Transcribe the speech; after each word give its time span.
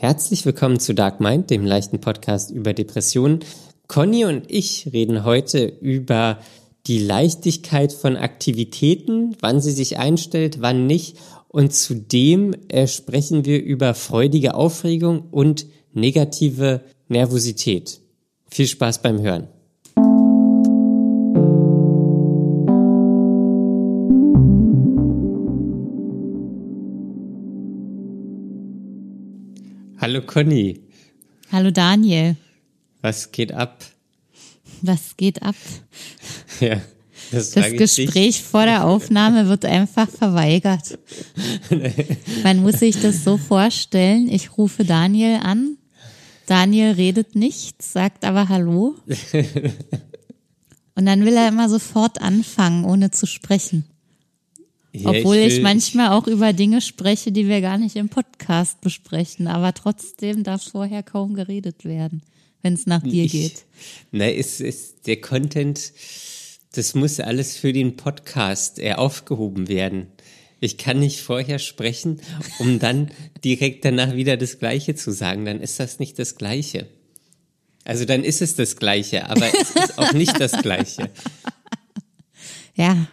Herzlich 0.00 0.46
willkommen 0.46 0.80
zu 0.80 0.94
Dark 0.94 1.20
Mind, 1.20 1.50
dem 1.50 1.66
leichten 1.66 2.00
Podcast 2.00 2.50
über 2.50 2.72
Depressionen. 2.72 3.40
Conny 3.86 4.24
und 4.24 4.50
ich 4.50 4.88
reden 4.94 5.26
heute 5.26 5.66
über 5.66 6.38
die 6.86 7.00
Leichtigkeit 7.00 7.92
von 7.92 8.16
Aktivitäten, 8.16 9.36
wann 9.40 9.60
sie 9.60 9.72
sich 9.72 9.98
einstellt, 9.98 10.62
wann 10.62 10.86
nicht. 10.86 11.18
Und 11.48 11.74
zudem 11.74 12.54
äh, 12.68 12.86
sprechen 12.86 13.44
wir 13.44 13.62
über 13.62 13.92
freudige 13.92 14.54
Aufregung 14.54 15.28
und 15.30 15.66
negative 15.92 16.80
Nervosität. 17.08 18.00
Viel 18.48 18.68
Spaß 18.68 19.02
beim 19.02 19.20
Hören. 19.20 19.48
Hallo 30.10 30.22
Conny. 30.22 30.80
Hallo 31.52 31.70
Daniel. 31.70 32.34
Was 33.00 33.30
geht 33.30 33.52
ab? 33.52 33.84
Was 34.82 35.16
geht 35.16 35.40
ab? 35.40 35.54
Ja. 36.58 36.80
Das, 37.30 37.52
das 37.52 37.70
Gespräch 37.70 38.12
dich. 38.12 38.42
vor 38.42 38.64
der 38.64 38.86
Aufnahme 38.86 39.46
wird 39.46 39.64
einfach 39.64 40.10
verweigert. 40.10 40.98
Man 42.42 42.60
muss 42.60 42.80
sich 42.80 43.00
das 43.00 43.22
so 43.22 43.36
vorstellen. 43.36 44.28
Ich 44.28 44.58
rufe 44.58 44.84
Daniel 44.84 45.36
an. 45.44 45.78
Daniel 46.46 46.90
redet 46.90 47.36
nichts, 47.36 47.92
sagt 47.92 48.24
aber 48.24 48.48
Hallo. 48.48 48.96
Und 50.96 51.06
dann 51.06 51.24
will 51.24 51.36
er 51.36 51.46
immer 51.46 51.68
sofort 51.68 52.20
anfangen, 52.20 52.84
ohne 52.84 53.12
zu 53.12 53.26
sprechen. 53.28 53.84
Ja, 54.92 55.10
Obwohl 55.10 55.36
ich, 55.36 55.58
ich, 55.58 55.62
manchmal 55.62 56.10
auch 56.10 56.26
über 56.26 56.52
Dinge 56.52 56.80
spreche, 56.80 57.30
die 57.30 57.46
wir 57.46 57.60
gar 57.60 57.78
nicht 57.78 57.94
im 57.96 58.08
Podcast 58.08 58.80
besprechen, 58.80 59.46
aber 59.46 59.72
trotzdem 59.72 60.42
darf 60.42 60.64
vorher 60.64 61.02
kaum 61.02 61.34
geredet 61.34 61.84
werden, 61.84 62.22
wenn 62.62 62.74
es 62.74 62.86
nach 62.86 63.02
dir 63.02 63.24
ich, 63.24 63.32
geht. 63.32 63.64
Na, 64.10 64.28
ist, 64.28 64.60
ist 64.60 65.06
der 65.06 65.20
Content, 65.20 65.92
das 66.72 66.94
muss 66.94 67.20
alles 67.20 67.56
für 67.56 67.72
den 67.72 67.96
Podcast 67.96 68.80
äh, 68.80 68.94
aufgehoben 68.94 69.68
werden. 69.68 70.08
Ich 70.58 70.76
kann 70.76 70.98
nicht 70.98 71.20
vorher 71.20 71.58
sprechen, 71.58 72.20
um 72.58 72.80
dann 72.80 73.10
direkt 73.44 73.84
danach 73.84 74.14
wieder 74.14 74.36
das 74.36 74.58
Gleiche 74.58 74.96
zu 74.96 75.12
sagen. 75.12 75.44
Dann 75.44 75.60
ist 75.60 75.78
das 75.78 76.00
nicht 76.00 76.18
das 76.18 76.34
Gleiche. 76.34 76.88
Also 77.84 78.04
dann 78.04 78.24
ist 78.24 78.42
es 78.42 78.56
das 78.56 78.76
Gleiche, 78.76 79.30
aber 79.30 79.46
es 79.54 79.70
ist 79.70 79.98
auch 79.98 80.12
nicht 80.12 80.38
das 80.40 80.52
Gleiche. 80.62 81.10
Ja, 82.76 83.08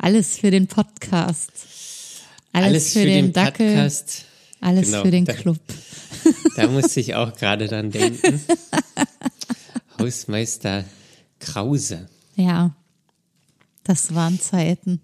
alles 0.00 0.38
für 0.38 0.50
den 0.50 0.66
Podcast. 0.66 1.52
Alles, 2.52 2.66
alles 2.66 2.92
für, 2.92 3.00
für, 3.00 3.04
den, 3.06 3.26
den 3.26 3.32
Dackel. 3.32 3.66
Podcast. 3.68 4.24
Alles 4.60 4.86
genau, 4.86 5.02
für 5.02 5.10
den 5.10 5.24
da, 5.24 5.32
Club. 5.34 5.58
Da 6.56 6.66
musste 6.66 7.00
ich 7.00 7.14
auch 7.14 7.34
gerade 7.34 7.68
dann 7.68 7.90
denken. 7.90 8.44
Hausmeister 9.98 10.84
Krause. 11.38 12.08
Ja, 12.36 12.74
das 13.84 14.14
waren 14.14 14.38
Zeiten. 14.40 15.00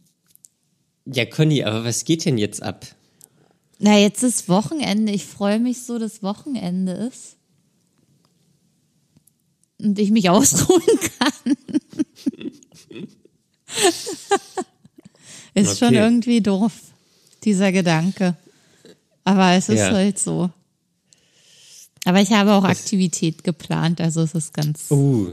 Ja, 1.07 1.25
Conny, 1.25 1.63
aber 1.63 1.85
was 1.85 2.05
geht 2.05 2.25
denn 2.25 2.37
jetzt 2.37 2.63
ab? 2.63 2.85
Na, 3.79 3.99
jetzt 3.99 4.23
ist 4.23 4.49
Wochenende. 4.49 5.13
Ich 5.13 5.25
freue 5.25 5.61
mich 5.61 5.83
so, 5.83 5.99
dass 5.99 6.23
Wochenende 6.23 6.93
ist. 6.93 7.37
Und 9.79 9.99
ich 9.99 10.11
mich 10.11 10.29
ausruhen 10.29 10.83
kann. 11.19 11.57
Ist 15.57 15.69
okay. 15.69 15.87
schon 15.87 15.95
irgendwie 15.95 16.43
doof, 16.43 16.73
dieser 17.43 17.73
Gedanke. 17.73 18.37
Aber 19.25 19.53
es 19.53 19.71
ist 19.71 19.79
ja. 19.79 19.91
halt 19.91 20.19
so. 20.19 20.51
Aber 22.05 22.21
ich 22.21 22.31
habe 22.31 22.53
auch 22.53 22.63
Aktivität 22.63 23.43
geplant, 23.43 24.01
also 24.03 24.21
es 24.23 24.35
ist 24.35 24.53
ganz, 24.53 24.91
uh. 24.91 25.33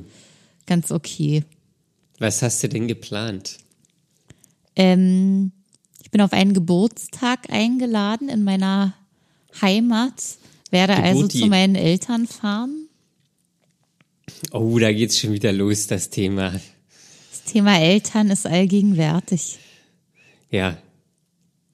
ganz 0.66 0.92
okay. 0.92 1.44
Was 2.20 2.42
hast 2.42 2.64
du 2.64 2.70
denn 2.70 2.88
geplant? 2.88 3.58
Ähm, 4.78 5.52
ich 6.02 6.10
bin 6.10 6.22
auf 6.22 6.32
einen 6.32 6.54
Geburtstag 6.54 7.50
eingeladen 7.52 8.30
in 8.30 8.46
meiner 8.46 8.94
Heimat, 9.62 10.14
werde 10.72 10.96
Geburti. 10.96 11.10
also 11.10 11.28
zu 11.28 11.46
meinen 11.48 11.76
Eltern 11.76 12.28
fahren. 12.28 12.88
Oh, 14.52 14.80
da 14.80 14.94
geht's 14.94 15.20
schon 15.20 15.34
wieder 15.34 15.52
los, 15.52 15.88
das 15.88 16.10
Thema. 16.10 16.52
Das 17.30 17.44
Thema 17.52 17.78
Eltern 17.78 18.30
ist 18.30 18.48
allgegenwärtig. 18.48 19.60
Ja. 20.54 20.78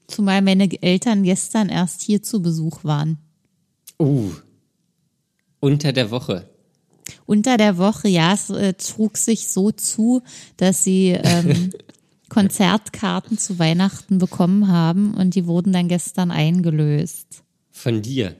Zumal 0.06 0.40
meine 0.40 0.82
Eltern 0.82 1.22
gestern 1.22 1.68
erst 1.68 2.00
hier 2.00 2.22
zu 2.22 2.40
Besuch 2.40 2.82
waren. 2.82 3.18
Uh. 3.98 4.32
Unter 5.60 5.92
der 5.92 6.10
Woche. 6.10 6.48
Unter 7.26 7.58
der 7.58 7.76
Woche, 7.76 8.08
ja, 8.08 8.32
es 8.32 8.48
äh, 8.48 8.72
trug 8.72 9.18
sich 9.18 9.48
so 9.48 9.70
zu, 9.70 10.22
dass 10.56 10.82
sie 10.82 11.10
ähm, 11.10 11.72
Konzertkarten 12.30 13.36
zu 13.36 13.58
Weihnachten 13.58 14.16
bekommen 14.16 14.68
haben 14.68 15.12
und 15.12 15.34
die 15.34 15.46
wurden 15.46 15.74
dann 15.74 15.88
gestern 15.88 16.30
eingelöst. 16.30 17.44
Von 17.70 18.00
dir? 18.00 18.34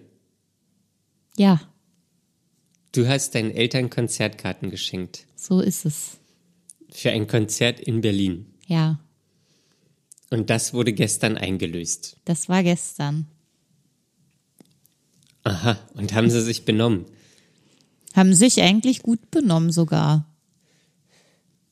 Ja. 1.37 1.61
Du 2.93 3.07
hast 3.07 3.35
deinen 3.35 3.51
Eltern 3.51 3.91
Konzertkarten 3.91 4.71
geschenkt. 4.71 5.27
So 5.37 5.61
ist 5.61 5.85
es. 5.85 6.19
Für 6.89 7.11
ein 7.11 7.27
Konzert 7.27 7.79
in 7.79 8.01
Berlin. 8.01 8.47
Ja. 8.67 9.01
Und 10.31 10.49
das 10.49 10.73
wurde 10.73 10.93
gestern 10.93 11.37
eingelöst. 11.37 12.17
Das 12.25 12.49
war 12.49 12.63
gestern. 12.63 13.27
Aha, 15.43 15.79
und 15.95 16.15
haben 16.15 16.31
sie 16.31 16.41
sich 16.41 16.65
benommen? 16.65 17.07
Haben 18.15 18.35
sich 18.35 18.63
eigentlich 18.63 19.03
gut 19.03 19.31
benommen 19.31 19.73
sogar. 19.73 20.27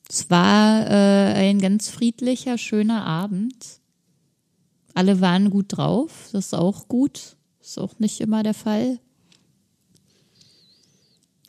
Es 0.09 0.31
war 0.31 0.87
äh, 0.91 1.35
ein 1.35 1.61
ganz 1.61 1.89
friedlicher, 1.89 2.59
schöner 2.59 3.05
Abend. 3.05 3.81
Alle 4.95 5.21
waren 5.21 5.51
gut 5.51 5.77
drauf, 5.77 6.31
das 6.33 6.47
ist 6.47 6.55
auch 6.55 6.89
gut. 6.89 7.37
Ist 7.61 7.79
auch 7.79 7.99
nicht 7.99 8.21
immer 8.21 8.43
der 8.43 8.55
Fall. 8.55 8.99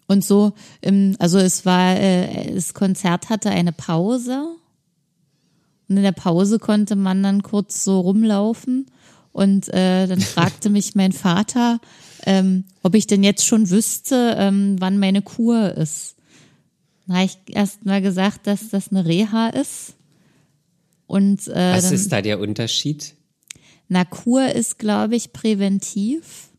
Und 0.05 0.25
so, 0.25 0.53
also 1.19 1.37
es 1.37 1.65
war, 1.65 1.95
äh, 1.95 2.53
das 2.53 2.73
Konzert 2.73 3.29
hatte 3.29 3.51
eine 3.51 3.71
Pause 3.71 4.58
und 5.89 5.97
in 5.97 6.03
der 6.03 6.11
Pause 6.11 6.59
konnte 6.59 6.95
man 6.95 7.23
dann 7.23 7.41
kurz 7.43 7.83
so 7.83 7.99
rumlaufen. 7.99 8.85
Und 9.31 9.67
äh, 9.69 10.07
dann 10.07 10.21
fragte 10.21 10.69
mich 10.69 10.95
mein 10.95 11.11
Vater, 11.11 11.79
ähm, 12.25 12.65
ob 12.83 12.95
ich 12.95 13.07
denn 13.07 13.23
jetzt 13.23 13.45
schon 13.45 13.69
wüsste, 13.69 14.35
ähm, 14.37 14.75
wann 14.79 14.99
meine 14.99 15.21
Kur 15.21 15.73
ist. 15.73 16.15
Da 17.07 17.15
habe 17.15 17.25
ich 17.25 17.37
erst 17.47 17.85
mal 17.85 18.01
gesagt, 18.01 18.45
dass 18.45 18.69
das 18.69 18.89
eine 18.89 19.05
Reha 19.05 19.47
ist. 19.49 19.95
Und, 21.07 21.47
äh, 21.47 21.73
Was 21.73 21.85
dann, 21.85 21.93
ist 21.95 22.11
da 22.11 22.21
der 22.21 22.39
Unterschied? 22.39 23.15
Na, 23.87 24.05
Kur 24.05 24.47
ist, 24.47 24.77
glaube 24.77 25.15
ich, 25.15 25.33
präventiv 25.33 26.49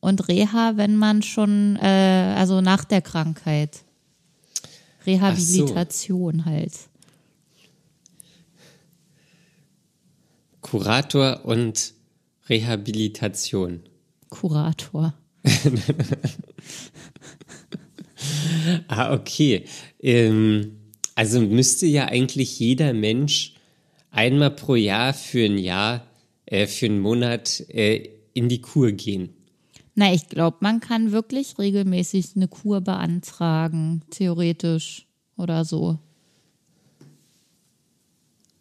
und 0.00 0.26
Reha, 0.28 0.72
wenn 0.76 0.96
man 0.96 1.22
schon, 1.22 1.76
äh, 1.76 2.34
also 2.36 2.62
nach 2.62 2.84
der 2.84 3.02
Krankheit. 3.02 3.82
Rehabilitation 5.06 6.38
so. 6.38 6.44
halt. 6.46 6.72
Kurator 10.60 11.44
und 11.44 11.94
Rehabilitation. 12.48 13.80
Kurator. 14.28 15.14
ah, 18.88 19.14
okay. 19.14 19.64
Ähm, 20.00 20.76
also 21.14 21.40
müsste 21.40 21.86
ja 21.86 22.06
eigentlich 22.06 22.58
jeder 22.58 22.92
Mensch 22.92 23.54
einmal 24.10 24.50
pro 24.50 24.74
Jahr 24.74 25.14
für 25.14 25.44
ein 25.44 25.58
Jahr, 25.58 26.06
äh, 26.46 26.66
für 26.66 26.86
einen 26.86 27.00
Monat 27.00 27.60
äh, 27.68 28.08
in 28.34 28.48
die 28.48 28.60
Kur 28.60 28.92
gehen. 28.92 29.30
Na, 29.94 30.12
ich 30.12 30.28
glaube, 30.28 30.58
man 30.60 30.80
kann 30.80 31.12
wirklich 31.12 31.58
regelmäßig 31.58 32.36
eine 32.36 32.48
Kur 32.48 32.80
beantragen, 32.80 34.02
theoretisch 34.10 35.06
oder 35.36 35.64
so. 35.64 35.98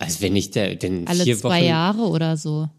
Also 0.10 0.22
wenn 0.22 0.36
ich 0.36 0.52
da, 0.52 0.74
denn 0.74 1.08
alle 1.08 1.24
vier 1.24 1.38
zwei 1.38 1.60
Wochen, 1.60 1.68
Jahre 1.68 2.02
oder 2.02 2.38
so. 2.38 2.70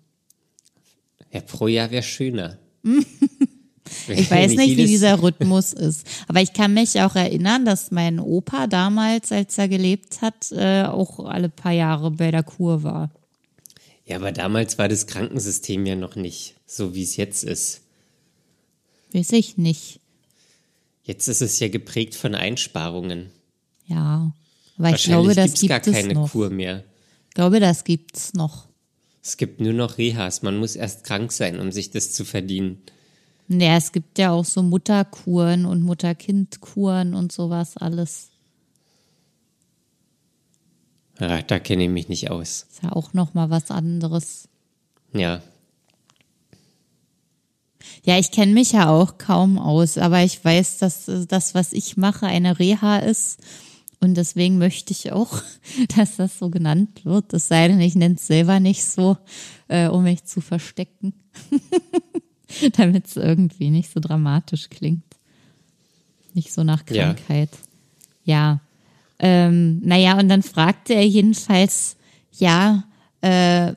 Ja, 1.32 1.40
pro 1.40 1.68
Jahr 1.68 1.90
wäre 1.90 2.02
schöner. 2.02 2.58
ich 4.08 4.30
weiß 4.30 4.52
nicht, 4.52 4.76
wie 4.76 4.86
dieser 4.86 5.22
Rhythmus 5.22 5.72
ist. 5.72 6.06
Aber 6.28 6.40
ich 6.40 6.52
kann 6.52 6.74
mich 6.74 7.00
auch 7.00 7.14
erinnern, 7.14 7.64
dass 7.64 7.90
mein 7.90 8.18
Opa 8.18 8.66
damals, 8.66 9.30
als 9.30 9.58
er 9.58 9.68
gelebt 9.68 10.22
hat, 10.22 10.50
äh, 10.52 10.84
auch 10.84 11.20
alle 11.20 11.48
paar 11.48 11.72
Jahre 11.72 12.10
bei 12.10 12.30
der 12.30 12.42
Kur 12.42 12.82
war. 12.82 13.10
Ja, 14.06 14.16
aber 14.16 14.32
damals 14.32 14.76
war 14.78 14.88
das 14.88 15.06
Krankensystem 15.06 15.86
ja 15.86 15.94
noch 15.94 16.16
nicht 16.16 16.56
so, 16.66 16.94
wie 16.94 17.04
es 17.04 17.16
jetzt 17.16 17.44
ist. 17.44 17.82
Weiß 19.12 19.32
ich 19.32 19.56
nicht. 19.56 20.00
Jetzt 21.04 21.28
ist 21.28 21.42
es 21.42 21.60
ja 21.60 21.68
geprägt 21.68 22.14
von 22.14 22.34
Einsparungen. 22.34 23.30
Ja, 23.86 24.32
aber 24.78 24.90
ich 24.90 25.04
glaube, 25.04 25.34
das 25.34 25.54
gibt 25.54 25.68
gar 25.68 25.80
keine 25.80 26.08
es 26.08 26.14
noch. 26.14 26.32
Kur 26.32 26.50
mehr. 26.50 26.84
Ich 27.30 27.34
glaube, 27.34 27.60
das 27.60 27.84
gibt's 27.84 28.34
noch. 28.34 28.66
Es 29.22 29.36
gibt 29.36 29.60
nur 29.60 29.72
noch 29.72 29.98
Rehas. 29.98 30.42
Man 30.42 30.56
muss 30.56 30.74
erst 30.74 31.04
krank 31.04 31.30
sein, 31.30 31.60
um 31.60 31.70
sich 31.70 31.90
das 31.90 32.12
zu 32.12 32.24
verdienen. 32.24 32.82
Ja, 33.46 33.76
es 33.76 33.92
gibt 33.92 34.18
ja 34.18 34.32
auch 34.32 34.44
so 34.44 34.64
Mutterkuren 34.64 35.64
und 35.64 35.80
Mutter-Kind-Kuren 35.82 37.14
und 37.14 37.30
sowas 37.30 37.76
alles. 37.76 38.30
Ja, 41.20 41.40
da 41.42 41.60
kenne 41.60 41.84
ich 41.84 41.90
mich 41.90 42.08
nicht 42.08 42.30
aus. 42.30 42.66
Ist 42.68 42.82
ja 42.82 42.90
auch 42.92 43.12
nochmal 43.12 43.48
was 43.48 43.70
anderes. 43.70 44.48
Ja. 45.12 45.40
Ja, 48.02 48.18
ich 48.18 48.32
kenne 48.32 48.52
mich 48.52 48.72
ja 48.72 48.90
auch 48.90 49.18
kaum 49.18 49.56
aus, 49.56 49.98
aber 49.98 50.24
ich 50.24 50.44
weiß, 50.44 50.78
dass 50.78 51.06
äh, 51.06 51.26
das, 51.26 51.54
was 51.54 51.72
ich 51.72 51.96
mache, 51.96 52.26
eine 52.26 52.58
Reha 52.58 52.98
ist. 52.98 53.38
Und 54.00 54.16
deswegen 54.16 54.58
möchte 54.58 54.92
ich 54.92 55.12
auch, 55.12 55.42
dass 55.96 56.16
das 56.16 56.38
so 56.38 56.50
genannt 56.50 57.04
wird. 57.04 57.32
Es 57.32 57.48
sei 57.48 57.68
denn, 57.68 57.80
ich 57.80 57.94
nenne 57.94 58.16
es 58.16 58.26
selber 58.26 58.58
nicht 58.60 58.84
so, 58.84 59.16
äh, 59.68 59.88
um 59.88 60.04
mich 60.04 60.24
zu 60.24 60.40
verstecken. 60.40 61.12
Damit 62.76 63.06
es 63.06 63.16
irgendwie 63.16 63.70
nicht 63.70 63.92
so 63.92 64.00
dramatisch 64.00 64.70
klingt. 64.70 65.04
Nicht 66.34 66.52
so 66.52 66.64
nach 66.64 66.84
Krankheit. 66.84 67.50
Ja. 68.24 68.60
ja. 68.60 68.60
Ähm, 69.18 69.80
naja, 69.84 70.18
und 70.18 70.28
dann 70.28 70.42
fragte 70.42 70.94
er 70.94 71.06
jedenfalls, 71.06 71.96
ja, 72.32 72.84
äh, 73.20 73.74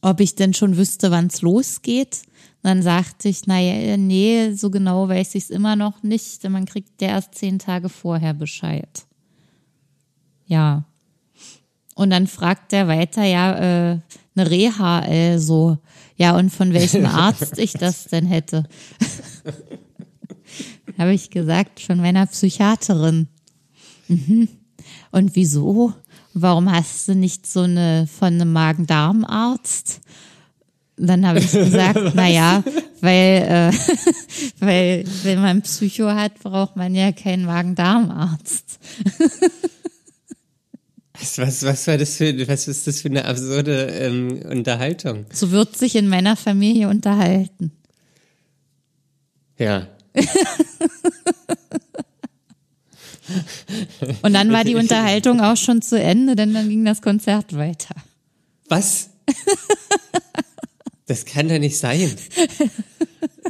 ob 0.00 0.20
ich 0.20 0.34
denn 0.34 0.54
schon 0.54 0.76
wüsste, 0.76 1.10
wann 1.10 1.26
es 1.26 1.42
losgeht. 1.42 2.22
Und 2.62 2.68
dann 2.68 2.82
sagte 2.82 3.28
ich, 3.28 3.46
naja, 3.48 3.96
nee, 3.96 4.52
so 4.52 4.70
genau 4.70 5.08
weiß 5.08 5.34
ich 5.34 5.44
es 5.44 5.50
immer 5.50 5.74
noch 5.74 6.04
nicht, 6.04 6.44
denn 6.44 6.52
man 6.52 6.64
kriegt 6.64 7.00
der 7.00 7.08
erst 7.08 7.34
zehn 7.34 7.58
Tage 7.58 7.88
vorher 7.88 8.34
Bescheid. 8.34 9.04
Ja. 10.46 10.84
Und 11.96 12.10
dann 12.10 12.28
fragt 12.28 12.72
er 12.72 12.86
weiter, 12.86 13.24
ja, 13.24 13.92
äh, 13.92 13.98
eine 14.36 14.50
Reha, 14.50 15.04
äh, 15.06 15.38
so, 15.38 15.78
ja, 16.16 16.36
und 16.36 16.50
von 16.50 16.72
welchem 16.72 17.04
Arzt 17.06 17.58
ich 17.58 17.72
das 17.72 18.04
denn 18.04 18.26
hätte. 18.26 18.62
Habe 20.98 21.14
ich 21.14 21.30
gesagt, 21.30 21.80
von 21.80 21.98
meiner 21.98 22.26
Psychiaterin. 22.26 23.26
Mhm. 24.06 24.48
Und 25.10 25.34
wieso? 25.34 25.94
Warum 26.32 26.70
hast 26.70 27.08
du 27.08 27.16
nicht 27.16 27.46
so 27.46 27.62
eine 27.62 28.06
von 28.06 28.34
einem 28.34 28.52
Magen-Darm-Arzt? 28.52 30.00
Dann 31.04 31.26
habe 31.26 31.40
ich 31.40 31.50
gesagt, 31.50 32.14
naja, 32.14 32.62
weil, 33.00 33.72
äh, 33.72 33.72
weil 34.60 35.04
wenn 35.24 35.42
man 35.42 35.62
Psycho 35.62 36.06
hat, 36.08 36.38
braucht 36.38 36.76
man 36.76 36.94
ja 36.94 37.10
keinen 37.10 37.44
Magen-Darm-Arzt. 37.44 38.78
Was, 41.14 41.38
was, 41.38 41.62
was 41.62 41.86
war 41.86 41.98
das 41.98 42.16
für, 42.16 42.48
was 42.48 42.66
ist 42.66 42.88
das 42.88 43.02
für 43.02 43.08
eine 43.08 43.24
absurde 43.24 43.86
ähm, 43.92 44.42
Unterhaltung? 44.50 45.24
So 45.30 45.52
wird 45.52 45.76
sich 45.76 45.94
in 45.94 46.08
meiner 46.08 46.34
Familie 46.34 46.88
unterhalten. 46.88 47.70
Ja. 49.56 49.86
Und 54.22 54.32
dann 54.32 54.50
war 54.50 54.64
die 54.64 54.74
Unterhaltung 54.74 55.40
auch 55.40 55.56
schon 55.56 55.80
zu 55.80 55.96
Ende, 55.96 56.34
denn 56.34 56.54
dann 56.54 56.68
ging 56.68 56.84
das 56.84 57.02
Konzert 57.02 57.56
weiter. 57.56 57.94
Was? 58.68 59.10
Das 61.12 61.26
kann 61.26 61.46
doch 61.50 61.58
nicht 61.58 61.76
sein. 61.76 62.10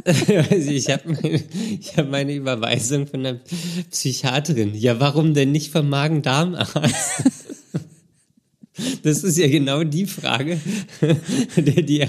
Ich 0.05 0.89
habe 0.89 1.13
meine, 1.13 1.43
ich 1.79 1.95
hab 1.95 2.09
meine 2.09 2.33
Überweisung 2.33 3.07
von 3.07 3.23
der 3.23 3.39
Psychiaterin. 3.89 4.75
Ja, 4.75 4.99
warum 4.99 5.33
denn 5.33 5.53
nicht 5.53 5.71
vom 5.71 5.87
Magen-Darm-Arzt? 5.87 7.23
Das 9.03 9.23
ist 9.23 9.37
ja 9.37 9.47
genau 9.47 9.85
die 9.85 10.05
Frage, 10.07 10.59
die, 11.55 11.85
die, 11.85 12.05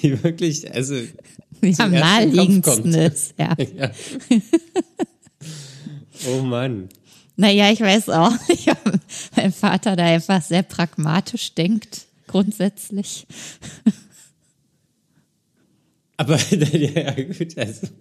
die 0.00 0.22
wirklich, 0.22 0.72
also 0.72 0.94
die 1.60 1.74
am 1.78 1.90
naheliegendsten 1.90 2.94
ist. 2.94 3.34
Ja. 3.36 3.56
ja. 3.76 3.90
Oh 6.28 6.42
Mann. 6.42 6.88
Naja, 7.34 7.72
ich 7.72 7.80
weiß 7.80 8.10
auch 8.10 8.34
nicht, 8.48 8.70
ob 8.70 8.78
mein 9.34 9.52
Vater 9.52 9.96
da 9.96 10.04
einfach 10.04 10.40
sehr 10.40 10.62
pragmatisch 10.62 11.52
denkt, 11.54 12.02
grundsätzlich. 12.28 13.26
Aber 16.16 16.38
ja, 16.50 17.12
gut, 17.12 17.58
also. 17.58 17.86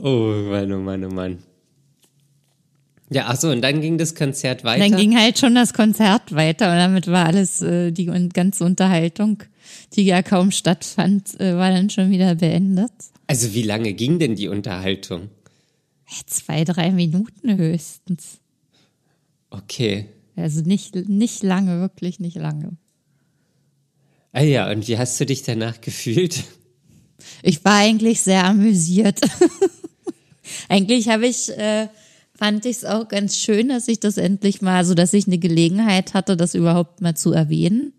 Oh 0.00 0.32
Mann, 0.48 0.72
oh 0.72 0.78
Mann, 0.78 1.04
oh 1.04 1.10
Mann. 1.10 1.38
Ja, 3.10 3.24
ach 3.26 3.36
so, 3.36 3.50
und 3.50 3.62
dann 3.62 3.80
ging 3.80 3.98
das 3.98 4.14
Konzert 4.14 4.64
weiter. 4.64 4.88
Dann 4.88 4.98
ging 4.98 5.18
halt 5.18 5.38
schon 5.38 5.54
das 5.54 5.72
Konzert 5.74 6.34
weiter 6.34 6.70
und 6.70 6.76
damit 6.76 7.06
war 7.08 7.26
alles, 7.26 7.62
äh, 7.62 7.90
die 7.90 8.06
ganze 8.06 8.64
Unterhaltung, 8.64 9.42
die 9.94 10.04
ja 10.04 10.22
kaum 10.22 10.50
stattfand, 10.50 11.38
äh, 11.40 11.56
war 11.56 11.70
dann 11.70 11.90
schon 11.90 12.10
wieder 12.10 12.34
beendet. 12.34 12.92
Also 13.26 13.54
wie 13.54 13.62
lange 13.62 13.92
ging 13.94 14.18
denn 14.18 14.36
die 14.36 14.48
Unterhaltung? 14.48 15.30
Zwei, 16.26 16.64
drei 16.64 16.90
Minuten 16.90 17.56
höchstens. 17.56 18.38
Okay. 19.50 20.06
Also 20.36 20.62
nicht, 20.62 20.94
nicht 20.94 21.42
lange, 21.42 21.80
wirklich 21.80 22.20
nicht 22.20 22.36
lange. 22.36 22.76
Ah 24.38 24.42
ja, 24.42 24.70
und 24.70 24.86
wie 24.86 24.96
hast 24.96 25.18
du 25.18 25.26
dich 25.26 25.42
danach 25.42 25.80
gefühlt? 25.80 26.44
Ich 27.42 27.64
war 27.64 27.74
eigentlich 27.74 28.20
sehr 28.20 28.44
amüsiert. 28.44 29.18
eigentlich 30.68 31.08
habe 31.08 31.26
ich, 31.26 31.48
äh, 31.58 31.88
fand 32.34 32.64
ich 32.64 32.76
es 32.76 32.84
auch 32.84 33.08
ganz 33.08 33.36
schön, 33.36 33.68
dass 33.68 33.88
ich 33.88 33.98
das 33.98 34.16
endlich 34.16 34.62
mal, 34.62 34.84
so 34.84 34.94
dass 34.94 35.12
ich 35.12 35.26
eine 35.26 35.38
Gelegenheit 35.38 36.14
hatte, 36.14 36.36
das 36.36 36.54
überhaupt 36.54 37.00
mal 37.00 37.16
zu 37.16 37.32
erwähnen. 37.32 37.92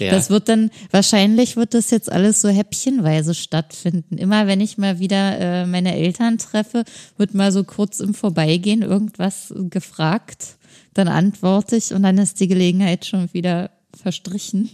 Ja. 0.00 0.10
Das 0.10 0.28
wird 0.28 0.48
dann, 0.48 0.72
wahrscheinlich 0.90 1.54
wird 1.54 1.72
das 1.72 1.92
jetzt 1.92 2.10
alles 2.10 2.40
so 2.40 2.48
häppchenweise 2.48 3.34
stattfinden. 3.34 4.18
Immer 4.18 4.48
wenn 4.48 4.60
ich 4.60 4.76
mal 4.76 4.98
wieder 4.98 5.38
äh, 5.38 5.66
meine 5.66 5.94
Eltern 5.94 6.36
treffe, 6.36 6.82
wird 7.16 7.32
mal 7.32 7.52
so 7.52 7.62
kurz 7.62 8.00
im 8.00 8.12
Vorbeigehen 8.12 8.82
irgendwas 8.82 9.54
gefragt, 9.70 10.56
dann 10.94 11.06
antworte 11.06 11.76
ich 11.76 11.94
und 11.94 12.02
dann 12.02 12.18
ist 12.18 12.40
die 12.40 12.48
Gelegenheit 12.48 13.06
schon 13.06 13.32
wieder 13.32 13.70
verstrichen. 14.04 14.68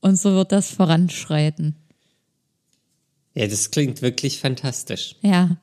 Und 0.00 0.18
so 0.18 0.32
wird 0.32 0.50
das 0.50 0.70
voranschreiten. 0.70 1.76
Ja, 3.34 3.46
das 3.46 3.70
klingt 3.70 4.00
wirklich 4.00 4.40
fantastisch. 4.40 5.16
Ja. 5.20 5.58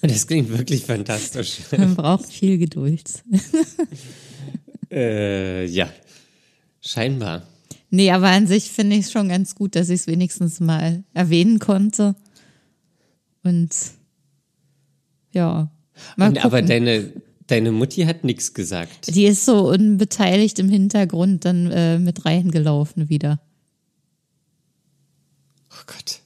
Das 0.00 0.26
klingt 0.26 0.48
wirklich 0.48 0.84
fantastisch. 0.84 1.58
Man 1.76 1.94
braucht 1.94 2.32
viel 2.32 2.56
Geduld. 2.56 3.22
äh, 4.90 5.66
ja, 5.66 5.90
scheinbar. 6.80 7.46
Nee, 7.90 8.10
aber 8.12 8.28
an 8.28 8.46
sich 8.46 8.70
finde 8.70 8.96
ich 8.96 9.06
es 9.06 9.12
schon 9.12 9.28
ganz 9.28 9.54
gut, 9.54 9.76
dass 9.76 9.90
ich 9.90 10.00
es 10.00 10.06
wenigstens 10.06 10.58
mal 10.58 11.04
erwähnen 11.12 11.58
konnte. 11.58 12.16
Und 13.42 13.74
ja. 15.32 15.70
Mal 16.16 16.28
Und, 16.30 16.44
aber 16.46 16.62
deine, 16.62 17.12
Deine 17.46 17.70
Mutti 17.70 18.02
hat 18.02 18.24
nichts 18.24 18.54
gesagt. 18.54 19.14
Die 19.14 19.26
ist 19.26 19.44
so 19.44 19.68
unbeteiligt 19.68 20.58
im 20.58 20.68
Hintergrund 20.68 21.44
dann 21.44 21.70
äh, 21.70 21.98
mit 21.98 22.24
reingelaufen 22.24 23.08
wieder. 23.08 23.40
Oh 25.70 25.84
Gott. 25.86 26.20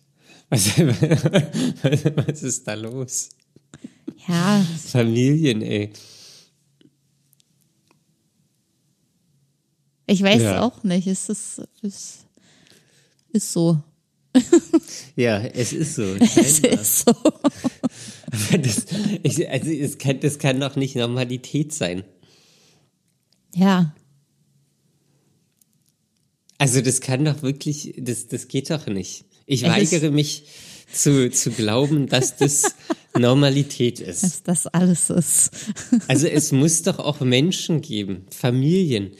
Was, 0.48 0.78
was, 0.78 2.42
ist 2.42 2.66
da 2.66 2.74
los? 2.74 3.28
Ja. 4.26 4.64
Familien, 4.86 5.62
ey. 5.62 5.92
Ich 10.06 10.22
weiß 10.22 10.42
ja. 10.42 10.62
auch 10.62 10.82
nicht. 10.82 11.06
Es 11.06 11.28
ist, 11.28 11.62
es 11.82 12.26
ist 13.30 13.52
so. 13.52 13.80
ja, 15.16 15.38
es 15.38 15.72
ist 15.72 15.94
so. 15.94 16.02
Es 16.20 16.58
ist 16.58 17.04
so. 17.04 17.14
das, 18.62 18.87
ich, 19.22 19.49
also 19.49 19.70
es 19.70 19.99
kann, 19.99 20.20
das 20.20 20.38
kann 20.38 20.60
doch 20.60 20.76
nicht 20.76 20.96
Normalität 20.96 21.72
sein. 21.72 22.04
Ja. 23.54 23.94
Also 26.58 26.80
das 26.80 27.00
kann 27.00 27.25
doch 27.25 27.42
wirklich, 27.42 27.94
das, 27.96 28.28
das 28.28 28.49
geht 28.49 28.70
doch 28.70 28.87
nicht. 28.87 29.25
Ich 29.46 29.64
weigere 29.64 30.10
mich 30.10 30.44
zu, 30.92 31.30
zu 31.30 31.50
glauben, 31.50 32.06
dass 32.06 32.37
das 32.37 32.75
Normalität 33.18 34.00
ist. 34.00 34.22
Dass 34.22 34.42
das 34.42 34.66
alles 34.66 35.10
ist. 35.10 35.50
also 36.06 36.26
es 36.26 36.52
muss 36.52 36.82
doch 36.82 36.99
auch 36.99 37.20
Menschen 37.20 37.80
geben, 37.80 38.26
Familien, 38.30 39.12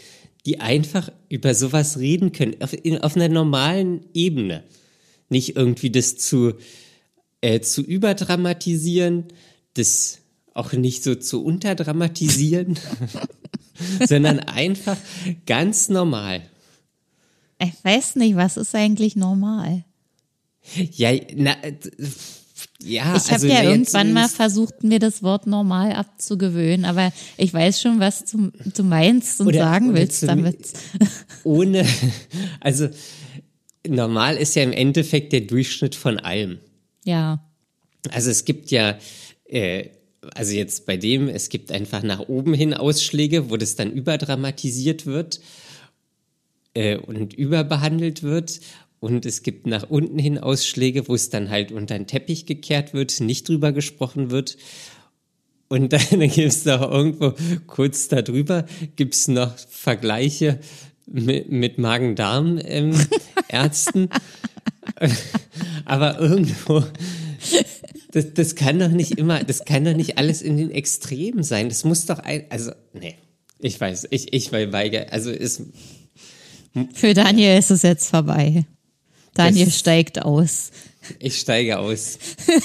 die 0.47 0.61
einfach 0.61 1.11
über 1.29 1.55
sowas 1.55 1.99
reden 1.99 2.33
können, 2.33 2.57
auf, 2.61 2.73
in, 2.73 2.99
auf 2.99 3.17
einer 3.17 3.29
normalen 3.29 4.07
Ebene. 4.15 4.65
Nicht 5.29 5.57
irgendwie 5.57 5.91
das 5.91 6.17
zu 6.17 6.55
äh, 7.41 7.61
zu 7.61 7.83
überdramatisieren, 7.83 9.25
das 9.75 10.19
auch 10.55 10.73
nicht 10.73 11.03
so 11.03 11.15
zu 11.15 11.45
unterdramatisieren, 11.45 12.79
sondern 14.09 14.41
einfach 14.41 14.97
ganz 15.47 15.89
normal. 15.89 16.43
Ich 17.59 17.85
weiß 17.85 18.17
nicht, 18.17 18.37
was 18.37 18.57
ist 18.57 18.75
eigentlich 18.75 19.17
normal? 19.17 19.85
Ja, 20.93 21.13
na, 21.35 21.57
ja, 22.83 23.15
ich 23.17 23.25
habe 23.25 23.35
also 23.35 23.47
ja 23.47 23.63
irgendwann 23.63 24.13
mal 24.13 24.29
versucht, 24.29 24.83
mir 24.83 24.99
das 24.99 25.23
Wort 25.23 25.47
normal 25.47 25.93
abzugewöhnen, 25.93 26.87
aber 26.87 27.13
ich 27.37 27.53
weiß 27.53 27.81
schon, 27.81 28.01
was 28.01 28.25
du, 28.25 28.51
du 28.75 28.83
meinst 28.83 29.41
und 29.41 29.49
oder, 29.49 29.59
sagen 29.59 29.91
oder 29.91 29.99
willst 29.99 30.23
damit. 30.23 30.73
Ohne, 31.45 31.87
also 32.61 32.89
normal 33.87 34.37
ist 34.37 34.57
ja 34.57 34.63
im 34.63 34.73
Endeffekt 34.73 35.33
der 35.33 35.43
Durchschnitt 35.43 35.95
von 35.95 36.19
allem. 36.19 36.59
Ja. 37.05 37.45
Also 38.11 38.31
es 38.31 38.45
gibt 38.45 38.71
ja, 38.71 38.99
äh, 39.45 39.91
also 40.35 40.53
jetzt 40.53 40.87
bei 40.87 40.97
dem, 40.97 41.29
es 41.29 41.49
gibt 41.49 41.73
einfach 41.73 42.03
nach 42.03 42.29
oben 42.29 42.55
hin 42.55 42.75
Ausschläge, 42.75 43.51
wo 43.51 43.57
das 43.57 43.77
dann 43.77 43.93
überdramatisiert 43.93 45.07
wird 45.07 45.41
äh, 46.75 46.97
und 46.97 47.35
überbehandelt 47.35 48.23
wird. 48.23 48.61
Und 49.01 49.25
es 49.25 49.43
gibt 49.43 49.67
nach 49.67 49.89
unten 49.89 50.19
hin 50.19 50.39
Ausschläge, 50.39 51.09
wo 51.09 51.15
es 51.15 51.31
dann 51.31 51.49
halt 51.49 51.73
unter 51.73 51.97
den 51.97 52.07
Teppich 52.07 52.45
gekehrt 52.45 52.93
wird, 52.93 53.21
nicht 53.21 53.49
drüber 53.49 53.73
gesprochen 53.73 54.31
wird. 54.31 54.59
Und 55.69 55.93
dann 55.95 56.21
gibt 56.21 56.39
es 56.39 56.67
noch 56.67 56.83
irgendwo 56.91 57.33
kurz 57.67 58.09
darüber, 58.09 58.67
gibt 58.97 59.15
es 59.15 59.29
noch 59.29 59.57
Vergleiche 59.57 60.61
mit, 61.07 61.51
mit 61.51 61.79
Magen-Darm-Ärzten. 61.79 64.03
Ähm, 64.03 64.11
Aber 65.85 66.19
irgendwo, 66.21 66.85
das, 68.13 68.35
das 68.35 68.55
kann 68.55 68.79
doch 68.79 68.89
nicht 68.91 69.13
immer, 69.19 69.43
das 69.43 69.65
kann 69.65 69.85
doch 69.85 69.95
nicht 69.95 70.19
alles 70.19 70.43
in 70.43 70.57
den 70.57 70.71
Extremen 70.71 71.43
sein. 71.43 71.69
Das 71.69 71.85
muss 71.85 72.07
doch 72.07 72.19
ein, 72.19 72.45
also, 72.51 72.73
nee, 72.93 73.15
ich 73.59 73.81
weiß, 73.81 74.09
ich, 74.11 74.33
ich 74.33 74.53
weigere, 74.53 75.13
also 75.13 75.31
ist. 75.31 75.63
Für 76.95 77.15
Daniel 77.15 77.59
ist 77.59 77.71
es 77.71 77.83
jetzt 77.83 78.09
vorbei. 78.11 78.65
Daniel 79.35 79.67
Das- 79.67 79.79
steigt 79.79 80.23
aus. 80.23 80.71
Ich 81.19 81.39
steige 81.41 81.79
aus. 81.79 82.19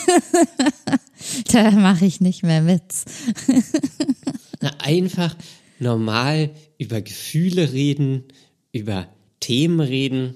Da 1.51 1.71
mache 1.71 2.05
ich 2.05 2.21
nicht 2.21 2.43
mehr 2.43 2.61
mit. 2.61 2.83
Na, 4.61 4.71
einfach 4.79 5.35
normal 5.79 6.51
über 6.77 7.01
Gefühle 7.01 7.73
reden, 7.73 8.25
über 8.71 9.07
Themen 9.39 9.79
reden. 9.79 10.35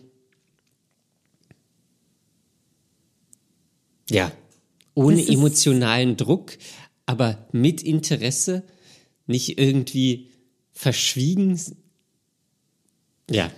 Ja, 4.09 4.31
ohne 4.93 5.25
emotionalen 5.27 6.17
Druck, 6.17 6.57
aber 7.05 7.47
mit 7.51 7.81
Interesse, 7.81 8.63
nicht 9.27 9.59
irgendwie 9.59 10.29
verschwiegen. 10.71 11.59
Ja, 13.29 13.51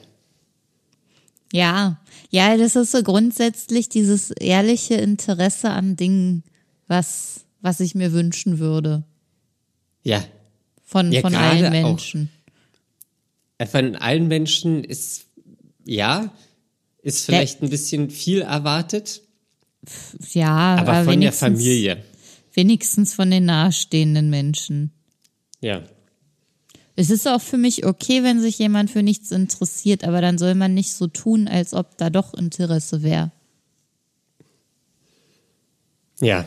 Ja, 1.54 2.00
ja, 2.30 2.58
das 2.58 2.76
ist 2.76 2.92
so 2.92 3.04
grundsätzlich 3.04 3.90
dieses 3.90 4.32
ehrliche 4.32 4.96
Interesse 4.96 5.70
an 5.70 5.96
Dingen, 5.96 6.44
was, 6.88 7.46
was 7.62 7.80
ich 7.80 7.96
mir 7.96 8.14
wünschen 8.14 8.60
würde. 8.60 9.04
ja. 10.04 10.24
Von, 10.84 11.12
Ja, 11.14 11.22
von 11.22 11.36
allen 11.36 11.68
auch. 11.68 11.72
Menschen. 11.72 12.30
Von 13.66 13.96
allen 13.96 14.28
Menschen 14.28 14.84
ist, 14.84 15.26
ja, 15.86 16.34
ist 17.02 17.26
vielleicht 17.26 17.64
ein 17.64 17.70
bisschen 17.70 18.10
viel 18.10 18.42
erwartet, 18.42 19.22
Ja, 20.34 20.76
aber 20.76 21.04
von 21.04 21.20
der 21.20 21.34
Familie. 21.34 22.04
Wenigstens 22.54 23.14
von 23.14 23.32
den 23.32 23.46
nahestehenden 23.46 24.30
Menschen. 24.30 24.92
Ja. 25.62 25.84
Es 26.96 27.10
ist 27.10 27.28
auch 27.28 27.42
für 27.42 27.58
mich 27.58 27.86
okay, 27.86 28.24
wenn 28.24 28.42
sich 28.42 28.60
jemand 28.60 28.92
für 28.92 29.02
nichts 29.02 29.32
interessiert, 29.32 30.04
aber 30.04 30.22
dann 30.22 30.38
soll 30.38 30.56
man 30.56 30.74
nicht 30.74 30.94
so 30.94 31.08
tun, 31.08 31.48
als 31.48 31.74
ob 31.74 31.98
da 31.98 32.10
doch 32.10 32.34
Interesse 32.34 33.02
wäre. 33.02 33.32
Ja. 36.20 36.46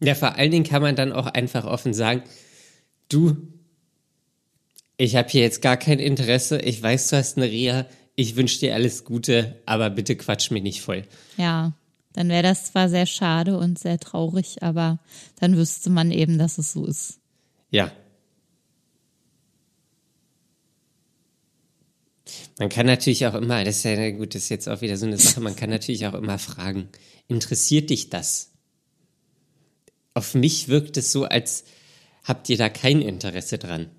Ja, 0.00 0.14
vor 0.14 0.34
allen 0.34 0.50
Dingen 0.50 0.64
kann 0.64 0.82
man 0.82 0.96
dann 0.96 1.12
auch 1.12 1.26
einfach 1.26 1.64
offen 1.64 1.94
sagen, 1.94 2.22
du, 3.08 3.36
ich 4.98 5.16
habe 5.16 5.28
hier 5.28 5.42
jetzt 5.42 5.62
gar 5.62 5.76
kein 5.76 6.00
Interesse, 6.00 6.60
ich 6.60 6.82
weiß, 6.82 7.08
du 7.08 7.16
hast 7.16 7.38
eine 7.38 7.46
Reha, 7.46 7.86
ich 8.14 8.36
wünsche 8.36 8.58
dir 8.58 8.74
alles 8.74 9.04
Gute, 9.04 9.60
aber 9.64 9.88
bitte 9.88 10.16
quatsch 10.16 10.50
mich 10.50 10.62
nicht 10.62 10.82
voll. 10.82 11.04
Ja, 11.38 11.72
dann 12.16 12.30
wäre 12.30 12.42
das 12.42 12.64
zwar 12.64 12.88
sehr 12.88 13.04
schade 13.04 13.58
und 13.58 13.78
sehr 13.78 14.00
traurig, 14.00 14.62
aber 14.62 14.98
dann 15.38 15.56
wüsste 15.56 15.90
man 15.90 16.10
eben, 16.10 16.38
dass 16.38 16.56
es 16.56 16.72
so 16.72 16.86
ist. 16.86 17.20
Ja. 17.70 17.92
Man 22.58 22.70
kann 22.70 22.86
natürlich 22.86 23.26
auch 23.26 23.34
immer, 23.34 23.62
das 23.64 23.76
ist 23.76 23.84
ja 23.84 24.10
gut, 24.12 24.34
das 24.34 24.44
ist 24.44 24.48
jetzt 24.48 24.66
auch 24.66 24.80
wieder 24.80 24.96
so 24.96 25.04
eine 25.04 25.18
Sache, 25.18 25.40
man 25.40 25.56
kann 25.56 25.68
natürlich 25.68 26.06
auch 26.06 26.14
immer 26.14 26.38
fragen, 26.38 26.88
interessiert 27.28 27.90
dich 27.90 28.08
das? 28.08 28.50
Auf 30.14 30.34
mich 30.34 30.68
wirkt 30.68 30.96
es 30.96 31.12
so, 31.12 31.24
als 31.24 31.64
habt 32.24 32.48
ihr 32.48 32.56
da 32.56 32.70
kein 32.70 33.02
Interesse 33.02 33.58
dran. 33.58 33.90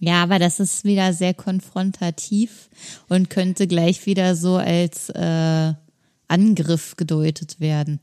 Ja, 0.00 0.24
aber 0.24 0.40
das 0.40 0.58
ist 0.58 0.84
wieder 0.84 1.12
sehr 1.12 1.32
konfrontativ 1.32 2.68
und 3.08 3.30
könnte 3.30 3.68
gleich 3.68 4.04
wieder 4.06 4.34
so 4.34 4.56
als 4.56 5.10
äh, 5.10 5.74
Angriff 6.28 6.96
gedeutet 6.96 7.60
werden. 7.60 8.00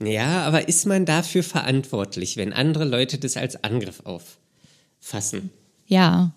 Ja, 0.00 0.42
aber 0.42 0.68
ist 0.68 0.86
man 0.86 1.06
dafür 1.06 1.42
verantwortlich, 1.44 2.36
wenn 2.36 2.52
andere 2.52 2.84
Leute 2.84 3.18
das 3.18 3.36
als 3.36 3.62
Angriff 3.62 4.02
auffassen? 4.04 5.50
Ja, 5.86 6.34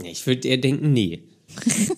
Ja, 0.00 0.06
Ich 0.08 0.26
würde 0.26 0.46
eher 0.48 0.58
denken, 0.58 0.92
nee. 0.92 1.24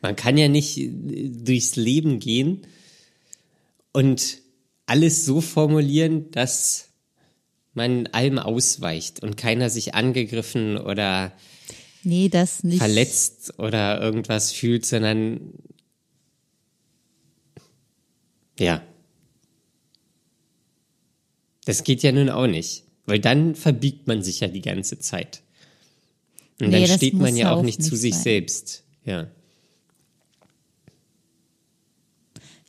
man 0.00 0.16
kann 0.16 0.38
ja 0.38 0.48
nicht 0.48 0.78
äh, 0.78 0.90
durchs 0.90 1.76
Leben 1.76 2.20
gehen 2.20 2.66
und 3.92 4.38
alles 4.86 5.24
so 5.24 5.40
formulieren, 5.40 6.30
dass 6.30 6.90
man 7.74 8.06
allem 8.08 8.38
ausweicht 8.38 9.22
und 9.22 9.36
keiner 9.36 9.68
sich 9.68 9.94
angegriffen 9.94 10.78
oder 10.78 11.32
nee, 12.06 12.28
das 12.28 12.62
nicht. 12.64 12.78
verletzt 12.78 13.58
oder 13.58 14.00
irgendwas 14.00 14.52
fühlt, 14.52 14.86
sondern 14.86 15.52
ja. 18.58 18.82
Das 21.64 21.82
geht 21.84 22.02
ja 22.02 22.12
nun 22.12 22.30
auch 22.30 22.46
nicht, 22.46 22.84
weil 23.06 23.18
dann 23.18 23.54
verbiegt 23.54 24.06
man 24.06 24.22
sich 24.22 24.40
ja 24.40 24.48
die 24.48 24.62
ganze 24.62 24.98
Zeit. 24.98 25.42
Und 26.60 26.68
Nee, 26.68 26.86
dann 26.86 26.96
steht 26.96 27.14
man 27.14 27.36
ja 27.36 27.52
auch 27.52 27.58
auch 27.58 27.62
nicht 27.62 27.82
zu 27.82 27.90
nicht 27.90 28.00
sich 28.00 28.14
sein. 28.14 28.22
selbst. 28.22 28.84
Ja. 29.04 29.28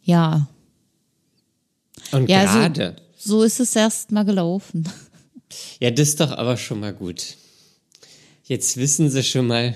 Ja, 0.03 0.47
Und 2.11 2.29
ja 2.29 2.43
gerade, 2.45 2.95
so, 3.17 3.39
so 3.39 3.43
ist 3.43 3.59
es 3.59 3.75
erst 3.75 4.11
mal 4.11 4.23
gelaufen. 4.23 4.87
ja, 5.81 5.91
das 5.91 6.09
ist 6.09 6.19
doch 6.21 6.31
aber 6.31 6.55
schon 6.57 6.79
mal 6.79 6.93
gut. 6.93 7.35
Jetzt 8.47 8.77
wissen 8.77 9.09
sie 9.09 9.23
schon 9.23 9.47
mal, 9.47 9.75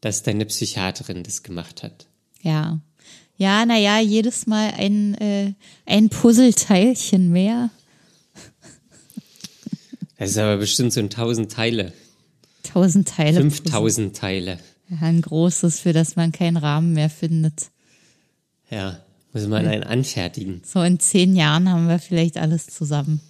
dass 0.00 0.24
deine 0.24 0.44
Psychiaterin 0.46 1.22
das 1.22 1.44
gemacht 1.44 1.84
hat. 1.84 2.08
Ja. 2.40 2.80
Ja, 3.36 3.64
naja, 3.64 4.00
jedes 4.00 4.46
Mal 4.48 4.72
ein, 4.76 5.14
äh, 5.14 5.54
ein 5.86 6.08
Puzzleteilchen 6.08 7.30
mehr. 7.30 7.70
Das 10.18 10.30
ist 10.30 10.38
aber 10.38 10.58
bestimmt 10.58 10.92
so 10.92 11.00
ein 11.00 11.10
tausend 11.10 11.50
Teile, 11.50 11.92
Tausend 12.62 13.08
Teile. 13.08 13.40
Puzzle. 13.42 13.50
5000 13.50 14.16
Teile. 14.16 14.58
Ja, 14.88 14.98
ein 15.02 15.20
großes, 15.20 15.80
für 15.80 15.92
das 15.92 16.14
man 16.14 16.30
keinen 16.30 16.56
Rahmen 16.56 16.92
mehr 16.92 17.10
findet. 17.10 17.70
Ja, 18.70 19.00
muss 19.32 19.48
man 19.48 19.66
einen 19.66 19.82
anfertigen. 19.82 20.62
So 20.64 20.80
in 20.82 21.00
zehn 21.00 21.34
Jahren 21.34 21.68
haben 21.68 21.88
wir 21.88 21.98
vielleicht 21.98 22.38
alles 22.38 22.66
zusammen. 22.66 23.20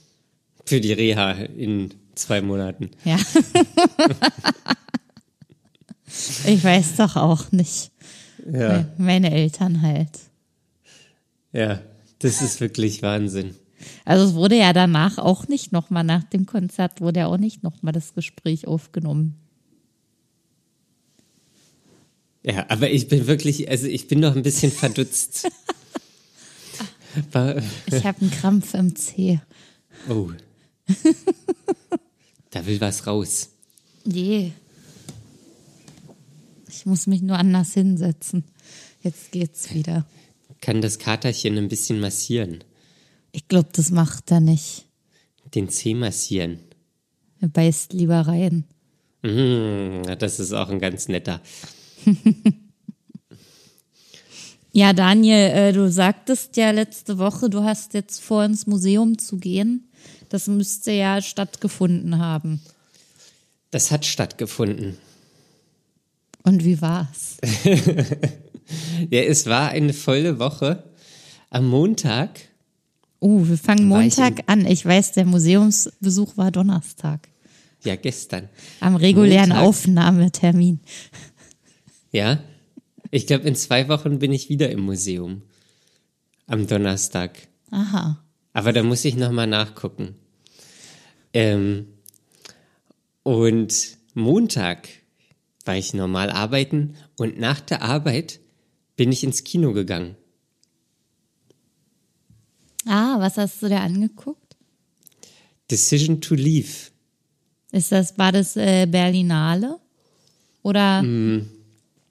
Für 0.67 0.81
die 0.83 0.93
Reha 0.93 1.33
in 1.33 1.95
zwei 2.15 2.41
Monaten. 2.43 2.91
Ja. 3.05 3.17
ich 6.47 6.63
weiß 6.63 6.97
doch 6.97 7.17
auch 7.17 7.53
nicht. 7.53 7.91
Ja, 8.51 8.87
Meine 8.99 9.31
Eltern 9.31 9.83
halt. 9.83 10.11
ja, 11.53 11.81
das 12.19 12.43
ist 12.43 12.61
wirklich 12.61 13.03
Wahnsinn. 13.03 13.55
Also 14.05 14.25
es 14.27 14.35
wurde 14.35 14.57
ja 14.57 14.73
danach 14.73 15.19
auch 15.19 15.49
nicht 15.49 15.73
nochmal, 15.73 16.05
nach 16.05 16.25
dem 16.25 16.47
Konzert 16.47 17.01
wurde 17.01 17.21
ja 17.21 17.27
auch 17.27 17.37
nicht 17.39 17.63
nochmal 17.63 17.93
das 17.93 18.15
Gespräch 18.15 18.67
aufgenommen. 18.67 19.37
Ja, 22.45 22.67
aber 22.69 22.91
ich 22.91 23.09
bin 23.09 23.27
wirklich, 23.27 23.69
also 23.71 23.87
ich 23.87 24.09
bin 24.09 24.21
noch 24.21 24.35
ein 24.37 24.43
bisschen 24.43 24.73
verdutzt. 24.73 25.49
Ich 27.91 28.07
habe 28.07 28.23
einen 28.23 28.31
Krampf 28.31 28.73
im 28.73 28.97
Zeh. 28.97 29.39
oh. 30.09 30.31
Da 32.51 32.67
will 32.67 32.81
was 32.81 33.07
raus. 33.07 33.49
Je. 34.05 34.53
Ich 36.69 36.87
muss 36.87 37.07
mich 37.07 37.23
nur 37.23 37.39
anders 37.39 37.73
hinsetzen. 37.75 38.45
Jetzt 39.03 39.33
geht's 39.33 39.73
wieder. 39.75 40.07
Kann 40.61 40.81
das 40.81 40.99
Katerchen 40.99 41.57
ein 41.59 41.69
bisschen 41.69 41.99
massieren. 41.99 42.63
Ich 43.33 43.49
glaube, 43.49 43.71
das 43.73 43.91
macht 43.91 44.31
er 44.31 44.41
nicht. 44.41 44.87
Den 45.55 45.69
Zeh 45.69 45.95
massieren. 45.95 46.59
Er 47.41 47.49
beißt 47.49 47.93
lieber 47.93 48.21
rein. 48.21 48.65
Mm, 49.23 50.03
das 50.19 50.39
ist 50.39 50.53
auch 50.53 50.69
ein 50.69 50.79
ganz 50.79 51.09
netter. 51.09 51.41
Ja, 54.75 54.95
Daniel, 54.95 55.51
äh, 55.51 55.73
du 55.75 55.91
sagtest 55.91 56.57
ja 56.57 56.71
letzte 56.71 57.19
Woche, 57.19 57.51
du 57.51 57.63
hast 57.63 57.93
jetzt 57.93 58.23
vor, 58.23 58.43
ins 58.43 58.67
Museum 58.67 59.19
zu 59.19 59.37
gehen. 59.37 59.87
Das 60.33 60.47
müsste 60.47 60.93
ja 60.93 61.21
stattgefunden 61.21 62.19
haben. 62.19 62.63
Das 63.71 63.91
hat 63.91 64.07
stattgefunden. 64.07 64.97
Und 66.43 66.65
wie 66.65 66.81
war's? 66.81 67.37
Ja, 69.11 69.21
es 69.21 69.45
war 69.47 69.69
eine 69.69 69.93
volle 69.93 70.39
Woche. 70.39 70.85
Am 71.51 71.67
Montag, 71.69 72.41
Oh, 73.21 73.47
wir 73.47 73.59
fangen 73.59 73.91
War 73.91 74.01
ich 74.03 74.17
Montag 74.17 74.45
an. 74.47 74.65
Ich 74.65 74.87
weiß, 74.87 75.13
der 75.13 75.27
Museumsbesuch 75.27 76.39
war 76.39 76.51
Donnerstag. 76.51 77.29
ja 77.85 77.97
gestern, 77.97 78.49
Am 78.81 78.97
regulären 78.97 79.51
Montag. 79.51 79.67
Aufnahmetermin. 79.67 80.81
ja, 82.13 82.39
ich 83.11 83.27
glaube, 83.27 83.47
in 83.47 83.55
zwei 83.55 83.89
Wochen 83.89 84.21
bin 84.21 84.33
ich 84.33 84.49
wieder 84.49 84.71
im 84.71 84.81
Museum. 84.81 85.43
Am 86.47 86.67
Donnerstag. 86.67 87.37
Aha. 87.71 88.25
Aber 88.55 88.73
da 88.73 88.83
muss 88.83 89.05
ich 89.05 89.17
nochmal 89.17 89.49
nachgucken. 89.49 90.15
Ähm, 91.35 91.87
und 93.23 93.97
Montag 94.15 94.89
war 95.65 95.77
ich 95.77 95.95
normal 95.95 96.31
arbeiten 96.31 96.97
und 97.17 97.39
nach 97.39 97.61
der 97.61 97.83
Arbeit 97.83 98.41
bin 98.97 99.13
ich 99.13 99.23
ins 99.25 99.45
Kino 99.45 99.73
gegangen. 99.73 100.17
Ah, 102.87 103.17
was 103.19 103.37
hast 103.37 103.63
du 103.63 103.69
dir 103.69 103.81
angeguckt? 103.81 104.57
Decision 105.71 106.21
to 106.21 106.35
Leave. 106.35 106.91
Ist 107.71 107.93
das, 107.93 108.19
war 108.19 108.33
das 108.33 108.57
äh, 108.57 108.87
Berlinale? 108.87 109.79
Oder 110.63 111.03
Mm. 111.03 111.49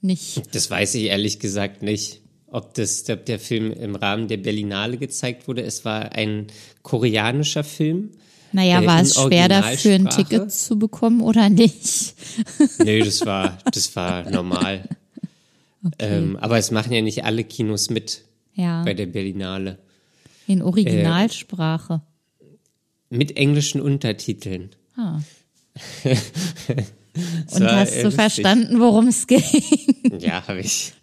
nicht? 0.02 0.56
Das 0.56 0.70
weiß 0.72 0.96
ich 0.96 1.04
ehrlich 1.04 1.40
gesagt 1.40 1.84
nicht, 1.84 2.22
ob, 2.48 2.74
das, 2.74 3.08
ob 3.10 3.26
der 3.26 3.40
Film 3.40 3.72
im 3.72 3.96
Rahmen 3.96 4.28
der 4.28 4.38
Berlinale 4.38 4.98
gezeigt 4.98 5.48
wurde. 5.48 5.62
Es 5.62 5.86
war 5.86 6.14
ein 6.14 6.48
koreanischer 6.82 7.64
Film. 7.64 8.12
Naja, 8.54 8.82
Äh, 8.82 8.86
war 8.88 9.02
es 9.02 9.16
schwer 9.16 9.48
dafür 9.48 9.96
ein? 9.96 10.10
Ticket 10.10 10.52
zu 10.52 10.78
bekommen 10.78 11.22
oder 11.22 11.50
nicht? 11.50 12.16
Nee, 12.84 13.00
das 13.00 13.26
war, 13.26 13.58
das 13.72 13.96
war 13.96 14.30
normal. 14.30 14.88
Ähm, 16.00 16.38
aber 16.38 16.58
es 16.58 16.72
machen 16.72 16.92
ja 16.94 17.02
nicht 17.02 17.24
alle 17.26 17.44
Kinos 17.44 17.90
mit 17.90 18.24
Ja, 18.54 18.84
bei 18.84 18.94
der 18.94 19.06
Berlinale. 19.08 19.78
in 20.48 20.62
Originalsprache. 20.62 22.02
Mit 23.10 23.36
englischen 23.38 23.82
Untertiteln. 23.82 24.70
Ah. 24.96 25.20
Und 26.06 27.64
hast 27.64 27.92
äh, 27.94 27.98
du 27.98 28.04
lustig. 28.04 28.14
verstanden, 28.14 28.80
worum 28.80 29.08
es 29.08 29.28
ging? 29.28 29.44
Ja, 30.20 30.48
habe 30.48 30.60
ich. 30.62 30.94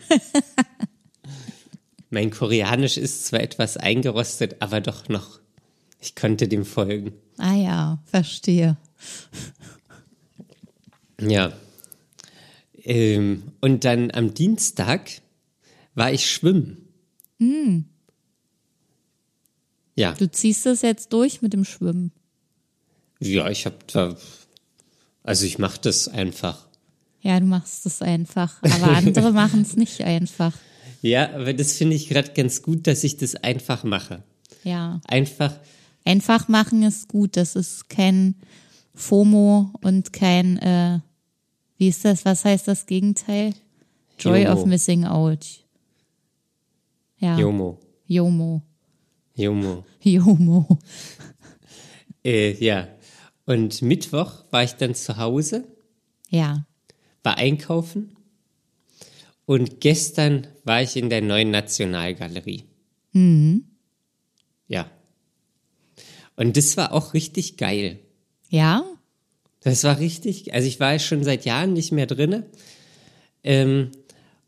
mein 2.10 2.30
Koreanisch 2.30 2.96
ist 2.96 3.26
zwar 3.26 3.40
etwas 3.40 3.76
eingerostet, 3.76 4.56
aber 4.60 4.80
doch 4.80 5.08
noch. 5.08 5.40
Ich 6.00 6.14
konnte 6.14 6.46
dem 6.48 6.64
folgen. 6.64 7.12
Ah 7.38 7.54
ja, 7.54 7.98
verstehe. 8.06 8.76
Ja. 11.20 11.52
Ähm, 12.84 13.42
und 13.60 13.84
dann 13.84 14.10
am 14.12 14.34
Dienstag 14.34 15.10
war 15.94 16.12
ich 16.12 16.30
schwimmen. 16.30 16.84
Ja, 19.96 20.12
Du 20.14 20.30
ziehst 20.30 20.66
es 20.66 20.82
jetzt 20.82 21.12
durch 21.12 21.42
mit 21.42 21.52
dem 21.52 21.64
Schwimmen. 21.64 22.12
ja, 23.20 23.48
ich 23.50 23.66
habe 23.66 23.76
da, 23.92 24.16
also 25.24 25.44
ich 25.44 25.58
mache 25.58 25.80
das 25.80 26.06
einfach. 26.08 26.66
Ja, 27.20 27.38
du 27.40 27.46
machst 27.46 27.84
es 27.86 28.00
einfach. 28.00 28.62
Aber 28.62 28.92
andere 28.96 29.32
machen 29.32 29.62
es 29.62 29.76
nicht 29.76 30.02
einfach. 30.02 30.52
Ja, 31.02 31.32
aber 31.34 31.52
das 31.52 31.72
finde 31.74 31.96
ich 31.96 32.08
gerade 32.08 32.32
ganz 32.32 32.62
gut, 32.62 32.86
dass 32.86 33.02
ich 33.04 33.16
das 33.16 33.34
einfach 33.36 33.82
mache. 33.84 34.22
Ja. 34.64 35.00
Einfach, 35.06 35.58
Einfach 36.04 36.48
machen 36.48 36.82
ist 36.82 37.08
gut. 37.08 37.36
Das 37.36 37.54
ist 37.56 37.88
kein 37.88 38.34
FOMO 38.94 39.72
und 39.82 40.12
kein, 40.12 40.56
äh, 40.58 41.00
wie 41.76 41.88
ist 41.88 42.04
das? 42.04 42.24
Was 42.24 42.44
heißt 42.44 42.66
das 42.68 42.86
Gegenteil? 42.86 43.54
Joy 44.18 44.42
Jomo. 44.44 44.60
of 44.60 44.66
Missing 44.66 45.04
Out. 45.04 45.46
Ja. 47.18 47.38
Jomo, 47.38 47.78
Jomo. 48.06 48.62
Jomo. 49.34 49.84
Jomo. 50.02 50.78
Äh, 52.24 52.52
ja. 52.62 52.88
Und 53.46 53.80
Mittwoch 53.80 54.44
war 54.50 54.62
ich 54.64 54.72
dann 54.72 54.94
zu 54.94 55.16
Hause, 55.16 55.64
Ja. 56.28 56.66
war 57.22 57.36
einkaufen. 57.38 58.16
Und 59.46 59.80
gestern 59.80 60.46
war 60.64 60.82
ich 60.82 60.96
in 60.96 61.08
der 61.10 61.22
neuen 61.22 61.50
Nationalgalerie. 61.52 62.64
Ja. 64.66 64.90
Und 66.38 66.56
das 66.56 66.76
war 66.76 66.92
auch 66.92 67.14
richtig 67.14 67.56
geil. 67.56 67.98
Ja? 68.48 68.84
Das 69.60 69.82
war 69.82 69.98
richtig, 69.98 70.54
also 70.54 70.68
ich 70.68 70.78
war 70.78 70.96
schon 71.00 71.24
seit 71.24 71.44
Jahren 71.44 71.72
nicht 71.72 71.90
mehr 71.90 72.06
drinne. 72.06 72.46
Ähm, 73.42 73.90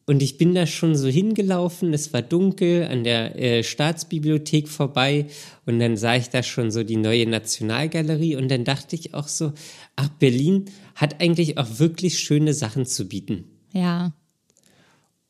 und 0.07 0.22
ich 0.22 0.38
bin 0.38 0.55
da 0.55 0.66
schon 0.66 0.94
so 0.94 1.09
hingelaufen, 1.09 1.92
es 1.92 2.12
war 2.12 2.22
dunkel, 2.22 2.85
an 2.85 3.03
der 3.03 3.37
äh, 3.37 3.64
Staatsbibliothek 3.64 4.68
vorbei 4.68 5.26
und 5.66 5.81
dann 5.81 5.96
sah 5.96 6.14
ich 6.14 6.31
da 6.31 6.44
schon 6.44 6.70
so 6.70 6.85
die 6.85 6.96
neue 6.96 7.26
Nationalgalerie 7.26 8.37
und 8.37 8.48
dann 8.48 8.64
dachte 8.64 8.94
ich 8.94 9.12
auch 9.14 9.26
so, 9.26 9.53
ach, 9.96 10.09
Berlin 10.20 10.66
hat 10.94 11.20
eigentlich 11.20 11.59
auch 11.59 11.81
wirklich 11.81 12.20
schöne 12.20 12.55
Sachen 12.55 12.87
zu 12.87 13.09
bieten. 13.09 13.46
Ja. 13.72 14.12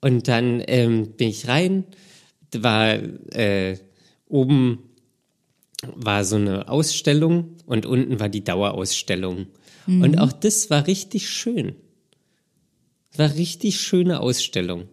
Und 0.02 0.28
dann 0.28 0.62
ähm, 0.66 1.12
bin 1.12 1.28
ich 1.30 1.48
rein, 1.48 1.84
war 2.52 2.98
äh, 3.32 3.78
oben 4.28 4.89
war 5.82 6.24
so 6.24 6.36
eine 6.36 6.68
Ausstellung 6.68 7.56
und 7.66 7.86
unten 7.86 8.20
war 8.20 8.28
die 8.28 8.44
Dauerausstellung. 8.44 9.46
Und 9.86 10.18
auch 10.18 10.32
das 10.32 10.70
war 10.70 10.86
richtig 10.86 11.28
schön. 11.28 11.74
War 13.16 13.34
richtig 13.34 13.80
schöne 13.80 14.20
Ausstellung. 14.20 14.88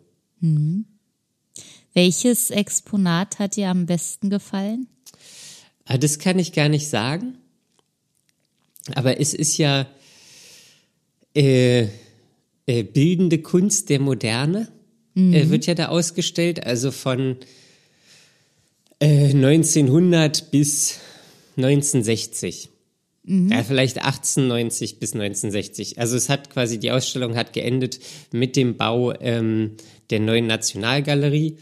Welches 1.93 2.51
Exponat 2.51 3.39
hat 3.39 3.55
dir 3.55 3.69
am 3.69 3.85
besten 3.85 4.29
gefallen? 4.29 4.87
Aber 5.85 5.97
das 5.97 6.19
kann 6.19 6.39
ich 6.39 6.53
gar 6.53 6.69
nicht 6.69 6.87
sagen. 6.89 7.37
Aber 8.95 9.19
es 9.19 9.33
ist 9.33 9.57
ja 9.57 9.87
äh, 11.35 11.87
äh, 12.65 12.83
bildende 12.83 13.39
Kunst 13.39 13.89
der 13.89 13.99
Moderne, 13.99 14.71
äh, 15.33 15.49
wird 15.49 15.65
ja 15.65 15.75
da 15.75 15.87
ausgestellt. 15.87 16.65
Also 16.65 16.91
von 16.91 17.37
äh, 18.99 19.29
1900 19.29 20.51
bis 20.51 20.99
1960. 21.57 22.69
Ja, 23.29 23.61
vielleicht 23.61 23.97
1890 23.97 24.99
bis 24.99 25.11
1960. 25.11 25.99
Also 25.99 26.15
es 26.15 26.29
hat 26.29 26.49
quasi, 26.49 26.79
die 26.79 26.91
Ausstellung 26.91 27.35
hat 27.35 27.51
geendet 27.51 27.99
mit 28.31 28.55
dem 28.55 28.77
Bau 28.77 29.13
ähm, 29.19 29.71
der 30.09 30.21
neuen 30.21 30.47
Nationalgalerie. 30.47 31.57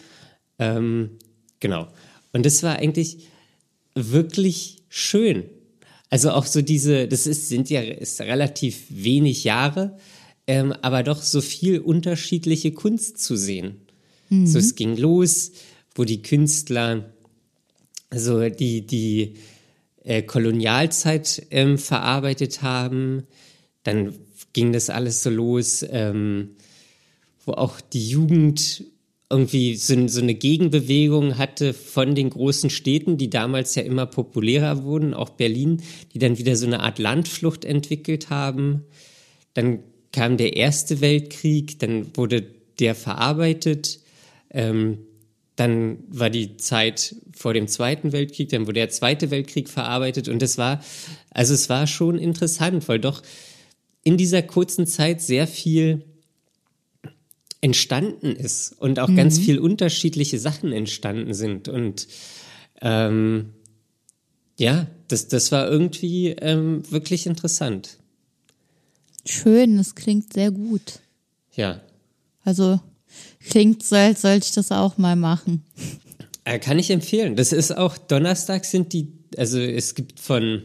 Ähm, 0.60 1.18
genau. 1.60 1.88
Und 2.34 2.46
das 2.46 2.62
war 2.62 2.76
eigentlich 2.76 3.28
wirklich 3.96 4.84
schön. 4.90 5.46
Also 6.12 6.32
auch 6.32 6.46
so 6.46 6.62
diese, 6.62 7.08
das 7.08 7.26
ist, 7.26 7.50
sind 7.50 7.72
ja 7.72 7.82
ist 7.82 8.22
relativ 8.22 8.86
wenig 8.90 9.44
Jahre, 9.44 9.98
ähm, 10.46 10.72
aber 10.84 11.02
doch 11.02 11.24
so 11.24 11.42
viel 11.42 11.80
unterschiedliche 11.80 12.74
Kunst 12.74 13.18
zu 13.18 13.36
sehen. 13.36 13.82
So, 14.30 14.60
es 14.60 14.76
ging 14.76 14.98
los, 14.98 15.52
wo 15.94 16.04
die 16.04 16.22
Künstler 16.22 17.14
so 18.16 18.50
die, 18.50 18.86
die 18.86 19.36
äh, 20.04 20.22
Kolonialzeit 20.22 21.48
ähm, 21.52 21.78
verarbeitet 21.78 22.62
haben. 22.62 23.24
Dann 23.84 24.14
ging 24.54 24.72
das 24.72 24.90
alles 24.90 25.24
so 25.24 25.30
los, 25.30 25.86
ähm, 25.90 26.56
wo 27.46 27.54
auch 27.54 27.82
die 27.82 28.10
Jugend 28.10 28.84
irgendwie 29.30 29.76
so, 29.76 30.08
so 30.08 30.22
eine 30.22 30.36
Gegenbewegung 30.36 31.38
hatte 31.38 31.74
von 31.74 32.14
den 32.16 32.30
großen 32.30 32.70
Städten, 32.70 33.18
die 33.18 33.30
damals 33.30 33.76
ja 33.76 33.82
immer 33.82 34.06
populärer 34.06 34.84
wurden, 34.84 35.14
auch 35.14 35.30
Berlin, 35.30 35.82
die 36.14 36.20
dann 36.20 36.38
wieder 36.38 36.56
so 36.56 36.68
eine 36.68 36.82
Art 36.82 37.00
Landflucht 37.00 37.66
entwickelt 37.66 38.30
haben. 38.30 38.84
Dann 39.54 39.80
kam 40.12 40.38
der 40.38 40.56
Erste 40.56 41.02
Weltkrieg, 41.02 41.80
dann 41.80 42.16
wurde 42.16 42.46
der 42.80 42.96
verarbeitet. 42.96 44.00
Ähm, 44.52 45.00
dann 45.56 46.00
war 46.10 46.30
die 46.30 46.58
Zeit 46.58 47.16
vor 47.34 47.54
dem 47.54 47.68
Zweiten 47.68 48.12
Weltkrieg, 48.12 48.50
dann 48.50 48.68
wurde 48.68 48.80
der 48.80 48.90
Zweite 48.90 49.32
Weltkrieg 49.32 49.70
verarbeitet 49.70 50.28
und 50.28 50.42
es 50.44 50.58
war, 50.58 50.84
also 51.32 51.54
es 51.54 51.70
war 51.70 51.88
schon 51.88 52.20
interessant, 52.20 52.88
weil 52.88 53.00
doch 53.00 53.22
in 54.04 54.18
dieser 54.18 54.42
kurzen 54.42 54.86
Zeit 54.86 55.22
sehr 55.22 55.48
viel 55.48 56.04
entstanden 57.62 58.36
ist 58.36 58.74
und 58.74 59.00
auch 59.00 59.14
ganz 59.16 59.40
viel 59.40 59.58
unterschiedliche 59.58 60.40
Sachen 60.40 60.72
entstanden 60.72 61.34
sind 61.34 61.68
und 61.68 62.08
ähm, 62.82 63.54
ja, 64.58 64.88
das, 65.08 65.28
das 65.28 65.52
war 65.52 65.70
irgendwie 65.70 66.30
ähm, 66.30 66.84
wirklich 66.92 67.26
interessant. 67.26 67.98
Schön, 69.26 69.78
das 69.78 69.96
klingt 69.96 70.34
sehr 70.34 70.52
gut. 70.52 71.00
Ja, 71.56 71.82
Also 72.44 72.80
klingt 73.50 73.84
so, 73.84 73.96
als 73.96 74.22
sollte 74.22 74.46
ich 74.46 74.52
das 74.54 74.72
auch 74.72 74.98
mal 74.98 75.16
machen. 75.16 75.64
Äh, 76.44 76.60
Kann 76.60 76.80
ich 76.80 76.92
empfehlen. 76.92 77.36
Das 77.36 77.52
ist 77.52 77.76
auch, 77.76 77.98
Donnerstag 77.98 78.66
sind 78.66 78.94
die, 78.94 79.14
also 79.38 79.60
es 79.60 79.96
gibt 79.96 80.20
von, 80.20 80.64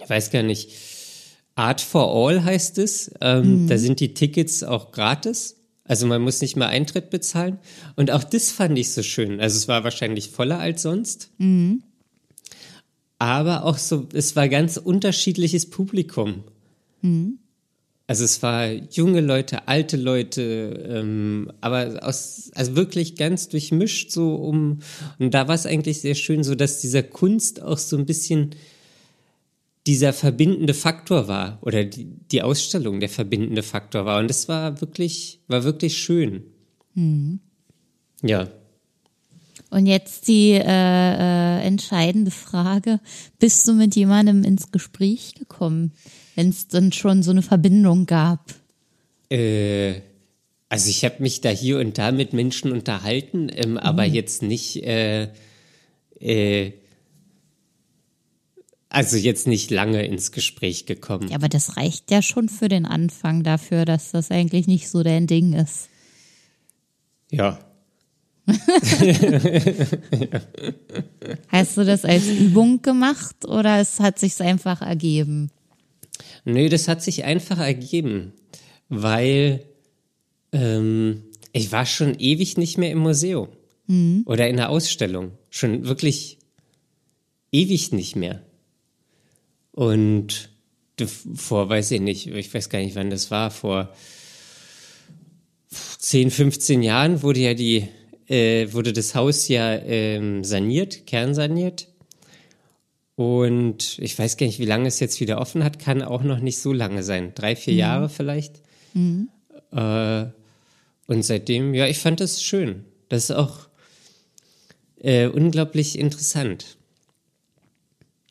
ich 0.00 0.08
weiß 0.08 0.30
gar 0.30 0.42
nicht, 0.42 0.70
Art 1.56 1.80
for 1.80 2.14
All 2.14 2.44
heißt 2.44 2.78
es. 2.78 3.10
Ähm, 3.20 3.64
mhm. 3.64 3.68
Da 3.68 3.78
sind 3.78 4.00
die 4.00 4.14
Tickets 4.14 4.62
auch 4.62 4.92
gratis. 4.92 5.56
Also 5.84 6.06
man 6.06 6.22
muss 6.22 6.40
nicht 6.40 6.56
mal 6.56 6.66
Eintritt 6.66 7.10
bezahlen. 7.10 7.58
Und 7.96 8.10
auch 8.10 8.24
das 8.24 8.50
fand 8.50 8.78
ich 8.78 8.92
so 8.92 9.02
schön. 9.02 9.40
Also 9.40 9.56
es 9.56 9.68
war 9.68 9.82
wahrscheinlich 9.82 10.30
voller 10.30 10.58
als 10.58 10.82
sonst. 10.82 11.30
Mhm. 11.38 11.82
Aber 13.18 13.64
auch 13.64 13.78
so, 13.78 14.06
es 14.12 14.36
war 14.36 14.48
ganz 14.48 14.76
unterschiedliches 14.76 15.70
Publikum. 15.70 16.44
Mhm. 17.00 17.38
Also 18.08 18.24
es 18.24 18.40
war 18.42 18.70
junge 18.70 19.20
Leute, 19.20 19.66
alte 19.66 19.96
Leute, 19.96 20.84
ähm, 20.88 21.50
aber 21.60 21.98
aus, 22.02 22.50
also 22.54 22.76
wirklich 22.76 23.16
ganz 23.16 23.48
durchmischt 23.48 24.12
so 24.12 24.36
um. 24.36 24.78
Und 25.18 25.34
da 25.34 25.48
war 25.48 25.56
es 25.56 25.66
eigentlich 25.66 26.00
sehr 26.00 26.14
schön, 26.14 26.44
so 26.44 26.54
dass 26.54 26.80
dieser 26.80 27.02
Kunst 27.02 27.60
auch 27.62 27.78
so 27.78 27.96
ein 27.96 28.06
bisschen 28.06 28.50
dieser 29.86 30.12
verbindende 30.12 30.74
Faktor 30.74 31.26
war 31.28 31.58
oder 31.62 31.84
die, 31.84 32.04
die 32.04 32.42
Ausstellung 32.42 33.00
der 33.00 33.08
verbindende 33.08 33.62
Faktor 33.62 34.04
war. 34.04 34.20
Und 34.20 34.28
das 34.28 34.48
war 34.48 34.80
wirklich, 34.80 35.40
war 35.48 35.64
wirklich 35.64 35.96
schön. 35.96 36.44
Mhm. 36.94 37.40
Ja. 38.22 38.48
Und 39.76 39.84
jetzt 39.84 40.26
die 40.26 40.52
äh, 40.52 40.62
äh, 40.62 41.60
entscheidende 41.60 42.30
Frage: 42.30 42.98
Bist 43.38 43.68
du 43.68 43.74
mit 43.74 43.94
jemandem 43.94 44.42
ins 44.42 44.72
Gespräch 44.72 45.34
gekommen, 45.34 45.92
wenn 46.34 46.48
es 46.48 46.66
dann 46.68 46.92
schon 46.92 47.22
so 47.22 47.30
eine 47.30 47.42
Verbindung 47.42 48.06
gab? 48.06 48.54
Äh, 49.30 50.00
also 50.70 50.88
ich 50.88 51.04
habe 51.04 51.16
mich 51.22 51.42
da 51.42 51.50
hier 51.50 51.78
und 51.78 51.98
da 51.98 52.10
mit 52.10 52.32
Menschen 52.32 52.72
unterhalten, 52.72 53.50
ähm, 53.54 53.72
mhm. 53.72 53.76
aber 53.76 54.04
jetzt 54.04 54.42
nicht. 54.42 54.82
Äh, 54.82 55.28
äh, 56.20 56.72
also 58.88 59.18
jetzt 59.18 59.46
nicht 59.46 59.70
lange 59.70 60.06
ins 60.06 60.32
Gespräch 60.32 60.86
gekommen. 60.86 61.28
Ja, 61.28 61.36
aber 61.36 61.50
das 61.50 61.76
reicht 61.76 62.10
ja 62.10 62.22
schon 62.22 62.48
für 62.48 62.68
den 62.68 62.86
Anfang 62.86 63.42
dafür, 63.42 63.84
dass 63.84 64.12
das 64.12 64.30
eigentlich 64.30 64.68
nicht 64.68 64.88
so 64.88 65.02
dein 65.02 65.26
Ding 65.26 65.52
ist. 65.52 65.90
Ja. 67.30 67.58
Hast 71.48 71.76
du 71.76 71.84
das 71.84 72.04
als 72.04 72.28
Übung 72.28 72.80
gemacht 72.82 73.44
oder 73.44 73.80
es 73.80 73.98
hat 73.98 74.18
sich 74.18 74.40
einfach 74.40 74.82
ergeben? 74.82 75.50
Nö, 76.44 76.68
das 76.68 76.86
hat 76.86 77.02
sich 77.02 77.24
einfach 77.24 77.58
ergeben, 77.58 78.32
weil 78.88 79.64
ähm, 80.52 81.24
ich 81.52 81.72
war 81.72 81.86
schon 81.86 82.14
ewig 82.18 82.56
nicht 82.56 82.78
mehr 82.78 82.92
im 82.92 82.98
Museum 82.98 83.48
mhm. 83.86 84.22
oder 84.26 84.48
in 84.48 84.56
der 84.56 84.70
Ausstellung. 84.70 85.32
Schon 85.50 85.86
wirklich 85.86 86.38
ewig 87.50 87.92
nicht 87.92 88.14
mehr. 88.14 88.42
Und 89.72 90.50
vor, 91.34 91.68
weiß 91.68 91.90
ich 91.90 92.00
nicht, 92.00 92.28
ich 92.28 92.54
weiß 92.54 92.70
gar 92.70 92.78
nicht, 92.78 92.94
wann 92.94 93.10
das 93.10 93.30
war, 93.30 93.50
vor 93.50 93.92
10, 95.98 96.30
15 96.30 96.82
Jahren 96.82 97.22
wurde 97.22 97.40
ja 97.40 97.54
die, 97.54 97.88
äh, 98.28 98.72
wurde 98.72 98.92
das 98.92 99.14
Haus 99.14 99.48
ja 99.48 99.74
ähm, 99.74 100.44
saniert, 100.44 101.06
kernsaniert. 101.06 101.88
Und 103.14 103.98
ich 103.98 104.18
weiß 104.18 104.36
gar 104.36 104.46
nicht, 104.46 104.58
wie 104.58 104.66
lange 104.66 104.88
es 104.88 105.00
jetzt 105.00 105.20
wieder 105.20 105.40
offen 105.40 105.64
hat, 105.64 105.78
kann 105.78 106.02
auch 106.02 106.22
noch 106.22 106.40
nicht 106.40 106.58
so 106.58 106.72
lange 106.72 107.02
sein. 107.02 107.32
Drei, 107.34 107.56
vier 107.56 107.72
mhm. 107.72 107.78
Jahre 107.78 108.08
vielleicht. 108.08 108.60
Mhm. 108.92 109.28
Äh, 109.72 110.26
und 111.06 111.22
seitdem, 111.22 111.72
ja, 111.72 111.86
ich 111.86 111.98
fand 111.98 112.20
das 112.20 112.42
schön. 112.42 112.84
Das 113.08 113.24
ist 113.24 113.36
auch 113.36 113.68
äh, 115.00 115.28
unglaublich 115.28 115.98
interessant. 115.98 116.76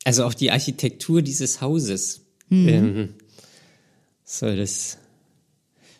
Also 0.04 0.24
auch 0.24 0.34
die 0.34 0.52
Architektur 0.52 1.22
dieses 1.22 1.60
Hauses. 1.60 2.26
Mhm. 2.48 2.68
Ähm, 2.68 3.14
so, 4.24 4.54
das 4.54 4.98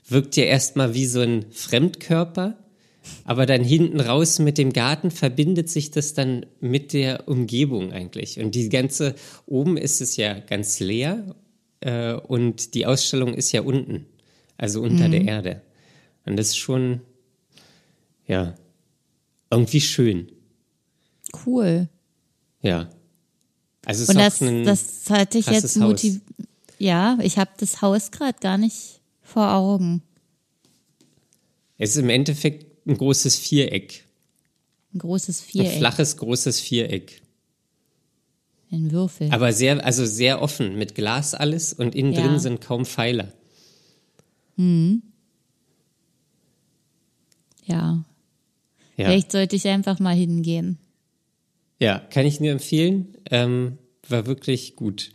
wirkt 0.09 0.37
ja 0.37 0.45
erstmal 0.45 0.95
wie 0.95 1.07
so 1.07 1.21
ein 1.21 1.47
Fremdkörper, 1.51 2.57
aber 3.25 3.47
dann 3.47 3.65
hinten 3.65 4.01
raus 4.01 4.39
mit 4.39 4.59
dem 4.59 4.73
Garten 4.73 5.11
verbindet 5.11 5.69
sich 5.69 5.91
das 5.91 6.15
dann 6.15 6.47
mit 6.61 6.93
der 6.93 7.29
Umgebung 7.29 7.93
eigentlich. 7.93 8.39
Und 8.39 8.55
die 8.55 8.69
ganze, 8.69 9.15
oben 9.47 9.77
ist 9.77 10.01
es 10.01 10.17
ja 10.17 10.39
ganz 10.39 10.81
leer 10.81 11.35
äh, 11.81 12.15
und 12.15 12.75
die 12.75 12.87
Ausstellung 12.87 13.35
ist 13.35 13.53
ja 13.53 13.63
unten, 13.63 14.07
also 14.57 14.83
unter 14.83 15.09
mhm. 15.09 15.13
der 15.13 15.25
Erde. 15.25 15.63
Und 16.25 16.37
das 16.37 16.49
ist 16.49 16.57
schon, 16.57 17.01
ja, 18.27 18.55
irgendwie 19.51 19.81
schön. 19.81 20.33
Cool. 21.45 21.89
Ja. 22.63 22.89
Also 23.85 24.03
es 24.03 24.09
und 24.09 24.17
das, 24.17 24.39
das 24.65 25.11
hatte 25.11 25.39
ich 25.39 25.47
jetzt 25.47 25.77
motiviert. 25.77 26.23
Ja, 26.79 27.19
ich 27.23 27.39
habe 27.39 27.51
das 27.59 27.81
Haus 27.81 28.11
gerade 28.11 28.39
gar 28.41 28.59
nicht 28.59 29.01
vor 29.23 29.53
Augen. 29.53 30.03
Es 31.79 31.91
ist 31.91 31.97
im 31.97 32.11
Endeffekt 32.11 32.67
ein 32.87 32.97
großes 32.97 33.37
Viereck. 33.37 34.05
Ein 34.95 34.99
großes 34.99 35.41
Viereck. 35.41 35.73
Ein 35.73 35.79
flaches, 35.79 36.17
großes 36.17 36.61
Viereck. 36.61 37.23
Ein 38.71 38.91
Würfel. 38.91 39.31
Aber 39.33 39.53
sehr, 39.53 39.85
also 39.85 40.05
sehr 40.07 40.43
offen, 40.43 40.77
mit 40.77 40.95
Glas 40.95 41.35
alles 41.35 41.73
und 41.73 41.95
innen 41.95 42.13
ja. 42.13 42.23
drin 42.23 42.39
sind 42.39 42.61
kaum 42.61 42.85
Pfeiler. 42.85 43.33
Mhm. 44.57 45.03
Ja. 47.65 48.05
ja. 48.97 49.07
Vielleicht 49.07 49.33
sollte 49.33 49.57
ich 49.57 49.67
einfach 49.69 49.99
mal 49.99 50.15
hingehen. 50.15 50.79
Ja, 51.79 51.99
kann 51.99 52.27
ich 52.27 52.41
nur 52.41 52.51
empfehlen. 52.51 53.17
Ähm, 53.31 53.79
war 54.09 54.27
wirklich 54.27 54.77
gut. 54.77 55.13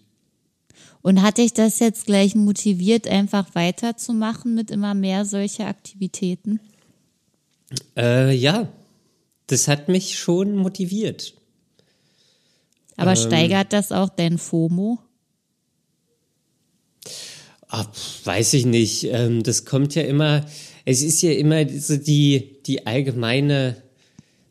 Und 1.02 1.22
hat 1.22 1.38
dich 1.38 1.54
das 1.54 1.80
jetzt 1.80 2.06
gleich 2.06 2.36
motiviert, 2.36 3.08
einfach 3.08 3.56
weiterzumachen 3.56 4.54
mit 4.54 4.70
immer 4.70 4.94
mehr 4.94 5.26
solcher 5.26 5.68
Aktivitäten? 5.68 6.60
Äh, 7.96 8.34
ja, 8.34 8.68
das 9.48 9.68
hat 9.68 9.90
mich 9.90 10.18
schon 10.18 10.56
motiviert. 10.56 11.34
Aber 12.98 13.12
ähm, 13.12 13.18
steigert 13.18 13.74
das 13.74 13.92
auch 13.92 14.10
dein 14.10 14.38
FOMO? 14.38 15.00
Ach, 17.68 17.88
weiß 18.26 18.54
ich 18.54 18.66
nicht. 18.66 19.06
Ähm, 19.06 19.44
das 19.44 19.66
kommt 19.66 19.96
ja 19.96 20.04
immer, 20.04 20.46
es 20.86 21.02
ist 21.02 21.22
ja 21.22 21.32
immer 21.32 21.68
so 21.70 21.98
die, 21.98 22.62
die 22.66 22.86
allgemeine, 22.86 23.82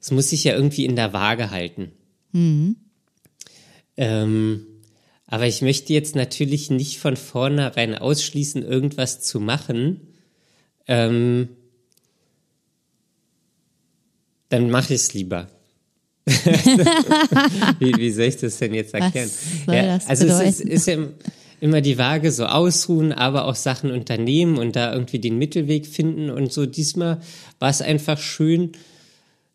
es 0.00 0.10
muss 0.10 0.30
sich 0.30 0.44
ja 0.44 0.54
irgendwie 0.54 0.84
in 0.84 0.96
der 0.96 1.12
Waage 1.12 1.50
halten. 1.50 1.92
Mhm. 2.32 2.76
Ähm, 3.96 4.66
aber 5.26 5.46
ich 5.46 5.62
möchte 5.62 5.92
jetzt 5.92 6.16
natürlich 6.16 6.70
nicht 6.70 6.98
von 6.98 7.16
vornherein 7.16 7.94
ausschließen, 7.94 8.62
irgendwas 8.62 9.20
zu 9.20 9.38
machen. 9.38 10.00
Ähm, 10.88 11.50
dann 14.50 14.70
mache 14.70 14.94
ich 14.94 15.00
es 15.00 15.14
lieber. 15.14 15.48
wie, 16.26 17.96
wie, 17.96 18.10
soll 18.10 18.26
ich 18.26 18.36
das 18.36 18.58
denn 18.58 18.74
jetzt 18.74 18.94
erklären? 18.94 19.30
Ja, 19.66 19.98
also 20.06 20.26
es 20.26 20.60
ist, 20.60 20.68
ist 20.68 20.86
ja 20.86 20.98
immer 21.60 21.80
die 21.80 21.98
Waage, 21.98 22.30
so 22.30 22.44
ausruhen, 22.46 23.12
aber 23.12 23.46
auch 23.46 23.54
Sachen 23.54 23.90
unternehmen 23.90 24.58
und 24.58 24.76
da 24.76 24.92
irgendwie 24.92 25.18
den 25.18 25.38
Mittelweg 25.38 25.86
finden. 25.86 26.30
Und 26.30 26.52
so 26.52 26.66
diesmal 26.66 27.20
war 27.58 27.70
es 27.70 27.82
einfach 27.82 28.18
schön, 28.18 28.72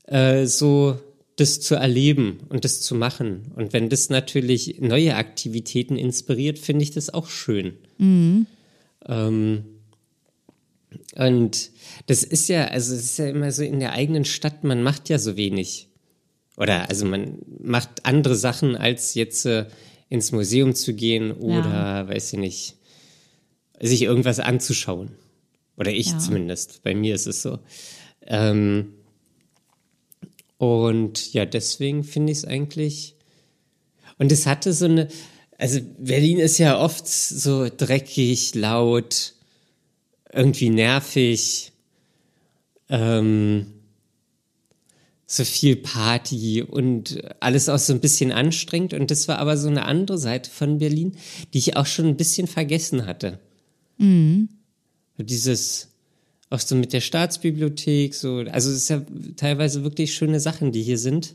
äh, 0.07 0.45
so 0.45 0.99
das 1.35 1.59
zu 1.59 1.75
erleben 1.75 2.39
und 2.49 2.63
das 2.63 2.81
zu 2.81 2.95
machen. 2.95 3.51
Und 3.55 3.73
wenn 3.73 3.89
das 3.89 4.09
natürlich 4.09 4.79
neue 4.79 5.15
Aktivitäten 5.15 5.97
inspiriert, 5.97 6.59
finde 6.59 6.83
ich 6.83 6.91
das 6.91 7.13
auch 7.13 7.27
schön. 7.27 7.73
Mhm. 7.97 8.47
Ähm, 9.07 9.65
und 11.15 11.71
das 12.07 12.23
ist 12.23 12.49
ja, 12.49 12.65
also 12.65 12.93
es 12.93 13.03
ist 13.03 13.17
ja 13.17 13.27
immer 13.27 13.51
so 13.51 13.63
in 13.63 13.79
der 13.79 13.93
eigenen 13.93 14.25
Stadt, 14.25 14.63
man 14.63 14.83
macht 14.83 15.09
ja 15.09 15.17
so 15.17 15.37
wenig. 15.37 15.89
Oder 16.57 16.89
also 16.89 17.05
man 17.05 17.39
macht 17.59 18.05
andere 18.05 18.35
Sachen, 18.35 18.75
als 18.75 19.13
jetzt 19.13 19.45
äh, 19.45 19.65
ins 20.09 20.31
Museum 20.31 20.73
zu 20.73 20.93
gehen 20.93 21.31
oder, 21.31 21.69
ja. 21.69 22.07
weiß 22.07 22.33
ich 22.33 22.39
nicht, 22.39 22.75
sich 23.79 24.03
irgendwas 24.03 24.39
anzuschauen. 24.39 25.11
Oder 25.77 25.91
ich 25.91 26.11
ja. 26.11 26.19
zumindest. 26.19 26.83
Bei 26.83 26.95
mir 26.95 27.15
ist 27.15 27.27
es 27.27 27.41
so. 27.41 27.59
Ähm, 28.21 28.93
und 30.57 31.33
ja, 31.33 31.45
deswegen 31.45 32.03
finde 32.03 32.31
ich 32.31 32.39
es 32.39 32.45
eigentlich. 32.45 33.15
Und 34.17 34.31
es 34.31 34.45
hatte 34.45 34.73
so 34.73 34.85
eine. 34.85 35.09
Also 35.57 35.79
Berlin 35.99 36.39
ist 36.39 36.57
ja 36.57 36.79
oft 36.79 37.07
so 37.07 37.69
dreckig, 37.69 38.55
laut, 38.55 39.34
irgendwie 40.35 40.69
nervig, 40.69 41.71
ähm, 42.89 43.67
so 45.27 45.43
viel 45.43 45.75
Party 45.75 46.61
und 46.61 47.19
alles 47.39 47.67
auch 47.67 47.79
so 47.79 47.93
ein 47.93 47.99
bisschen 47.99 48.31
anstrengend. 48.31 48.93
Und 48.93 49.09
das 49.09 49.27
war 49.27 49.39
aber 49.39 49.57
so 49.57 49.67
eine 49.67 49.85
andere 49.85 50.17
Seite 50.17 50.51
von 50.51 50.77
Berlin, 50.77 51.17
die 51.53 51.57
ich 51.57 51.77
auch 51.77 51.87
schon 51.87 52.05
ein 52.05 52.17
bisschen 52.17 52.47
vergessen 52.47 53.05
hatte. 53.05 53.39
Mhm. 53.97 54.49
Dieses 55.17 55.89
auch 56.49 56.59
so 56.59 56.75
mit 56.75 56.93
der 56.93 57.01
Staatsbibliothek, 57.01 58.13
so, 58.13 58.37
also 58.51 58.69
es 58.69 58.77
ist 58.77 58.89
ja 58.89 59.01
teilweise 59.35 59.83
wirklich 59.83 60.13
schöne 60.13 60.39
Sachen, 60.39 60.71
die 60.71 60.83
hier 60.83 60.99
sind. 60.99 61.33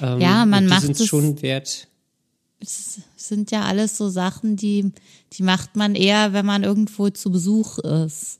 Ähm, 0.00 0.20
ja, 0.20 0.44
man 0.44 0.64
die 0.64 0.70
macht 0.70 0.82
sind 0.82 0.98
es 0.98 1.06
schon 1.06 1.40
wert. 1.40 1.88
Es 2.60 3.00
sind 3.16 3.50
ja 3.50 3.62
alles 3.62 3.96
so 3.96 4.08
Sachen, 4.08 4.56
die, 4.56 4.92
die 5.32 5.42
macht 5.42 5.76
man 5.76 5.94
eher, 5.94 6.32
wenn 6.32 6.46
man 6.46 6.62
irgendwo 6.62 7.10
zu 7.10 7.30
Besuch 7.30 7.78
ist. 7.78 8.38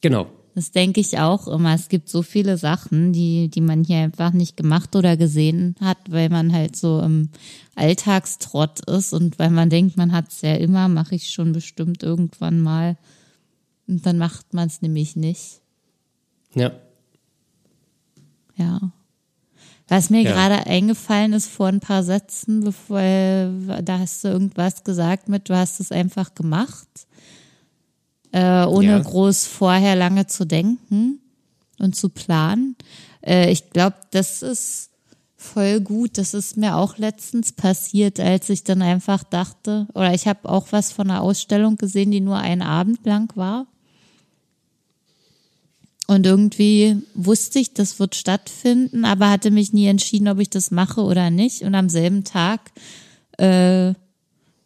Genau. 0.00 0.26
Das 0.54 0.72
denke 0.72 1.00
ich 1.00 1.18
auch 1.18 1.46
immer. 1.46 1.74
Es 1.74 1.88
gibt 1.88 2.08
so 2.08 2.22
viele 2.22 2.58
Sachen, 2.58 3.12
die, 3.12 3.48
die 3.48 3.60
man 3.60 3.84
hier 3.84 3.98
einfach 3.98 4.32
nicht 4.32 4.56
gemacht 4.56 4.96
oder 4.96 5.16
gesehen 5.16 5.76
hat, 5.80 5.98
weil 6.08 6.28
man 6.28 6.52
halt 6.52 6.76
so 6.76 7.00
im 7.00 7.30
Alltagstrott 7.76 8.80
ist 8.88 9.12
und 9.12 9.38
weil 9.38 9.50
man 9.50 9.70
denkt, 9.70 9.96
man 9.96 10.12
hat 10.12 10.28
es 10.30 10.42
ja 10.42 10.54
immer, 10.54 10.88
mache 10.88 11.14
ich 11.14 11.30
schon 11.30 11.52
bestimmt 11.52 12.02
irgendwann 12.02 12.60
mal. 12.60 12.98
Und 13.86 14.04
dann 14.06 14.18
macht 14.18 14.52
man 14.52 14.66
es 14.66 14.82
nämlich 14.82 15.16
nicht. 15.16 15.60
Ja. 16.54 16.72
Ja. 18.56 18.92
Was 19.90 20.08
mir 20.08 20.22
Ja. 20.22 20.32
gerade 20.32 20.66
eingefallen 20.66 21.32
ist 21.32 21.48
vor 21.48 21.66
ein 21.66 21.80
paar 21.80 22.04
Sätzen, 22.04 22.60
bevor 22.62 23.00
da 23.00 23.98
hast 23.98 24.22
du 24.24 24.28
irgendwas 24.28 24.84
gesagt 24.84 25.28
mit, 25.28 25.48
du 25.50 25.56
hast 25.56 25.80
es 25.80 25.90
einfach 25.90 26.34
gemacht, 26.34 26.86
äh, 28.32 28.64
ohne 28.64 28.86
Ja. 28.92 28.98
groß 29.00 29.46
vorher 29.46 29.96
lange 29.96 30.28
zu 30.28 30.44
denken 30.46 31.18
und 31.80 31.96
zu 31.96 32.08
planen. 32.08 32.76
Äh, 33.26 33.50
ich 33.50 33.70
glaube, 33.70 33.96
das 34.12 34.42
ist 34.42 34.90
voll 35.36 35.80
gut. 35.80 36.18
Das 36.18 36.34
ist 36.34 36.56
mir 36.56 36.76
auch 36.76 36.96
letztens 36.96 37.50
passiert, 37.52 38.20
als 38.20 38.48
ich 38.48 38.62
dann 38.62 38.82
einfach 38.82 39.24
dachte, 39.24 39.88
oder 39.94 40.14
ich 40.14 40.28
habe 40.28 40.48
auch 40.48 40.68
was 40.70 40.92
von 40.92 41.10
einer 41.10 41.22
Ausstellung 41.22 41.76
gesehen, 41.76 42.12
die 42.12 42.20
nur 42.20 42.36
einen 42.38 42.62
Abend 42.62 43.04
lang 43.04 43.32
war. 43.36 43.66
Und 46.10 46.26
irgendwie 46.26 46.96
wusste 47.14 47.60
ich, 47.60 47.72
das 47.72 48.00
wird 48.00 48.16
stattfinden, 48.16 49.04
aber 49.04 49.30
hatte 49.30 49.52
mich 49.52 49.72
nie 49.72 49.86
entschieden, 49.86 50.26
ob 50.26 50.40
ich 50.40 50.50
das 50.50 50.72
mache 50.72 51.02
oder 51.02 51.30
nicht. 51.30 51.62
Und 51.62 51.76
am 51.76 51.88
selben 51.88 52.24
Tag 52.24 52.72
äh, 53.38 53.94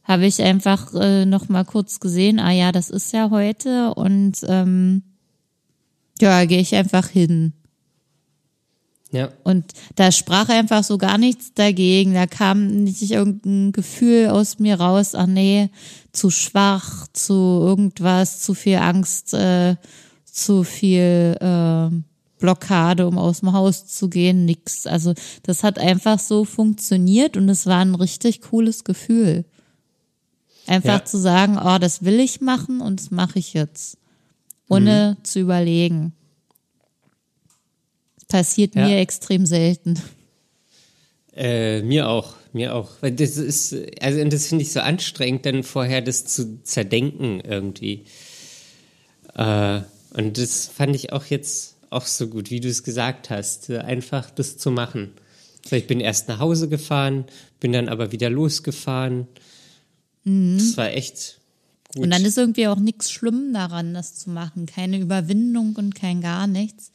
habe 0.05 0.25
ich 0.25 0.41
einfach 0.41 0.95
äh, 0.95 1.27
noch 1.27 1.51
mal 1.51 1.67
kurz 1.67 2.01
gesehen, 2.01 2.41
ah 2.41 2.51
ja, 2.51 2.73
das 2.73 2.89
ist 2.89 3.13
ja 3.13 3.29
heute 3.29 3.93
und 3.93 4.39
ähm, 4.49 5.03
ja, 6.19 6.47
gehe 6.47 6.61
ich 6.61 6.75
einfach 6.75 7.09
hin. 7.09 7.53
Ja. 9.11 9.29
Und 9.43 9.67
da 9.97 10.13
sprach 10.13 10.49
einfach 10.49 10.83
so 10.83 10.97
gar 10.97 11.19
nichts 11.19 11.53
dagegen. 11.53 12.15
Da 12.15 12.27
kam 12.27 12.85
nicht 12.85 13.11
irgendein 13.11 13.73
Gefühl 13.73 14.29
aus 14.29 14.61
mir 14.61 14.81
raus, 14.81 15.15
ach 15.15 15.27
nee, 15.27 15.69
zu 16.11 16.31
schwach, 16.31 17.07
zu 17.13 17.35
irgendwas, 17.35 18.41
zu 18.41 18.55
viel 18.55 18.79
Angst, 18.79 19.35
äh, 19.35 19.77
zu 20.35 20.65
viel 20.65 21.37
äh, 21.41 21.91
Blockade, 22.41 23.07
um 23.07 23.19
aus 23.19 23.41
dem 23.41 23.53
Haus 23.53 23.87
zu 23.87 24.09
gehen, 24.11 24.45
nix. 24.45 24.85
Also 24.87 25.15
das 25.45 25.63
hat 25.63 25.79
einfach 25.79 26.19
so 26.19 26.45
funktioniert 26.45 27.37
und 27.37 27.49
es 27.49 27.67
war 27.67 27.79
ein 27.81 27.95
richtig 27.95 28.41
cooles 28.41 28.83
Gefühl. 28.83 29.45
Einfach 30.67 30.99
Ja. 31.01 31.05
zu 31.05 31.19
sagen, 31.19 31.57
oh, 31.63 31.79
das 31.79 32.05
will 32.05 32.19
ich 32.19 32.41
machen 32.41 32.81
und 32.81 32.99
das 33.01 33.11
mache 33.13 33.39
ich 33.39 33.55
jetzt. 33.55 33.97
Ohne 34.69 35.17
zu 35.23 35.39
überlegen. 35.39 36.13
Das 38.17 38.25
passiert 38.27 38.75
Ja. 38.75 38.87
mir 38.89 38.99
extrem 38.99 39.47
selten. 39.47 40.01
Äh, 41.37 41.83
mir 41.83 42.09
auch, 42.09 42.35
mir 42.53 42.75
auch. 42.75 42.91
Weil 43.03 43.13
das 43.13 43.37
ist, 43.37 43.75
also 44.01 44.25
das 44.25 44.47
finde 44.47 44.63
ich 44.63 44.73
so 44.73 44.81
anstrengend, 44.81 45.47
dann 45.47 45.63
vorher 45.63 46.01
das 46.03 46.25
zu 46.25 46.63
zerdenken 46.65 47.41
irgendwie. 47.41 48.05
Äh, 49.35 49.83
und 50.15 50.39
das 50.39 50.67
fand 50.67 50.97
ich 50.97 51.13
auch 51.13 51.27
jetzt 51.27 51.77
auch 51.91 52.07
so 52.07 52.29
gut, 52.29 52.51
wie 52.51 52.61
du 52.61 52.69
es 52.69 52.83
gesagt 52.83 53.31
hast, 53.31 53.71
äh, 53.71 53.79
einfach 53.79 54.31
das 54.31 54.57
zu 54.57 54.71
machen. 54.71 55.13
So, 55.69 55.77
ich 55.77 55.87
bin 55.87 56.01
erst 56.01 56.29
nach 56.29 56.41
Hause 56.41 56.69
gefahren, 56.69 57.25
bin 57.61 57.73
dann 57.73 57.89
aber 57.89 58.13
wieder 58.13 58.31
losgefahren. 58.31 59.29
Das 60.25 60.77
war 60.77 60.91
echt 60.91 61.39
gut. 61.89 61.97
Mhm. 61.97 62.03
Und 62.03 62.11
dann 62.11 62.25
ist 62.25 62.39
irgendwie 62.39 62.67
auch 62.67 62.79
nichts 62.79 63.11
schlimm 63.11 63.53
daran, 63.53 63.95
das 63.95 64.15
zu 64.15 64.31
machen. 64.31 64.67
Keine 64.67 64.99
Überwindung 64.99 65.77
und 65.77 65.95
kein 65.95 66.21
gar 66.21 66.47
nichts. 66.47 66.91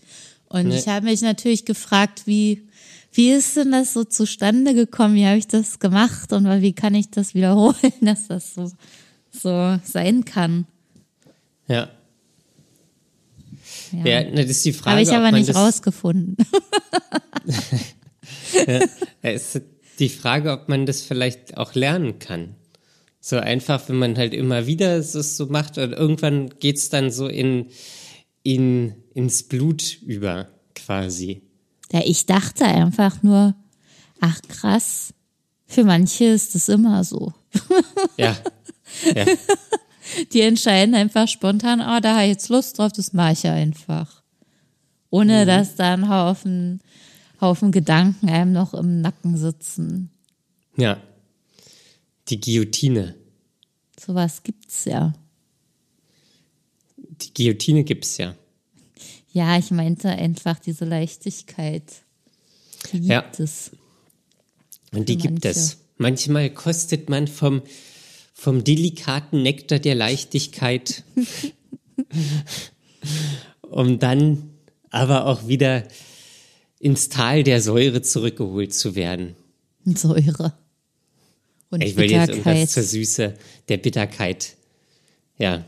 Und 0.47 0.67
Nee. 0.67 0.79
ich 0.79 0.88
habe 0.88 1.05
mich 1.05 1.21
natürlich 1.21 1.65
gefragt, 1.65 2.23
wie, 2.25 2.67
wie 3.13 3.32
ist 3.32 3.55
denn 3.55 3.71
das 3.71 3.93
so 3.93 4.03
zustande 4.03 4.73
gekommen? 4.73 5.15
Wie 5.15 5.25
habe 5.25 5.38
ich 5.38 5.47
das 5.47 5.79
gemacht? 5.79 6.34
Und 6.34 6.45
wie 6.62 6.73
kann 6.73 6.95
ich 6.95 7.10
das 7.10 7.34
wiederholen, 7.34 7.75
dass 8.01 8.27
das 8.27 8.55
so, 8.55 8.71
so 9.32 9.79
sein 9.84 10.25
kann? 10.25 10.65
ja. 11.67 11.89
Ja. 13.91 14.06
Ja, 14.06 14.23
das 14.23 14.49
ist 14.49 14.65
die 14.65 14.73
Frage. 14.73 14.91
habe 14.91 15.02
ich 15.02 15.12
aber 15.12 15.32
nicht 15.32 15.54
rausgefunden. 15.56 16.38
Ja, 18.54 18.80
es 19.21 19.56
ist 19.56 19.65
die 19.99 20.10
Frage, 20.10 20.52
ob 20.52 20.69
man 20.69 20.86
das 20.86 21.02
vielleicht 21.02 21.58
auch 21.58 21.75
lernen 21.75 22.19
kann. 22.19 22.56
So 23.21 23.38
einfach, 23.38 23.89
wenn 23.89 23.97
man 23.97 24.17
halt 24.17 24.34
immer 24.34 24.65
wieder 24.65 24.97
es 24.97 25.12
so 25.12 25.47
macht 25.47 25.78
und 25.78 25.91
irgendwann 25.91 26.49
geht's 26.60 26.89
dann 26.89 27.12
so 27.12 27.28
in, 27.28 27.67
in, 28.43 28.95
ins 29.13 29.43
Blut 29.43 30.02
über, 30.02 30.47
quasi. 30.73 31.41
Ja, 31.91 32.02
ich 32.06 32.25
dachte 32.25 32.65
einfach 32.65 33.21
nur, 33.23 33.56
ach 34.21 34.39
krass, 34.47 35.13
für 35.67 35.84
manche 35.84 36.25
ist 36.25 36.56
das 36.56 36.69
immer 36.69 37.04
so. 37.04 37.34
Ja. 38.17 38.38
ja. 39.15 39.25
Die 40.34 40.41
entscheiden 40.41 40.95
einfach 40.95 41.28
spontan, 41.28 41.82
oh, 41.82 42.00
da 42.02 42.15
habe 42.15 42.24
ich 42.26 42.30
jetzt 42.32 42.50
Lust 42.50 42.78
drauf, 42.78 42.91
das 42.91 43.13
mache 43.13 43.34
ich 43.34 43.43
ja 43.43 43.54
einfach. 43.54 44.22
Ohne 45.10 45.45
dass 45.45 45.76
da 45.76 45.93
ein 45.93 46.10
Haufen, 46.10 46.82
Haufen 47.41 47.72
Gedanken 47.72 48.30
einem 48.30 48.52
noch 48.52 48.74
im 48.74 49.02
Nacken 49.02 49.38
sitzen. 49.38 50.12
Ja. 50.78 51.02
Die 52.28 52.39
Guillotine. 52.39 53.15
Sowas 54.00 54.43
gibt's 54.43 54.86
ja. 54.86 55.13
Die 56.98 57.34
Guillotine 57.34 57.84
gibt's 57.84 58.17
ja. 58.17 58.36
Ja, 59.32 59.58
ich 59.58 59.72
meinte 59.72 60.10
einfach 60.10 60.60
diese 60.60 60.86
Leichtigkeit. 60.86 61.84
Die 62.93 63.00
gibt 63.00 63.10
Ja. 63.10 63.26
es. 63.38 63.72
Und 64.91 65.10
die 65.10 65.17
gibt 65.17 65.45
es. 65.45 65.78
Manchmal 65.98 66.50
kostet 66.50 67.10
man 67.10 67.28
vom, 67.28 67.62
vom 68.39 68.63
delikaten 68.63 69.43
Nektar 69.43 69.80
der 69.80 69.95
Leichtigkeit, 69.95 71.04
um 73.62 73.99
dann 73.99 74.49
aber 74.91 75.25
auch 75.25 75.47
wieder 75.47 75.84
ins 76.80 77.10
Tal 77.10 77.43
der 77.43 77.62
Säure 77.62 78.02
zurückgeholt 78.02 78.73
zu 78.73 78.95
werden. 78.95 79.36
Säure. 79.84 80.54
Und 81.69 81.84
Ich 81.84 81.97
will 81.97 82.10
jetzt 82.10 82.30
irgendwas 82.30 82.71
zur 82.71 82.84
Süße 82.84 83.36
der 83.67 83.78
Bitterkeit. 83.78 84.56
Ja. 85.38 85.65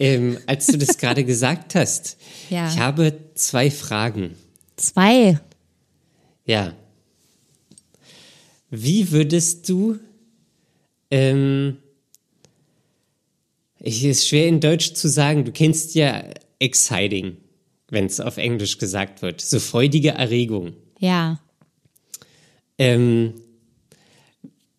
Ähm, 0.00 0.38
als 0.46 0.66
du 0.66 0.76
das 0.76 0.98
gerade 0.98 1.24
gesagt 1.24 1.76
hast, 1.76 2.16
Ja. 2.50 2.68
ich 2.68 2.78
habe 2.80 3.16
zwei 3.36 3.70
Fragen. 3.70 4.34
Zwei. 4.76 5.38
Ja. 6.44 6.74
Wie 8.68 9.12
würdest 9.12 9.68
du, 9.68 10.00
ähm, 11.12 11.76
ich 13.86 14.04
ist 14.04 14.26
schwer 14.26 14.48
in 14.48 14.60
Deutsch 14.60 14.94
zu 14.94 15.08
sagen, 15.08 15.44
du 15.44 15.52
kennst 15.52 15.94
ja 15.94 16.24
exciting, 16.58 17.36
wenn 17.90 18.06
es 18.06 18.18
auf 18.18 18.38
Englisch 18.38 18.78
gesagt 18.78 19.20
wird, 19.20 19.42
so 19.42 19.60
freudige 19.60 20.10
Erregung. 20.10 20.72
Ja. 20.98 21.38
Ähm, 22.78 23.34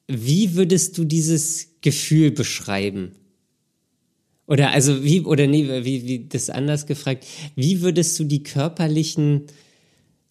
wie 0.08 0.56
würdest 0.56 0.98
du 0.98 1.06
dieses 1.06 1.68
Gefühl 1.82 2.32
beschreiben? 2.32 3.12
Oder 4.48 4.72
also 4.72 5.04
wie, 5.04 5.22
oder 5.22 5.46
nee, 5.46 5.68
wie, 5.86 6.08
wie 6.08 6.28
das 6.28 6.50
anders 6.50 6.88
gefragt, 6.88 7.28
wie 7.56 7.82
würdest 7.82 8.18
du 8.20 8.24
die 8.24 8.41
körperlichen 8.41 9.44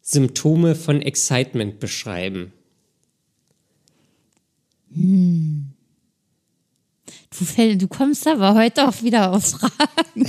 Symptome 0.03 0.75
von 0.75 1.01
Excitement 1.01 1.79
beschreiben? 1.79 2.53
Du, 4.91 5.74
fäll- 7.42 7.77
du 7.77 7.88
kommst 7.88 8.27
aber 8.29 8.55
heute 8.55 8.87
auch 8.88 9.03
wieder 9.03 9.33
auf 9.33 9.44
Fragen. 9.51 10.27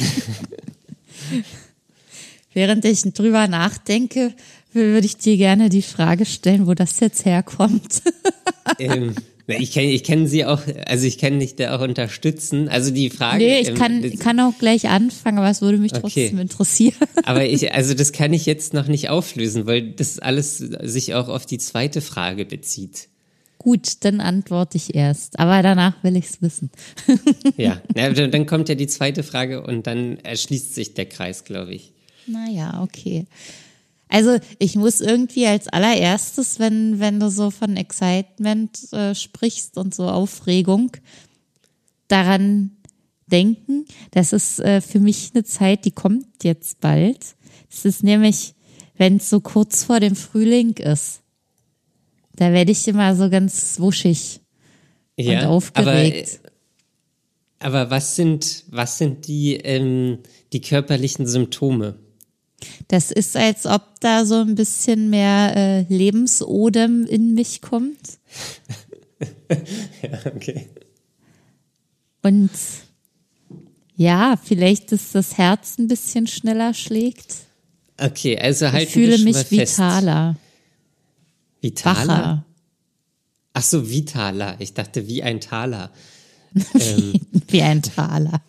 Während 2.53 2.85
ich 2.85 3.01
drüber 3.01 3.47
nachdenke, 3.47 4.33
würde 4.71 5.05
ich 5.05 5.17
dir 5.17 5.37
gerne 5.37 5.69
die 5.69 5.81
Frage 5.81 6.25
stellen, 6.25 6.67
wo 6.67 6.73
das 6.73 6.99
jetzt 6.99 7.25
herkommt. 7.25 8.01
ähm, 8.79 9.13
ich 9.47 9.73
kann, 9.73 9.83
ich 9.83 10.03
kann 10.03 10.25
sie 10.25 10.45
auch, 10.45 10.61
also 10.87 11.05
ich 11.05 11.17
kann 11.17 11.39
dich 11.39 11.55
da 11.55 11.75
auch 11.75 11.81
unterstützen. 11.81 12.67
Also 12.67 12.91
die 12.91 13.09
Frage. 13.09 13.43
Nee, 13.43 13.59
ich 13.59 13.69
ähm, 13.69 13.75
kann, 13.75 14.19
kann 14.19 14.39
auch 14.39 14.57
gleich 14.57 14.89
anfangen, 14.89 15.37
aber 15.37 15.49
es 15.49 15.61
würde 15.61 15.77
mich 15.77 15.91
Okay. 15.93 16.01
trotzdem 16.01 16.39
interessieren. 16.39 16.95
Aber 17.25 17.45
ich, 17.45 17.73
also 17.73 17.93
das 17.93 18.11
kann 18.11 18.33
ich 18.33 18.45
jetzt 18.45 18.73
noch 18.73 18.87
nicht 18.87 19.09
auflösen, 19.09 19.65
weil 19.65 19.91
das 19.91 20.19
alles 20.19 20.57
sich 20.57 21.13
auch 21.13 21.27
auf 21.27 21.45
die 21.45 21.57
zweite 21.57 22.01
Frage 22.01 22.45
bezieht. 22.45 23.09
Gut, 23.65 24.05
dann 24.05 24.21
antworte 24.21 24.77
ich 24.77 24.93
erst. 24.93 25.39
Aber 25.39 25.63
danach 25.63 25.95
will 26.03 26.15
ich's 26.17 26.39
wissen. 26.39 26.69
Ja, 27.57 27.81
dann 27.95 28.45
kommt 28.45 28.69
ja 28.69 28.75
die 28.75 28.85
zweite 28.85 29.23
Frage 29.23 29.63
und 29.63 29.87
dann 29.87 30.19
erschließt 30.19 30.75
sich 30.75 30.93
der 30.93 31.07
Kreis, 31.07 31.45
glaube 31.45 31.73
ich. 31.73 31.91
Naja, 32.27 32.83
okay. 32.83 33.25
Also 34.07 34.37
ich 34.59 34.75
muss 34.75 35.01
irgendwie 35.01 35.47
als 35.47 35.67
allererstes, 35.67 36.59
wenn, 36.59 36.99
wenn 36.99 37.19
du 37.19 37.31
so 37.31 37.49
von 37.49 37.75
Excitement 37.75 38.93
äh, 38.93 39.15
sprichst 39.15 39.79
und 39.79 39.95
so 39.95 40.09
Aufregung, 40.09 40.91
daran 42.07 42.69
denken. 43.25 43.85
Das 44.11 44.31
ist 44.31 44.59
äh, 44.59 44.79
für 44.79 44.99
mich 44.99 45.31
eine 45.33 45.43
Zeit, 45.43 45.85
die 45.85 45.91
kommt 45.91 46.43
jetzt 46.43 46.81
bald. 46.81 47.35
Das 47.71 47.83
ist 47.83 48.03
nämlich, 48.03 48.53
wenn 48.95 49.15
es 49.15 49.27
so 49.31 49.39
kurz 49.39 49.83
vor 49.83 49.99
dem 49.99 50.15
Frühling 50.15 50.73
ist. 50.73 51.23
Da 52.35 52.51
werde 52.51 52.71
ich 52.71 52.87
immer 52.87 53.15
so 53.15 53.29
ganz 53.29 53.79
wuschig 53.79 54.41
Ja, 55.17 55.41
und 55.41 55.45
aufgeregt. 55.47 56.39
Aber, 57.59 57.77
aber 57.83 57.91
was 57.91 58.15
sind, 58.15 58.63
was 58.69 58.97
sind 58.97 59.27
die, 59.27 59.55
ähm, 59.55 60.19
die 60.53 60.61
körperlichen 60.61 61.27
Symptome? 61.27 61.95
Das 62.87 63.11
ist, 63.11 63.35
als 63.37 63.65
ob 63.65 63.99
da 63.99 64.25
so 64.25 64.35
ein 64.35 64.55
bisschen 64.55 65.09
mehr 65.09 65.55
äh, 65.55 65.81
Lebensodem 65.93 67.05
in 67.05 67.33
mich 67.33 67.61
kommt. 67.61 67.99
Ja, 70.01 70.19
okay. 70.35 70.67
Und 72.21 72.49
ja, 73.95 74.35
vielleicht 74.43 74.91
ist 74.91 75.15
das 75.15 75.37
Herz 75.37 75.77
ein 75.77 75.87
bisschen 75.87 76.27
schneller 76.27 76.73
schlägt. 76.73 77.35
Okay, 77.99 78.37
also 78.37 78.71
halten 78.71 78.87
Ich 78.87 78.93
fühle 78.93 79.17
mich 79.19 79.37
fest. 79.37 79.51
vitaler, 79.51 80.35
Vitaler? 81.65 82.07
wacher, 82.07 82.45
Ach 83.53 83.63
so, 83.63 83.89
vitaler. 83.89 84.55
Ich 84.59 84.73
dachte 84.73 85.07
wie 85.07 85.23
ein 85.23 85.39
Taler. 85.41 85.89
wie 87.47 87.61
ein 87.61 87.81
Taler. 87.81 88.41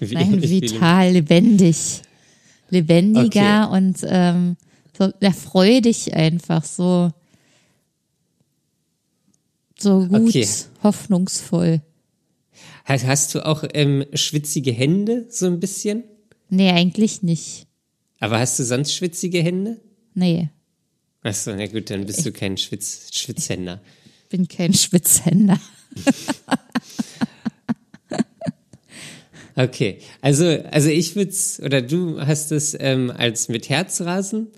Wie- 0.00 0.14
Nein, 0.14 0.42
vital, 0.48 1.12
lebendig. 1.12 2.02
Lebendiger 2.70 3.70
und 3.70 3.98
ähm, 4.04 4.56
so 4.98 5.12
ja, 5.20 5.30
freudig 5.32 6.14
einfach, 6.14 6.64
so, 6.64 7.12
so 9.78 10.06
gut, 10.06 10.28
Okay. 10.28 10.48
hoffnungsvoll. 10.82 11.80
Hast, 12.84 13.06
hast 13.06 13.34
du 13.34 13.44
auch 13.46 13.64
ähm, 13.74 14.04
schwitzige 14.14 14.72
Hände, 14.72 15.26
so 15.30 15.46
ein 15.46 15.60
bisschen? 15.60 16.04
Nee, 16.48 16.70
eigentlich 16.70 17.22
nicht. 17.22 17.66
Aber 18.20 18.38
hast 18.40 18.58
du 18.58 18.64
sonst 18.64 18.94
schwitzige 18.94 19.42
Hände? 19.42 19.80
Nee, 20.14 20.48
Ach 21.24 21.34
so, 21.34 21.54
na 21.54 21.66
gut, 21.66 21.90
dann 21.90 22.06
bist 22.06 22.24
du 22.24 22.32
kein 22.32 22.56
Schwitz, 22.56 23.08
Schwitzhänder. 23.12 23.80
bin 24.28 24.46
kein 24.46 24.72
Schwitzhänder. 24.72 25.58
Okay, 29.56 29.98
also, 30.20 30.46
also 30.72 30.88
ich 30.88 31.14
würde 31.14 31.32
oder 31.62 31.80
du 31.80 32.20
hast 32.20 32.50
es 32.50 32.76
ähm, 32.78 33.12
als 33.16 33.48
mit 33.48 33.68
Herzrasen 33.68 34.48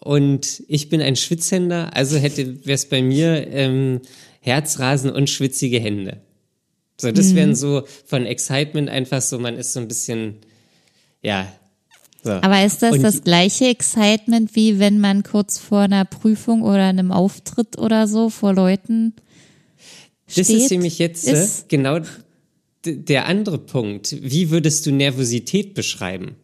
und 0.00 0.64
ich 0.66 0.88
bin 0.88 1.00
ein 1.00 1.14
Schwitzhänder, 1.14 1.94
also 1.94 2.16
hätte 2.16 2.66
wäre 2.66 2.74
es 2.74 2.88
bei 2.88 3.02
mir 3.02 3.46
ähm, 3.46 4.00
Herzrasen 4.40 5.10
und 5.10 5.30
schwitzige 5.30 5.78
Hände. 5.78 6.22
So, 7.00 7.12
das 7.12 7.36
wären 7.36 7.54
so 7.54 7.84
von 8.06 8.26
Excitement 8.26 8.88
einfach 8.88 9.22
so, 9.22 9.38
man 9.38 9.56
ist 9.56 9.72
so 9.72 9.80
ein 9.80 9.88
bisschen, 9.88 10.38
ja. 11.22 11.52
So. 12.26 12.32
Aber 12.32 12.64
ist 12.64 12.82
das 12.82 12.92
Und- 12.96 13.02
das 13.02 13.22
gleiche 13.22 13.66
Excitement, 13.66 14.56
wie 14.56 14.78
wenn 14.80 14.98
man 14.98 15.22
kurz 15.22 15.58
vor 15.58 15.80
einer 15.80 16.04
Prüfung 16.04 16.62
oder 16.62 16.84
einem 16.88 17.12
Auftritt 17.12 17.78
oder 17.78 18.08
so 18.08 18.30
vor 18.30 18.52
Leuten 18.52 19.14
Das 20.26 20.46
steht? 20.46 20.48
ist 20.62 20.70
nämlich 20.72 20.98
jetzt 20.98 21.26
äh, 21.28 21.44
Ist- 21.44 21.68
genau 21.68 22.00
d- 22.84 22.96
der 22.96 23.26
andere 23.26 23.58
Punkt. 23.58 24.16
Wie 24.20 24.50
würdest 24.50 24.86
du 24.86 24.90
Nervosität 24.90 25.74
beschreiben? 25.74 26.34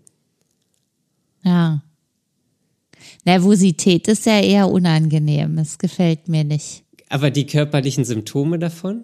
Ja. 1.42 1.82
Nervosität 3.24 4.06
ist 4.06 4.26
ja 4.26 4.40
eher 4.40 4.68
unangenehm. 4.70 5.58
Es 5.58 5.78
gefällt 5.78 6.28
mir 6.28 6.44
nicht. 6.44 6.84
Aber 7.08 7.30
die 7.32 7.46
körperlichen 7.46 8.04
Symptome 8.04 8.58
davon, 8.60 9.02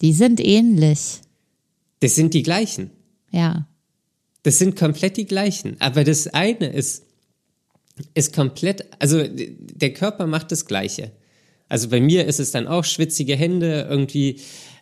Die 0.00 0.12
sind 0.12 0.40
ähnlich. 0.40 1.20
das 2.00 2.16
sind 2.16 2.34
die 2.34 2.42
gleichen. 2.42 2.90
Ja. 3.30 3.66
Das 4.44 4.58
sind 4.58 4.76
komplett 4.76 5.16
die 5.16 5.26
gleichen. 5.26 5.76
Aber 5.80 6.04
das 6.04 6.28
eine 6.28 6.68
ist, 6.68 7.04
ist 8.14 8.34
komplett, 8.34 8.86
also 9.00 9.24
der 9.26 9.92
Körper 9.92 10.26
macht 10.26 10.52
das 10.52 10.66
Gleiche. 10.66 11.10
Also 11.68 11.88
bei 11.88 12.00
mir 12.00 12.26
ist 12.26 12.38
es 12.38 12.52
dann 12.52 12.68
auch 12.68 12.84
schwitzige 12.84 13.36
Hände, 13.36 13.86
irgendwie 13.88 14.40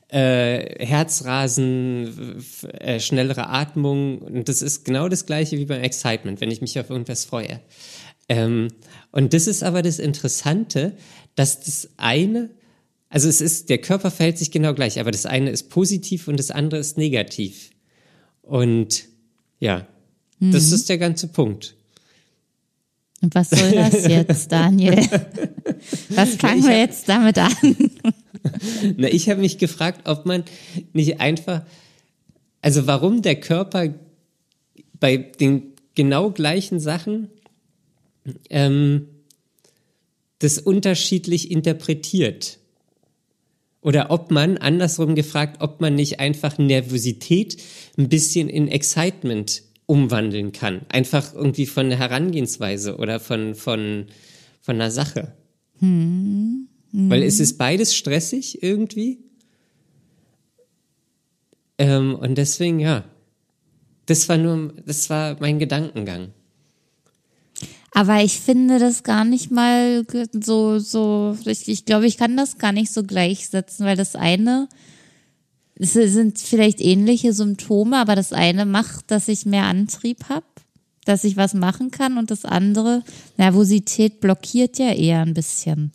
äh, 0.09 0.85
Herzrasen, 0.85 2.43
äh, 2.81 2.99
schnellere 2.99 3.49
Atmung. 3.49 4.19
Und 4.19 4.49
das 4.49 4.63
ist 4.63 4.85
genau 4.85 5.09
das 5.09 5.27
Gleiche 5.27 5.57
wie 5.59 5.65
beim 5.65 5.83
Excitement, 5.83 6.41
wenn 6.41 6.51
ich 6.51 6.61
mich 6.61 6.79
auf 6.81 6.91
irgendwas 6.91 7.25
freue. 7.25 7.61
Ähm, 8.29 8.69
und 9.13 9.33
das 9.33 9.47
ist 9.47 9.63
aber 9.63 9.83
das 9.83 10.01
Interessante, 10.01 10.97
dass 11.37 11.61
das 11.61 11.91
eine, 11.99 12.51
also 13.11 13.29
es 13.29 13.41
ist, 13.41 13.71
der 13.71 13.79
Körper 13.79 14.11
verhält 14.11 14.39
sich 14.39 14.51
genau 14.51 14.75
gleich, 14.75 14.99
aber 14.99 15.13
das 15.13 15.25
eine 15.25 15.51
ist 15.51 15.71
positiv 15.71 16.27
und 16.27 16.37
das 16.37 16.51
andere 16.51 16.81
ist 16.81 16.99
negativ. 16.99 17.71
Und 18.43 19.12
ja, 19.63 19.87
das 20.41 20.73
ist 20.73 20.89
der 20.89 20.99
ganze 20.99 21.29
Punkt. 21.29 21.77
Und 23.21 23.33
was 23.37 23.51
soll 23.51 23.71
das 23.71 24.07
jetzt, 24.09 24.51
Daniel? 24.51 24.97
Was 26.11 26.35
fangen 26.35 26.65
wir 26.65 26.79
jetzt 26.79 27.09
damit 27.09 27.39
an? 27.39 27.53
Na, 28.97 29.09
ich 29.09 29.29
habe 29.29 29.41
mich 29.41 29.59
gefragt, 29.59 30.09
ob 30.09 30.27
man 30.27 30.45
nicht 30.93 31.21
einfach, 31.21 31.63
also 32.61 32.87
warum 32.87 33.23
der 33.23 33.37
Körper 33.37 33.95
bei 34.99 35.17
den 35.17 35.73
genau 35.95 36.31
gleichen 36.31 36.81
Sachen 36.81 37.29
ähm, 38.51 39.07
das 40.41 40.59
unterschiedlich 40.59 41.51
interpretiert. 41.51 42.59
Oder 43.83 44.11
ob 44.11 44.31
man, 44.31 44.57
andersrum 44.59 45.15
gefragt, 45.17 45.61
ob 45.61 45.81
man 45.81 45.97
nicht 45.97 46.21
einfach 46.21 46.57
Nervosität 46.57 47.61
ein 47.99 48.09
bisschen 48.09 48.49
in 48.49 48.69
Excitement 48.69 49.65
umwandeln 49.87 50.53
kann. 50.53 50.83
Einfach 50.89 51.35
irgendwie 51.35 51.67
von 51.67 51.89
der 51.89 51.99
Herangehensweise 51.99 52.97
oder 52.97 53.19
von, 53.19 53.57
von, 53.57 54.07
von 54.61 54.77
einer 54.77 54.93
Sache. 54.93 55.35
Weil 57.11 57.23
es 57.25 57.41
ist 57.41 57.59
beides 57.59 57.95
stressig 57.95 58.63
irgendwie. 58.63 59.19
Ähm, 61.79 62.15
und 62.15 62.37
deswegen, 62.39 62.79
ja. 62.79 63.05
Das 64.07 64.29
war 64.29 64.37
nur, 64.37 64.75
das 64.87 65.11
war 65.11 65.37
mein 65.41 65.59
Gedankengang. 65.59 66.33
Aber 67.95 68.23
ich 68.23 68.41
finde 68.41 68.79
das 68.79 69.03
gar 69.03 69.25
nicht 69.25 69.51
mal 69.51 70.05
so, 70.33 70.79
so, 70.79 71.37
ich, 71.45 71.69
ich 71.69 71.85
glaube, 71.85 72.07
ich 72.07 72.17
kann 72.17 72.37
das 72.37 72.57
gar 72.59 72.73
nicht 72.73 72.91
so 72.91 73.03
gleichsetzen, 73.03 73.85
weil 73.85 73.97
das 73.97 74.17
eine, 74.17 74.69
es 75.75 75.93
sind 75.93 76.39
vielleicht 76.39 76.81
ähnliche 76.81 77.33
Symptome, 77.35 77.99
aber 77.99 78.15
das 78.15 78.33
eine 78.33 78.65
macht, 78.65 79.11
dass 79.11 79.29
ich 79.29 79.45
mehr 79.45 79.65
Antrieb 79.65 80.29
habe, 80.31 80.47
dass 81.05 81.25
ich 81.25 81.37
was 81.37 81.53
machen 81.53 81.91
kann 81.91 82.17
und 82.17 82.31
das 82.31 82.45
andere, 82.47 83.03
Nervosität 83.37 84.21
blockiert 84.21 84.79
ja 84.79 84.93
eher 84.93 85.21
ein 85.21 85.35
bisschen. 85.35 85.93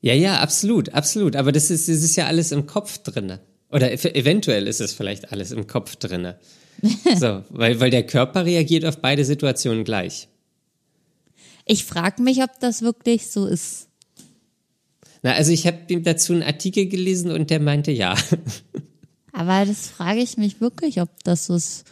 Ja, 0.00 0.14
ja, 0.14 0.40
absolut, 0.40 0.90
absolut. 0.90 1.36
Aber 1.36 1.52
das 1.52 1.70
ist, 1.70 1.88
das 1.88 2.02
ist 2.02 2.16
ja 2.16 2.26
alles 2.26 2.50
im 2.52 2.66
Kopf 2.66 2.98
drinne. 2.98 3.40
Oder 3.70 3.92
ev- 3.92 4.14
eventuell 4.14 4.66
ist 4.66 4.80
es 4.80 4.92
vielleicht 4.92 5.32
alles 5.32 5.52
im 5.52 5.66
Kopf 5.66 5.96
drinne. 5.96 6.38
So, 7.16 7.42
weil, 7.50 7.80
weil 7.80 7.90
der 7.90 8.06
Körper 8.06 8.44
reagiert 8.44 8.84
auf 8.84 8.98
beide 8.98 9.24
Situationen 9.24 9.82
gleich. 9.82 10.28
Ich 11.68 11.84
frage 11.84 12.22
mich, 12.22 12.42
ob 12.42 12.58
das 12.60 12.82
wirklich 12.82 13.30
so 13.30 13.46
ist. 13.46 13.88
Na, 15.22 15.32
also 15.32 15.52
ich 15.52 15.66
habe 15.66 16.00
dazu 16.00 16.32
einen 16.32 16.42
Artikel 16.42 16.86
gelesen 16.86 17.30
und 17.30 17.50
der 17.50 17.60
meinte 17.60 17.90
ja. 17.92 18.16
Aber 19.32 19.64
das 19.66 19.88
frage 19.88 20.20
ich 20.20 20.36
mich 20.38 20.60
wirklich, 20.60 21.00
ob 21.00 21.10
das 21.24 21.46
so 21.46 21.54
ist. 21.54 21.84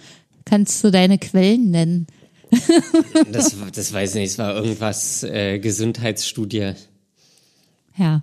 Kannst 0.44 0.82
du 0.82 0.90
deine 0.90 1.18
Quellen 1.18 1.70
nennen? 1.70 2.06
Das, 3.32 3.54
das 3.74 3.92
weiß 3.92 4.10
ich 4.14 4.20
nicht, 4.22 4.30
es 4.30 4.38
war 4.38 4.54
irgendwas 4.54 5.22
äh, 5.24 5.58
Gesundheitsstudie. 5.58 6.72
Ja. 7.96 8.22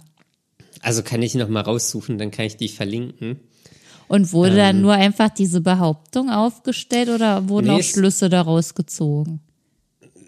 Also 0.81 1.03
kann 1.03 1.21
ich 1.21 1.35
noch 1.35 1.49
mal 1.49 1.61
raussuchen, 1.61 2.17
dann 2.17 2.31
kann 2.31 2.45
ich 2.45 2.57
die 2.57 2.69
verlinken. 2.69 3.39
Und 4.07 4.31
wurde 4.33 4.51
Ähm. 4.53 4.57
dann 4.57 4.81
nur 4.81 4.93
einfach 4.93 5.29
diese 5.29 5.61
Behauptung 5.61 6.29
aufgestellt 6.29 7.09
oder 7.09 7.47
wurden 7.49 7.67
Nee, 7.67 7.73
auch 7.73 7.83
Schlüsse 7.83 8.29
daraus 8.29 8.73
gezogen? 8.73 9.41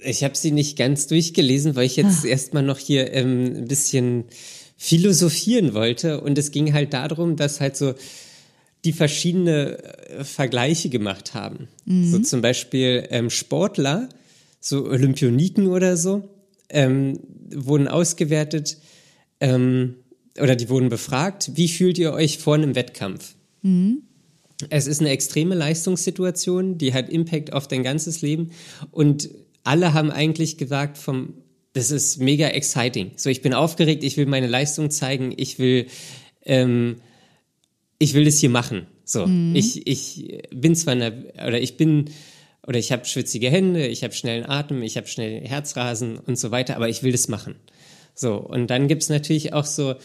Ich 0.06 0.24
habe 0.24 0.36
sie 0.36 0.52
nicht 0.52 0.78
ganz 0.78 1.08
durchgelesen, 1.08 1.76
weil 1.76 1.86
ich 1.86 1.96
jetzt 1.96 2.26
erstmal 2.26 2.64
noch 2.64 2.78
hier 2.78 3.12
ähm, 3.14 3.46
ein 3.58 3.68
bisschen 3.68 4.26
philosophieren 4.78 5.74
wollte. 5.74 6.22
Und 6.22 6.38
es 6.38 6.52
ging 6.52 6.74
halt 6.74 6.94
darum, 6.94 7.36
dass 7.36 7.60
halt 7.62 7.76
so 7.76 7.96
die 8.84 8.94
verschiedene 8.94 9.84
äh, 9.84 10.24
Vergleiche 10.24 10.90
gemacht 10.90 11.34
haben. 11.34 11.68
So 12.12 12.20
zum 12.20 12.42
Beispiel 12.42 13.08
ähm, 13.10 13.30
Sportler, 13.30 14.10
so 14.60 14.86
Olympioniken 14.86 15.68
oder 15.68 15.98
so, 15.98 16.30
ähm, 16.70 17.20
wurden 17.50 17.88
ausgewertet 17.88 18.78
ähm, 19.40 19.96
oder 20.40 20.56
die 20.56 20.70
wurden 20.70 20.90
befragt, 20.90 21.52
wie 21.56 21.68
fühlt 21.68 21.98
ihr 21.98 22.14
euch 22.14 22.38
vor 22.38 22.56
einem 22.56 22.76
Wettkampf? 22.76 23.36
Es 24.70 24.88
ist 24.88 25.02
eine 25.02 25.10
extreme 25.10 25.56
Leistungssituation, 25.56 26.78
die 26.78 26.94
hat 26.94 27.10
Impact 27.10 27.54
auf 27.54 27.68
dein 27.68 27.84
ganzes 27.84 28.22
Leben 28.22 28.52
und 28.92 29.30
alle 29.66 29.94
haben 29.94 30.12
eigentlich 30.12 30.58
gesagt 30.58 30.98
vom, 30.98 31.34
das 31.74 31.92
ist 31.92 32.20
mega 32.20 32.48
exciting. 32.48 33.12
So, 33.18 33.30
ich 33.30 33.42
bin 33.42 33.54
aufgeregt, 33.54 34.04
ich 34.04 34.16
will 34.16 34.28
meine 34.28 34.48
Leistung 34.48 34.92
zeigen, 34.92 35.34
ich 35.36 35.60
will, 35.60 35.88
ähm, 36.44 37.02
ich 38.00 38.14
will 38.14 38.24
das 38.24 38.40
hier 38.40 38.50
machen. 38.50 38.88
So, 39.04 39.26
mhm. 39.26 39.56
ich, 39.56 39.86
ich 39.86 40.44
bin 40.52 40.76
zwar, 40.76 40.94
eine, 40.94 41.34
oder 41.36 41.60
ich 41.60 41.76
bin, 41.76 42.06
oder 42.66 42.80
ich 42.80 42.92
habe 42.92 43.06
schwitzige 43.06 43.50
Hände, 43.50 43.88
ich 43.88 44.04
habe 44.04 44.14
schnellen 44.14 44.48
Atem, 44.48 44.82
ich 44.84 44.98
habe 44.98 45.08
schnell 45.08 45.46
Herzrasen 45.46 46.18
und 46.18 46.40
so 46.40 46.52
weiter, 46.52 46.76
aber 46.78 46.88
ich 46.88 47.04
will 47.04 47.12
das 47.12 47.28
machen. 47.28 47.56
So, 48.14 48.38
und 48.38 48.70
dann 48.70 48.88
gibt's 48.88 49.10
natürlich 49.10 49.52
auch 49.54 49.66
so 49.66 49.96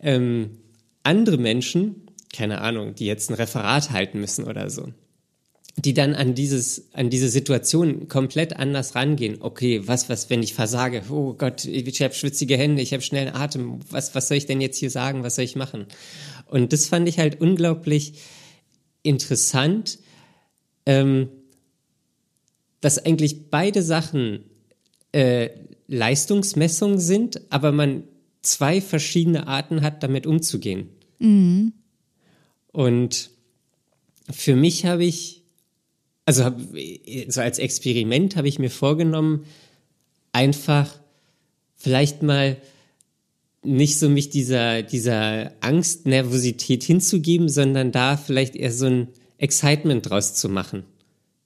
ähm, 0.00 0.58
andere 1.02 1.38
Menschen, 1.38 2.06
keine 2.32 2.60
Ahnung, 2.60 2.94
die 2.94 3.06
jetzt 3.06 3.30
ein 3.30 3.34
Referat 3.34 3.90
halten 3.90 4.20
müssen 4.20 4.44
oder 4.44 4.70
so, 4.70 4.88
die 5.76 5.94
dann 5.94 6.14
an 6.14 6.34
dieses, 6.34 6.92
an 6.92 7.08
diese 7.08 7.28
Situation 7.28 8.08
komplett 8.08 8.56
anders 8.56 8.94
rangehen. 8.94 9.38
Okay, 9.40 9.86
was, 9.86 10.08
was, 10.08 10.28
wenn 10.28 10.42
ich 10.42 10.54
versage? 10.54 11.02
Oh 11.10 11.32
Gott, 11.32 11.64
ich 11.64 12.02
habe 12.02 12.14
schwitzige 12.14 12.56
Hände, 12.58 12.82
ich 12.82 12.92
habe 12.92 13.02
schnellen 13.02 13.34
Atem. 13.34 13.80
Was, 13.90 14.14
was 14.14 14.28
soll 14.28 14.36
ich 14.36 14.46
denn 14.46 14.60
jetzt 14.60 14.78
hier 14.78 14.90
sagen? 14.90 15.22
Was 15.22 15.36
soll 15.36 15.44
ich 15.44 15.56
machen? 15.56 15.86
Und 16.46 16.72
das 16.72 16.86
fand 16.86 17.08
ich 17.08 17.18
halt 17.18 17.40
unglaublich 17.40 18.14
interessant, 19.02 19.98
ähm, 20.84 21.28
dass 22.80 22.98
eigentlich 22.98 23.48
beide 23.50 23.82
Sachen 23.82 24.44
äh, 25.12 25.50
Leistungsmessung 25.86 26.98
sind, 26.98 27.40
aber 27.50 27.72
man 27.72 28.04
zwei 28.42 28.80
verschiedene 28.80 29.46
Arten 29.46 29.82
hat, 29.82 30.02
damit 30.02 30.26
umzugehen. 30.26 30.88
Mhm. 31.18 31.72
Und 32.72 33.30
für 34.30 34.56
mich 34.56 34.84
habe 34.86 35.04
ich, 35.04 35.41
also 36.24 36.50
so 37.28 37.40
als 37.40 37.58
Experiment 37.58 38.36
habe 38.36 38.48
ich 38.48 38.58
mir 38.58 38.70
vorgenommen, 38.70 39.44
einfach 40.32 40.98
vielleicht 41.76 42.22
mal 42.22 42.56
nicht 43.64 43.98
so 43.98 44.08
mich 44.08 44.30
dieser, 44.30 44.82
dieser 44.82 45.52
Angst, 45.60 46.06
Nervosität 46.06 46.82
hinzugeben, 46.82 47.48
sondern 47.48 47.92
da 47.92 48.16
vielleicht 48.16 48.56
eher 48.56 48.72
so 48.72 48.86
ein 48.86 49.08
Excitement 49.38 50.08
draus 50.08 50.34
zu 50.34 50.48
machen. 50.48 50.84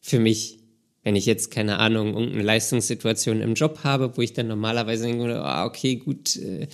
Für 0.01 0.19
mich. 0.19 0.59
Wenn 1.03 1.15
ich 1.15 1.27
jetzt, 1.27 1.53
keine 1.53 1.79
Ahnung, 1.79 2.15
irgendeine 2.15 2.43
Leistungssituation 2.43 3.41
im 3.41 3.55
Job 3.55 3.85
habe, 3.85 4.17
wo 4.17 4.23
ich 4.23 4.33
dann 4.33 4.49
normalerweise 4.49 5.05
denke, 5.05 5.41
ah, 5.41 5.65
okay, 5.65 5.97
gut, 5.97 6.35
äh, 6.35 6.67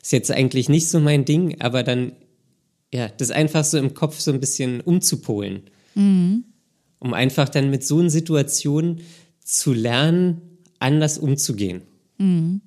ist 0.00 0.12
jetzt 0.12 0.30
eigentlich 0.30 0.70
nicht 0.70 0.88
so 0.88 0.98
mein 0.98 1.26
Ding, 1.26 1.60
aber 1.60 1.82
dann, 1.82 2.12
ja, 2.90 3.08
das 3.08 3.30
einfach 3.30 3.64
so 3.64 3.76
im 3.76 3.92
Kopf 3.92 4.18
so 4.18 4.32
ein 4.32 4.40
bisschen 4.40 4.80
umzupolen. 4.80 5.64
Mhm. 5.94 6.44
Um 6.98 7.14
einfach 7.14 7.48
dann 7.48 7.70
mit 7.70 7.86
so 7.86 7.98
einer 7.98 8.10
Situation 8.10 9.00
zu 9.44 9.72
lernen, 9.72 10.40
anders 10.78 11.18
umzugehen. 11.18 11.82
Mhm. 12.18 12.60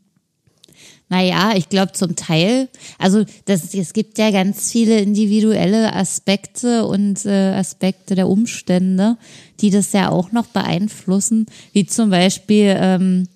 Naja, 1.12 1.54
ich 1.56 1.70
glaube 1.70 1.94
zum 1.94 2.16
Teil, 2.16 2.70
also 3.00 3.26
das, 3.46 3.74
es 3.74 3.94
gibt 3.94 4.20
ja 4.20 4.30
ganz 4.30 4.72
viele 4.72 5.00
individuelle 5.00 5.94
Aspekte 5.94 6.86
und 6.86 7.26
äh, 7.26 7.54
Aspekte 7.54 8.14
der 8.14 8.28
Umstände, 8.28 9.18
die 9.60 9.72
das 9.72 9.92
ja 9.92 10.10
auch 10.10 10.32
noch 10.32 10.46
beeinflussen, 10.46 11.48
wie 11.74 11.88
zum 11.88 12.12
Beispiel, 12.12 12.76
ähm, 12.78 13.28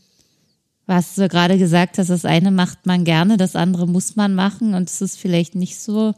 was 0.85 1.15
du 1.15 1.27
gerade 1.27 1.57
gesagt 1.57 1.97
hast, 1.97 2.11
das 2.11 2.25
eine 2.25 2.51
macht 2.51 2.85
man 2.85 3.05
gerne, 3.05 3.37
das 3.37 3.55
andere 3.55 3.87
muss 3.87 4.15
man 4.15 4.35
machen 4.35 4.75
und 4.75 4.87
es 4.87 5.01
ist 5.01 5.17
vielleicht 5.17 5.55
nicht 5.55 5.79
so 5.79 6.13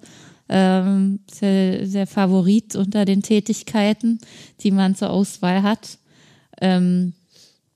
ähm, 0.50 1.20
der, 1.41 2.08
Favorit 2.08 2.76
unter 2.76 3.06
den 3.06 3.22
Tätigkeiten, 3.22 4.20
die 4.62 4.72
man 4.72 4.96
zur 4.96 5.10
Auswahl 5.10 5.64
hat. 5.64 5.98
Ähm, 6.62 7.14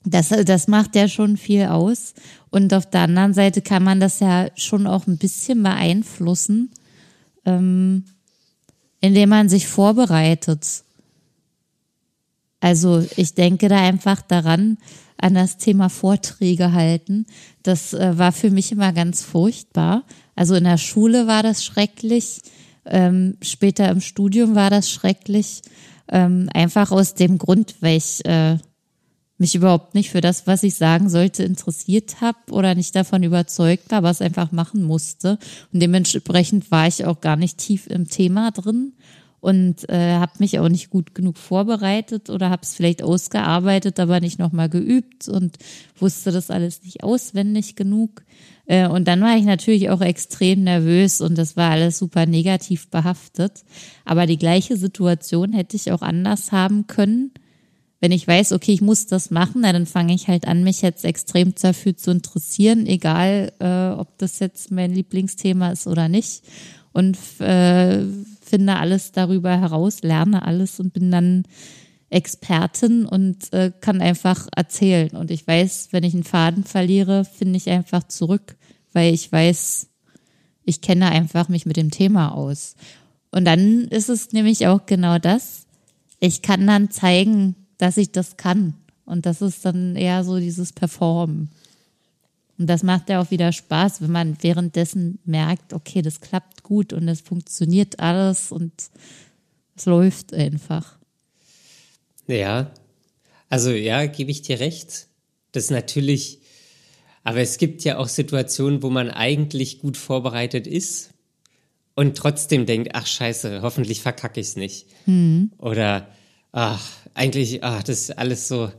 das, 0.04 0.30
das 0.30 0.68
macht 0.68 0.96
ja 0.96 1.08
schon 1.08 1.38
viel 1.38 1.66
aus. 1.66 2.14
Und 2.50 2.74
auf 2.74 2.90
der 2.90 3.02
anderen 3.02 3.34
Seite 3.34 3.62
kann 3.62 3.84
man 3.84 4.00
das 4.00 4.20
ja 4.20 4.48
schon 4.56 4.88
auch 4.88 5.08
ein 5.08 5.18
bisschen 5.18 5.62
beeinflussen, 5.62 6.72
ähm, 7.46 8.06
indem 9.02 9.30
man 9.30 9.50
sich 9.50 9.68
vorbereitet. 9.68 10.84
Also 12.60 13.06
ich 13.16 13.34
denke 13.34 13.68
da 13.68 13.80
einfach 13.82 14.22
daran, 14.22 14.78
an 15.18 15.34
das 15.34 15.58
Thema 15.58 15.90
Vorträge 15.90 16.72
halten. 16.72 17.26
Das 17.64 17.94
äh, 17.94 18.18
war 18.18 18.32
für 18.32 18.52
mich 18.52 18.72
immer 18.72 18.94
ganz 18.94 19.22
furchtbar. 19.22 20.04
Also 20.36 20.56
in 20.56 20.64
der 20.64 20.78
Schule 20.78 21.28
war 21.28 21.44
das 21.44 21.64
schrecklich, 21.64 22.42
ähm, 22.90 23.38
später 23.42 23.90
im 23.90 24.02
Studium 24.02 24.56
war 24.56 24.70
das 24.70 24.90
schrecklich. 24.90 25.62
Ähm, 26.12 26.50
einfach 26.54 26.92
aus 26.92 27.14
dem 27.14 27.38
Grund, 27.38 27.76
weil 27.82 27.98
ich 27.98 28.26
äh, 28.26 28.58
mich 29.40 29.56
überhaupt 29.56 29.96
nicht 29.96 30.10
für 30.10 30.22
das, 30.22 30.48
was 30.48 30.64
ich 30.64 30.76
sagen 30.76 31.10
sollte, 31.10 31.44
interessiert 31.44 32.20
habe 32.22 32.38
oder 32.52 32.76
nicht 32.76 32.96
davon 32.96 33.24
überzeugt 33.24 33.92
war, 33.92 34.04
es 34.04 34.22
einfach 34.22 34.52
machen 34.52 34.84
musste. 34.84 35.40
Und 35.72 35.82
dementsprechend 35.82 36.70
war 36.72 36.88
ich 36.88 37.06
auch 37.06 37.22
gar 37.22 37.38
nicht 37.38 37.58
tief 37.58 37.88
im 37.88 38.08
Thema 38.08 38.52
drin 38.52 38.94
und 39.40 39.88
äh, 39.90 40.16
habe 40.16 40.34
mich 40.40 40.60
auch 40.60 40.68
nicht 40.68 40.90
gut 40.90 41.16
genug 41.16 41.38
vorbereitet 41.38 42.30
oder 42.30 42.50
habe 42.50 42.64
es 42.64 42.74
vielleicht 42.74 43.02
ausgearbeitet, 43.02 44.00
aber 44.00 44.20
nicht 44.20 44.40
nochmal 44.40 44.68
geübt 44.68 45.30
und 45.30 45.58
wusste 45.98 46.32
das 46.32 46.52
alles 46.52 46.84
nicht 46.84 47.04
auswendig 47.04 47.76
genug. 47.76 48.24
Äh, 48.70 48.88
und 48.88 49.10
dann 49.10 49.20
war 49.20 49.36
ich 49.36 49.44
natürlich 49.44 49.90
auch 49.90 50.02
extrem 50.02 50.64
nervös 50.64 51.20
und 51.20 51.38
das 51.38 51.58
war 51.58 51.72
alles 51.72 52.00
super 52.00 52.26
negativ 52.26 52.90
behaftet. 52.90 53.66
Aber 54.06 54.26
die 54.26 54.38
gleiche 54.38 54.78
Situation 54.78 55.52
hätte 55.52 55.76
ich 55.76 55.92
auch 55.92 56.02
anders 56.02 56.54
haben 56.54 56.88
können 56.88 57.32
wenn 58.02 58.12
ich 58.12 58.28
weiß, 58.28 58.54
okay, 58.54 58.72
ich 58.72 58.82
muss 58.82 59.08
das 59.08 59.30
machen, 59.30 59.64
dann 59.64 59.86
fange 59.86 60.14
ich 60.14 60.28
halt 60.28 60.48
an, 60.48 60.64
mich 60.64 60.82
jetzt 60.82 61.04
extrem 61.04 61.54
dafür 61.56 61.98
zu 61.98 62.12
interessieren, 62.12 62.88
egal 62.88 63.52
äh, 63.60 64.00
ob 64.00 64.18
das 64.18 64.40
jetzt 64.40 64.72
mein 64.72 64.94
Lieblingsthema 64.94 65.72
ist 65.72 65.86
oder 65.86 66.08
nicht. 66.08 66.44
Und 66.94 67.18
äh, 67.40 68.06
finde 68.42 68.78
alles 68.78 69.12
darüber 69.12 69.60
heraus, 69.60 70.02
lerne 70.02 70.44
alles 70.44 70.80
und 70.80 70.94
bin 70.94 71.12
dann 71.12 71.44
Expertin 72.10 73.06
und 73.06 73.54
äh, 73.54 73.72
kann 73.82 74.02
einfach 74.02 74.48
erzählen. 74.56 75.12
Und 75.12 75.30
ich 75.30 75.46
weiß, 75.46 75.90
wenn 75.92 76.04
ich 76.04 76.14
einen 76.14 76.24
Faden 76.24 76.64
verliere, 76.64 77.26
finde 77.26 77.58
ich 77.58 77.70
einfach 77.70 78.08
zurück, 78.08 78.56
weil 78.94 79.14
ich 79.14 79.32
weiß, 79.32 79.88
ich 80.66 80.82
kenne 80.82 81.10
einfach 81.10 81.50
mich 81.50 81.66
mit 81.66 81.78
dem 81.78 81.92
Thema 81.92 82.34
aus. 82.34 82.76
Und 83.32 83.46
dann 83.46 83.88
ist 83.90 84.10
es 84.10 84.32
nämlich 84.32 84.68
auch 84.68 84.86
genau 84.86 85.20
das. 85.20 85.66
Ich 86.20 86.42
kann 86.42 86.66
dann 86.68 86.92
zeigen, 86.92 87.56
dass 87.78 87.98
ich 87.98 88.12
das 88.12 88.38
kann. 88.38 88.74
Und 89.06 89.26
das 89.26 89.42
ist 89.42 89.66
dann 89.66 89.96
eher 89.96 90.24
so 90.24 90.40
dieses 90.40 90.74
Performen. 90.74 91.50
Und 92.60 92.68
das 92.68 92.84
macht 92.84 93.10
ja 93.10 93.22
auch 93.22 93.32
wieder 93.32 93.54
Spaß, 93.54 94.02
wenn 94.02 94.12
man 94.12 94.38
währenddessen 94.42 95.20
merkt, 95.24 95.74
okay, 95.74 96.02
das 96.02 96.20
klappt 96.20 96.62
gut 96.62 96.92
und 96.92 97.08
es 97.08 97.22
funktioniert 97.22 98.00
alles 98.00 98.52
und 98.52 98.74
es 99.78 99.86
läuft 99.86 100.34
einfach. 100.34 100.98
Ja, 102.28 102.70
also 103.48 103.72
ja, 103.72 104.06
gebe 104.06 104.30
ich 104.30 104.42
dir 104.42 104.60
recht. 104.60 105.08
Das 105.54 105.66
ist 105.66 105.72
natürlich, 105.72 106.39
aber 107.24 107.40
es 107.40 107.58
gibt 107.58 107.84
ja 107.84 107.98
auch 107.98 108.08
Situationen, 108.08 108.82
wo 108.82 108.90
man 108.90 109.10
eigentlich 109.10 109.80
gut 109.80 109.98
vorbereitet 109.98 110.68
ist 110.68 111.12
und 111.96 112.18
trotzdem 112.18 112.66
denkt, 112.66 112.92
ach 112.94 113.06
scheiße, 113.06 113.62
hoffentlich 113.62 114.02
verkacke 114.02 114.40
ich 114.40 114.48
es 114.48 114.56
nicht. 114.56 114.88
Mhm. 115.06 115.52
Oder 115.58 116.08
ach, 116.52 116.88
eigentlich, 117.14 117.64
ach, 117.64 117.84
das 117.84 118.02
ist 118.02 118.18
alles 118.18 118.48
so. 118.48 118.72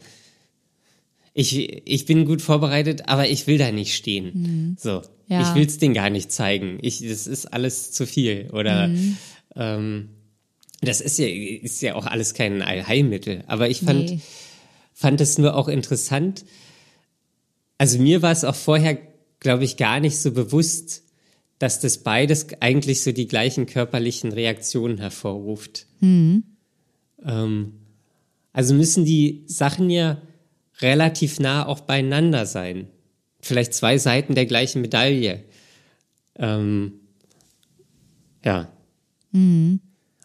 Ich, 1.35 1.87
ich 1.87 2.07
bin 2.07 2.25
gut 2.25 2.43
vorbereitet, 2.43 3.09
aber 3.09 3.29
ich 3.29 3.47
will 3.47 3.59
da 3.59 3.71
nicht 3.71 3.95
stehen. 3.95 4.33
Mhm. 4.35 4.77
So. 4.79 5.03
Ja. 5.29 5.43
Ich 5.43 5.55
will 5.55 5.65
es 5.65 5.79
denen 5.79 5.95
gar 5.95 6.11
nicht 6.11 6.33
zeigen. 6.33 6.79
Ich, 6.83 7.07
das 7.07 7.27
ist 7.27 7.47
alles 7.47 7.93
zu 7.93 8.05
viel. 8.07 8.51
Oder 8.53 8.89
mhm. 8.89 9.17
ähm, 9.55 10.09
das 10.81 11.01
ist 11.01 11.19
ja, 11.19 11.27
ist 11.27 11.83
ja 11.83 11.95
auch 11.95 12.07
alles 12.07 12.35
kein 12.35 12.63
Allheilmittel. 12.63 13.45
Aber 13.47 13.69
ich 13.69 13.81
fand, 13.81 14.11
nee. 14.11 14.21
fand 14.93 15.21
es 15.21 15.39
nur 15.39 15.55
auch 15.55 15.69
interessant. 15.69 16.45
Also 17.81 17.99
mir 17.99 18.21
war 18.21 18.33
es 18.33 18.45
auch 18.45 18.55
vorher, 18.55 18.99
glaube 19.39 19.65
ich, 19.65 19.79
gar 19.79 20.01
nicht 20.01 20.19
so 20.19 20.33
bewusst, 20.33 21.03
dass 21.59 21.81
das 21.81 21.97
beides 21.97 22.49
eigentlich 22.61 23.01
so 23.01 23.11
die 23.11 23.27
gleichen 23.27 23.65
körperlichen 23.65 24.33
Reaktionen 24.33 24.99
hervorruft. 24.99 25.87
Mhm. 26.01 26.45
Ähm, 27.25 27.73
also 28.53 28.75
müssen 28.75 29.07
die 29.07 29.45
Sachen 29.47 29.89
ja 29.89 30.21
relativ 30.83 31.41
nah 31.41 31.65
auch 31.65 31.81
beieinander 31.81 32.45
sein. 32.45 32.89
Vielleicht 33.41 33.73
zwei 33.73 33.97
Seiten 33.97 34.35
der 34.35 34.45
gleichen 34.45 34.83
Medaille. 34.83 35.43
Ähm, 36.37 37.01
ja. 38.45 38.71
Mhm. 39.33 39.81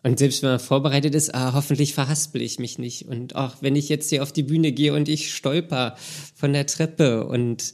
Und 0.06 0.20
selbst 0.20 0.44
wenn 0.44 0.52
man 0.52 0.60
vorbereitet 0.60 1.16
ist, 1.16 1.34
ah, 1.34 1.54
hoffentlich 1.54 1.96
verhaspel 1.96 2.40
ich 2.44 2.60
mich 2.60 2.78
nicht. 2.78 3.08
Und 3.08 3.36
auch 3.36 3.56
wenn 3.62 3.76
ich 3.76 3.90
jetzt 3.90 4.12
hier 4.12 4.22
auf 4.22 4.32
die 4.32 4.44
Bühne 4.44 4.72
gehe 4.72 4.94
und 4.94 5.10
ich 5.10 5.34
stolper 5.34 5.96
von 6.36 6.54
der 6.54 6.68
Treppe 6.68 7.26
und 7.26 7.74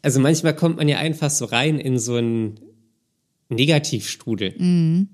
also 0.00 0.20
manchmal 0.20 0.54
kommt 0.54 0.76
man 0.76 0.86
ja 0.86 0.98
einfach 0.98 1.30
so 1.30 1.46
rein 1.46 1.80
in 1.80 1.98
so 1.98 2.14
einen 2.14 2.60
Negativstrudel. 3.48 4.54
Mhm. 4.58 5.08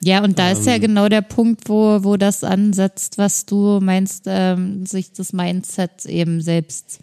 Ja, 0.00 0.24
und 0.24 0.40
da 0.40 0.50
ist 0.50 0.66
ja 0.66 0.78
genau 0.78 1.08
der 1.08 1.22
Punkt, 1.22 1.68
wo, 1.68 2.02
wo 2.02 2.16
das 2.16 2.42
ansetzt, 2.42 3.18
was 3.18 3.46
du 3.46 3.78
meinst, 3.80 4.24
ähm, 4.26 4.84
sich 4.84 5.12
das 5.12 5.32
Mindset 5.32 6.06
eben 6.06 6.40
selbst 6.40 6.98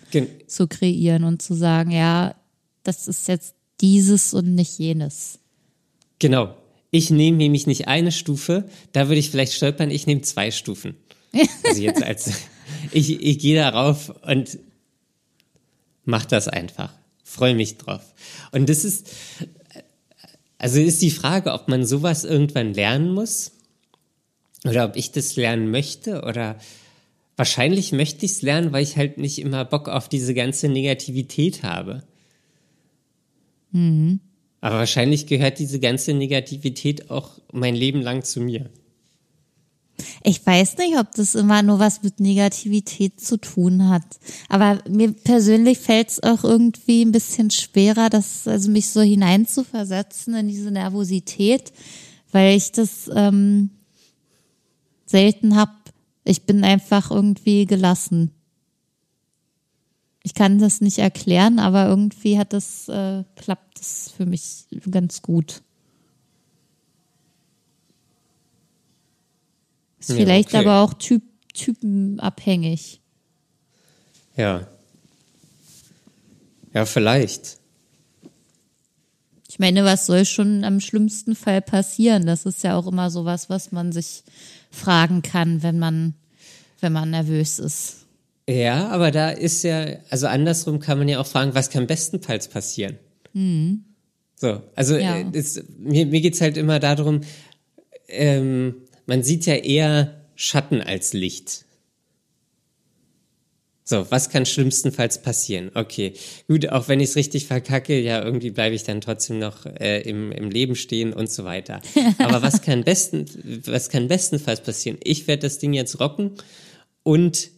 zu 0.48 0.68
kreieren 0.68 1.24
und 1.24 1.42
zu 1.42 1.54
sagen, 1.54 1.92
ja, 1.92 2.36
das 2.84 3.08
ist 3.08 3.30
jetzt 3.30 3.56
dieses 3.80 4.34
und 4.34 4.54
nicht 4.54 4.78
jenes. 4.80 5.40
Genau. 6.20 6.56
Ich 6.92 7.10
nehme 7.12 7.38
nämlich 7.38 7.68
nicht 7.68 7.88
eine 7.88 8.12
Stufe, 8.12 8.68
da 8.94 9.08
würde 9.08 9.20
ich 9.20 9.30
vielleicht 9.30 9.54
stolpern, 9.54 9.92
ich 9.92 10.08
nehme 10.08 10.22
zwei 10.22 10.52
Stufen. 10.52 10.96
Also 11.64 11.82
jetzt 11.82 12.04
als, 12.04 12.32
ich, 12.92 13.22
ich 13.22 13.40
gehe 13.40 13.56
darauf 13.56 14.14
und 14.24 14.58
mach 16.06 16.26
das 16.26 16.48
einfach. 16.48 16.92
Freue 17.24 17.54
mich 17.54 17.78
drauf. 17.78 18.02
Und 18.52 18.70
das 18.70 18.84
ist, 18.84 19.12
also 20.58 20.80
ist 20.80 21.02
die 21.02 21.12
Frage, 21.12 21.54
ob 21.54 21.68
man 21.68 21.86
sowas 21.86 22.24
irgendwann 22.24 22.74
lernen 22.74 23.14
muss 23.14 23.52
oder 24.66 24.86
ob 24.86 24.96
ich 24.96 25.12
das 25.12 25.36
lernen 25.36 25.70
möchte 25.70 26.24
oder 26.24 26.58
wahrscheinlich 27.38 27.92
möchte 27.92 28.26
ich 28.26 28.32
es 28.34 28.42
lernen, 28.42 28.74
weil 28.74 28.84
ich 28.84 28.98
halt 28.98 29.18
nicht 29.18 29.40
immer 29.40 29.64
Bock 29.64 29.88
auf 29.88 30.10
diese 30.10 30.34
ganze 30.34 30.68
Negativität 30.68 31.64
habe. 31.64 32.04
Mhm. 33.72 34.20
Aber 34.62 34.78
wahrscheinlich 34.78 35.28
gehört 35.28 35.60
diese 35.60 35.80
ganze 35.80 36.14
Negativität 36.14 37.10
auch 37.10 37.32
mein 37.52 37.76
Leben 37.76 38.02
lang 38.02 38.24
zu 38.24 38.42
mir. 38.42 38.70
Ich 40.24 40.46
weiß 40.46 40.78
nicht, 40.78 40.98
ob 40.98 41.12
das 41.14 41.36
immer 41.36 41.62
nur 41.62 41.80
was 41.80 42.04
mit 42.04 42.20
Negativität 42.20 43.20
zu 43.20 43.38
tun 43.38 43.90
hat. 43.90 44.04
Aber 44.48 44.80
mir 44.88 45.12
persönlich 45.12 45.80
fällt 45.80 46.10
es 46.10 46.24
auch 46.24 46.44
irgendwie 46.44 47.04
ein 47.04 47.12
bisschen 47.12 47.52
schwerer, 47.52 48.10
das, 48.10 48.48
also 48.48 48.70
mich 48.70 48.90
so 48.90 49.02
hineinzuversetzen 49.02 50.36
in 50.36 50.48
diese 50.48 50.72
Nervosität, 50.72 51.74
weil 52.32 52.56
ich 52.56 52.72
das 52.72 53.10
ähm, 53.14 53.72
selten 55.06 55.56
hab. 55.56 55.76
Ich 56.24 56.44
bin 56.44 56.64
einfach 56.64 57.12
irgendwie 57.12 57.66
gelassen. 57.66 58.32
Ich 60.30 60.36
kann 60.36 60.60
das 60.60 60.80
nicht 60.80 61.00
erklären, 61.00 61.58
aber 61.58 61.88
irgendwie 61.88 62.38
hat 62.38 62.54
das, 62.54 62.88
äh, 62.88 63.24
klappt 63.36 63.80
das 63.80 64.14
für 64.16 64.28
mich 64.28 64.68
ganz 64.92 65.24
gut. 65.24 65.64
Ist 70.00 70.12
Ja, 70.12 70.18
vielleicht 70.18 70.50
okay. 70.50 70.58
aber 70.58 70.82
auch 70.82 70.94
typ, 70.94 71.24
typenabhängig. 71.56 73.02
Ja. 74.38 74.68
Ja, 76.76 76.86
vielleicht. 76.86 77.58
Ich 79.50 79.58
meine, 79.58 79.84
was 79.84 80.06
soll 80.06 80.26
schon 80.26 80.64
am 80.64 80.80
schlimmsten 80.80 81.36
Fall 81.36 81.64
passieren? 81.64 82.28
Das 82.28 82.46
ist 82.46 82.64
ja 82.64 82.76
auch 82.78 82.86
immer 82.86 83.10
sowas, 83.10 83.50
was 83.50 83.72
man 83.72 83.92
sich 83.92 84.24
fragen 84.70 85.24
kann, 85.24 85.64
wenn 85.64 85.80
man, 85.80 86.14
wenn 86.82 86.94
man 86.94 87.10
nervös 87.10 87.58
ist. 87.58 88.06
Ja, 88.50 88.88
aber 88.88 89.12
da 89.12 89.30
ist 89.30 89.64
ja, 89.64 89.86
also 90.10 90.26
andersrum 90.26 90.80
kann 90.80 90.98
man 90.98 91.08
ja 91.08 91.20
auch 91.20 91.28
fragen, 91.28 91.54
was 91.54 91.70
kann 91.70 91.86
bestenfalls 91.86 92.48
passieren? 92.48 92.98
So, 94.36 94.64
also 94.76 94.98
Ja. 94.98 95.20
äh, 95.20 95.26
es, 95.34 95.64
mir, 95.78 96.08
mir 96.08 96.20
geht's 96.20 96.42
halt 96.42 96.58
immer 96.58 96.80
darum, 96.80 97.22
ähm, 98.08 98.76
man 99.06 99.22
sieht 99.22 99.46
ja 99.46 99.54
eher 99.54 100.26
Schatten 100.34 100.82
als 100.82 101.14
Licht. 101.14 101.66
So, 103.84 104.10
was 104.10 104.30
kann 104.30 104.48
schlimmstenfalls 104.48 105.22
passieren? 105.22 105.70
Okay, 105.76 106.14
gut, 106.48 106.70
auch 106.70 106.88
wenn 106.88 107.00
ich 107.00 107.10
es 107.10 107.16
richtig 107.16 107.46
verkacke, 107.46 108.00
ja, 108.00 108.24
irgendwie 108.24 108.50
bleibe 108.50 108.74
ich 108.74 108.84
dann 108.84 109.02
trotzdem 109.02 109.38
noch 109.38 109.68
äh, 109.68 110.02
im, 110.02 110.32
im 110.32 110.50
Leben 110.50 110.76
stehen 110.76 111.14
und 111.14 111.30
so 111.30 111.44
weiter. 111.44 111.82
Aber 112.18 112.42
was 112.42 112.64
kann 112.64 112.84
besten, 112.84 113.26
was 113.66 113.90
kann 113.90 114.08
bestenfalls 114.08 114.62
passieren? 114.62 114.98
Ich 115.04 115.28
werde 115.28 115.44
das 115.44 115.60
Ding 115.60 115.74
jetzt 115.74 116.00
rocken 116.00 116.32
und 117.04 117.52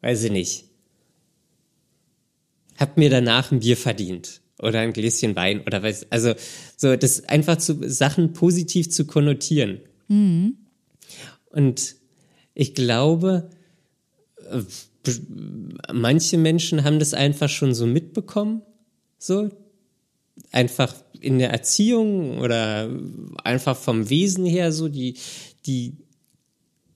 weiß 0.00 0.24
ich 0.24 0.32
nicht, 0.32 0.64
hab 2.76 2.96
mir 2.96 3.10
danach 3.10 3.50
ein 3.50 3.60
Bier 3.60 3.76
verdient 3.76 4.40
oder 4.60 4.80
ein 4.80 4.92
Gläschen 4.92 5.36
Wein 5.36 5.62
oder 5.62 5.82
weiß, 5.82 6.10
also 6.10 6.34
so 6.76 6.96
das 6.96 7.24
einfach 7.28 7.58
zu 7.58 7.88
Sachen 7.88 8.32
positiv 8.32 8.90
zu 8.90 9.06
konnotieren. 9.06 9.80
Und 11.50 11.96
ich 12.54 12.74
glaube, 12.74 13.50
äh, 14.50 14.62
manche 15.92 16.38
Menschen 16.38 16.84
haben 16.84 16.98
das 16.98 17.14
einfach 17.14 17.48
schon 17.48 17.74
so 17.74 17.86
mitbekommen, 17.86 18.62
so 19.18 19.50
einfach 20.52 20.94
in 21.20 21.38
der 21.38 21.50
Erziehung 21.50 22.38
oder 22.38 22.90
einfach 23.44 23.76
vom 23.76 24.08
Wesen 24.10 24.44
her 24.44 24.72
so, 24.72 24.88
die, 24.88 25.14
die 25.66 25.96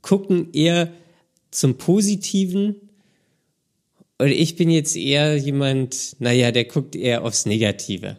gucken 0.00 0.53
eher 0.53 0.92
zum 1.50 1.76
Positiven. 1.76 2.76
Und 4.19 4.29
ich 4.29 4.57
bin 4.57 4.71
jetzt 4.71 4.97
eher 4.97 5.37
jemand, 5.37 6.17
naja, 6.21 6.53
der 6.53 6.65
guckt 6.65 6.95
eher 6.95 7.25
aufs 7.25 7.47
Negative. 7.47 8.17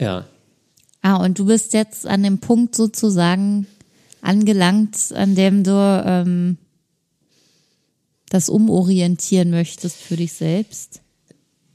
Ja. 0.00 0.26
Ah, 1.02 1.16
und 1.16 1.38
du 1.38 1.46
bist 1.46 1.74
jetzt 1.74 2.06
an 2.06 2.22
dem 2.22 2.38
Punkt 2.38 2.74
sozusagen 2.74 3.66
angelangt, 4.20 4.96
an 5.12 5.34
dem 5.34 5.64
du 5.64 5.72
ähm, 5.72 6.56
das 8.28 8.48
umorientieren 8.48 9.50
möchtest 9.50 9.96
für 9.96 10.16
dich 10.16 10.32
selbst. 10.32 11.02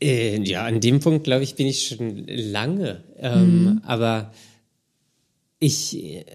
Äh, 0.02 0.42
ja, 0.44 0.66
an 0.66 0.80
dem 0.80 1.00
Punkt, 1.00 1.26
glaube 1.26 1.44
ich, 1.44 1.56
bin 1.56 1.68
ich 1.68 1.88
schon 1.88 2.26
lange. 2.28 3.04
Ähm, 3.18 3.82
Aber 3.84 4.32
ich, 5.60 6.26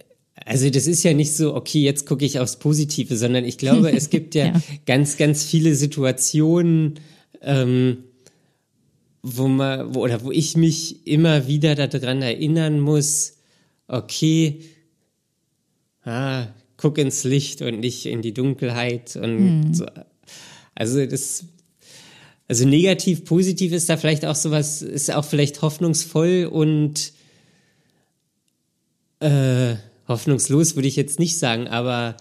also 0.45 0.69
das 0.71 0.87
ist 0.87 1.03
ja 1.03 1.13
nicht 1.15 1.35
so, 1.35 1.55
okay, 1.55 1.83
jetzt 1.83 2.07
gucke 2.07 2.25
ich 2.25 2.39
aufs 2.39 2.59
Positive, 2.59 3.17
sondern 3.17 3.45
ich 3.45 3.59
glaube, 3.59 3.91
es 3.91 4.11
gibt 4.11 4.35
ja, 4.35 4.47
Ja. 4.47 4.63
ganz, 4.87 5.17
ganz 5.17 5.45
viele 5.45 5.75
Situationen, 5.75 7.01
ähm, 7.41 8.05
wo 9.23 9.49
man, 9.49 9.95
wo, 9.95 10.01
oder 10.01 10.25
wo 10.25 10.33
ich 10.33 10.57
mich 10.57 11.07
immer 11.07 11.47
wieder 11.47 11.75
daran 11.75 12.23
erinnern 12.23 12.81
muss, 12.81 13.35
okay, 13.87 14.63
ah, 16.05 16.47
guck 16.77 16.99
ins 16.99 17.23
Licht 17.25 17.63
und 17.63 17.81
nicht 17.81 18.07
in 18.07 18.23
die 18.23 18.35
Dunkelheit 18.35 19.15
und 19.17 19.75
so. 19.75 19.87
Also 20.75 21.07
das, 21.07 21.45
also 22.49 22.67
negativ, 22.67 23.25
positiv 23.25 23.73
ist 23.73 23.89
da 23.89 23.97
vielleicht 23.97 24.25
auch 24.25 24.35
sowas, 24.35 24.83
ist 24.83 25.13
auch 25.13 25.25
vielleicht 25.25 25.63
hoffnungsvoll 25.63 26.49
und 26.51 27.13
äh, 29.21 29.77
hoffnungslos 30.09 30.75
würde 30.75 30.89
ich 30.89 30.97
jetzt 30.97 31.19
nicht 31.19 31.39
sagen, 31.39 31.69
aber 31.69 32.17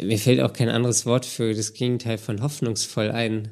mir 0.00 0.18
fällt 0.18 0.40
auch 0.40 0.52
kein 0.52 0.68
anderes 0.68 1.06
Wort 1.06 1.24
für 1.26 1.54
das 1.54 1.72
Gegenteil 1.72 2.18
von 2.18 2.42
hoffnungsvoll 2.42 3.10
ein. 3.10 3.50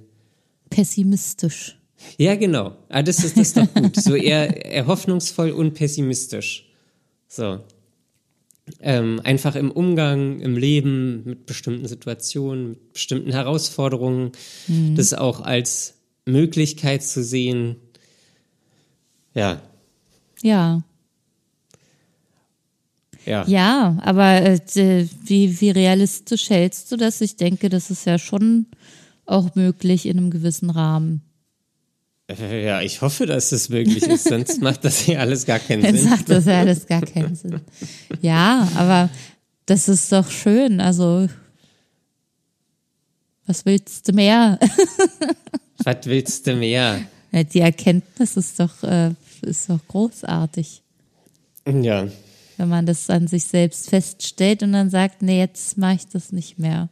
Pessimistisch. 0.71 1.79
Ja, 2.19 2.35
genau. 2.35 2.77
Ah, 2.89 3.03
das 3.03 3.23
ist 3.23 3.37
das 3.37 3.49
ist 3.49 3.57
doch 3.57 3.75
gut. 3.75 3.97
So 3.97 4.15
eher, 4.15 4.67
eher 4.67 4.87
hoffnungsvoll 4.87 5.51
und 5.51 5.75
pessimistisch. 5.75 6.69
So. 7.29 7.61
Ähm, 8.81 9.21
einfach 9.25 9.55
im 9.55 9.71
Umgang, 9.71 10.41
im 10.41 10.57
Leben 10.57 11.23
mit 11.25 11.47
bestimmten 11.47 11.87
Situationen, 11.87 12.71
mit 12.71 12.93
bestimmten 12.93 13.33
Herausforderungen, 13.33 14.33
das 14.97 15.15
auch 15.15 15.41
als 15.41 15.95
Möglichkeit 16.25 17.03
zu 17.03 17.23
sehen. 17.25 17.77
Ja, 19.35 19.61
Ja. 20.43 20.83
Ja. 23.27 23.45
Ja, 23.47 23.99
aber 24.03 24.43
äh, 24.43 24.59
wie, 25.25 25.61
wie 25.61 25.71
realistisch 25.71 26.51
hältst 26.51 26.91
du 26.93 26.97
das? 26.97 27.21
Ich 27.21 27.37
denke, 27.37 27.69
das 27.69 27.91
ist 27.91 28.05
ja 28.07 28.19
schon 28.19 28.67
auch 29.27 29.55
möglich 29.55 30.07
in 30.07 30.19
einem 30.19 30.31
gewissen 30.31 30.71
Rahmen. 30.71 31.23
Äh, 32.29 32.65
Ja, 32.65 32.81
ich 32.83 33.01
hoffe, 33.03 33.27
dass 33.27 33.51
das 33.51 33.69
möglich 33.69 34.03
ist, 34.05 34.25
sonst 34.25 34.61
macht 34.63 34.85
das 34.85 34.99
hier 35.01 35.21
alles 35.21 35.47
gar 35.47 35.59
keinen 35.59 35.83
Sinn. 35.97 36.09
sagt 36.11 36.29
das 36.31 36.45
ja 36.47 36.61
alles 36.61 36.87
gar 36.87 37.03
keinen 37.03 37.35
Sinn. 37.37 37.61
Ja, 38.21 38.69
aber 38.77 39.09
das 39.67 39.89
ist 39.89 40.11
doch 40.13 40.31
schön. 40.31 40.81
Also, 40.81 41.29
was 43.47 43.65
willst 43.65 44.09
du 44.09 44.13
mehr? 44.13 44.59
Was 45.85 45.97
willst 46.07 46.47
du 46.47 46.55
mehr? 46.55 47.01
Ja, 47.33 47.43
Die 47.43 47.59
Erkenntnis 47.59 48.37
ist 48.37 48.61
doch, 48.61 48.85
äh, 48.85 49.15
ist 49.41 49.69
doch 49.69 49.81
großartig, 49.89 50.81
Ja, 51.67 52.07
wenn 52.63 52.69
man 52.69 52.87
das 52.87 53.11
an 53.11 53.27
sich 53.27 53.45
selbst 53.45 53.91
feststellt 53.91 54.63
und 54.63 54.73
dann 54.73 54.89
sagt, 54.89 55.21
nee, 55.21 55.39
jetzt 55.41 55.77
mache 55.79 55.97
ich 55.97 56.07
das 56.07 56.31
nicht 56.31 56.59
mehr. 56.61 56.89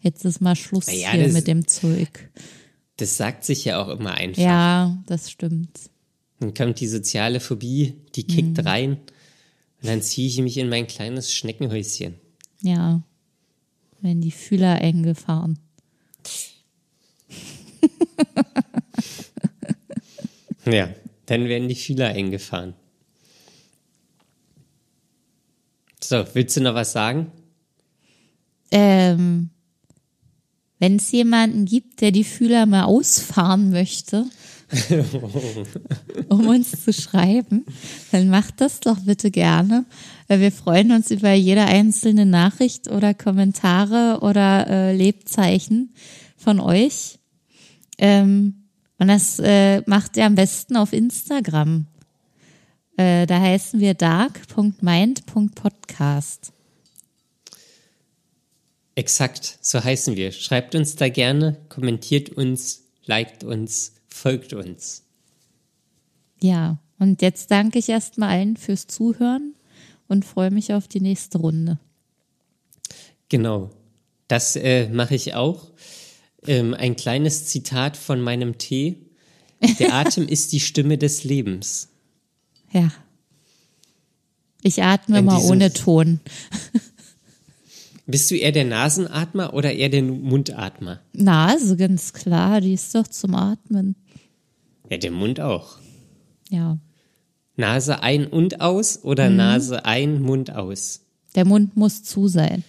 Jetzt 0.00 0.24
ist 0.24 0.40
mal 0.40 0.56
Schluss 0.56 0.86
Naja, 0.86 1.10
hier 1.12 1.24
das- 1.24 1.32
mit 1.34 1.46
dem 1.46 1.66
Zeug. 1.68 2.30
das 2.96 3.18
sagt 3.18 3.44
sich 3.44 3.66
ja 3.66 3.82
auch 3.82 3.88
immer 3.88 4.12
einfach. 4.14 4.42
Ja, 4.42 4.96
das 5.06 5.30
stimmt. 5.30 5.78
Dann 6.40 6.54
kommt 6.54 6.80
die 6.80 6.86
soziale 6.88 7.40
Phobie, 7.40 7.94
die 8.14 8.24
kickt 8.24 8.56
Mhm. 8.58 8.66
rein. 8.66 8.90
Und 9.82 9.88
dann 9.90 10.00
ziehe 10.00 10.26
ich 10.26 10.38
mich 10.40 10.56
in 10.56 10.68
mein 10.70 10.86
kleines 10.86 11.32
Schneckenhäuschen. 11.34 12.14
Ja. 12.62 13.02
Wenn 14.00 14.22
die 14.22 14.30
Fühler 14.30 14.80
eng 14.80 15.02
gefahren. 15.02 15.58
Ja, 20.64 20.88
Dann 21.26 21.48
werden 21.48 21.68
die 21.68 21.74
Fühler 21.74 22.08
eingefahren. 22.08 22.74
So, 26.08 26.24
willst 26.34 26.56
du 26.56 26.60
noch 26.60 26.74
was 26.74 26.92
sagen? 26.92 27.32
Ähm, 28.70 29.50
wenn 30.78 30.96
es 30.96 31.10
jemanden 31.10 31.64
gibt, 31.64 32.00
der 32.00 32.12
die 32.12 32.22
Fühler 32.22 32.64
mal 32.66 32.84
ausfahren 32.84 33.70
möchte, 33.70 34.24
um 36.28 36.46
uns 36.46 36.84
zu 36.84 36.92
schreiben, 36.92 37.64
dann 38.12 38.28
macht 38.28 38.60
das 38.60 38.78
doch 38.78 39.00
bitte 39.00 39.32
gerne. 39.32 39.84
Wir 40.28 40.52
freuen 40.52 40.92
uns 40.92 41.10
über 41.10 41.32
jede 41.32 41.64
einzelne 41.64 42.24
Nachricht 42.24 42.88
oder 42.88 43.12
Kommentare 43.12 44.20
oder 44.22 44.68
äh, 44.68 44.96
Lebzeichen 44.96 45.92
von 46.36 46.60
euch. 46.60 47.18
Ähm, 47.98 48.62
und 48.98 49.08
das 49.08 49.40
äh, 49.40 49.82
macht 49.86 50.16
ihr 50.16 50.26
am 50.26 50.36
besten 50.36 50.76
auf 50.76 50.92
Instagram. 50.92 51.86
Äh, 52.96 53.26
da 53.26 53.40
heißen 53.40 53.80
wir 53.80 53.94
dark.mind.podcast. 53.94 56.52
Exakt, 58.94 59.58
so 59.60 59.82
heißen 59.84 60.16
wir. 60.16 60.32
Schreibt 60.32 60.74
uns 60.74 60.96
da 60.96 61.10
gerne, 61.10 61.58
kommentiert 61.68 62.30
uns, 62.30 62.84
liked 63.04 63.44
uns, 63.44 63.92
folgt 64.08 64.54
uns. 64.54 65.02
Ja, 66.40 66.78
und 66.98 67.20
jetzt 67.20 67.50
danke 67.50 67.78
ich 67.78 67.90
erstmal 67.90 68.30
allen 68.30 68.56
fürs 68.56 68.86
Zuhören 68.86 69.54
und 70.08 70.24
freue 70.24 70.50
mich 70.50 70.72
auf 70.72 70.88
die 70.88 71.00
nächste 71.00 71.36
Runde. 71.38 71.78
Genau, 73.28 73.70
das 74.28 74.56
äh, 74.56 74.88
mache 74.88 75.14
ich 75.14 75.34
auch. 75.34 75.70
Ähm, 76.46 76.72
ein 76.72 76.96
kleines 76.96 77.44
Zitat 77.46 77.98
von 77.98 78.20
meinem 78.20 78.56
Tee. 78.56 78.96
Der 79.78 79.92
Atem 79.94 80.26
ist 80.26 80.52
die 80.52 80.60
Stimme 80.60 80.96
des 80.96 81.24
Lebens. 81.24 81.90
Ja. 82.72 82.90
Ich 84.62 84.82
atme 84.82 85.22
mal 85.22 85.40
ohne 85.42 85.72
Ton. 85.72 86.20
Bist 88.06 88.30
du 88.30 88.36
eher 88.36 88.52
der 88.52 88.64
Nasenatmer 88.64 89.52
oder 89.54 89.72
eher 89.72 89.88
der 89.88 90.02
Mundatmer? 90.02 91.00
Nase, 91.12 91.76
ganz 91.76 92.12
klar, 92.12 92.60
die 92.60 92.74
ist 92.74 92.94
doch 92.94 93.08
zum 93.08 93.34
Atmen. 93.34 93.96
Ja, 94.88 94.96
der 94.98 95.10
Mund 95.10 95.40
auch. 95.40 95.78
Ja. 96.50 96.78
Nase 97.56 98.02
ein 98.02 98.26
und 98.26 98.60
aus 98.60 99.02
oder 99.02 99.28
mhm. 99.28 99.36
Nase 99.36 99.84
ein, 99.84 100.20
Mund 100.22 100.54
aus? 100.54 101.00
Der 101.34 101.44
Mund 101.44 101.76
muss 101.76 102.04
zu 102.04 102.28
sein. 102.28 102.62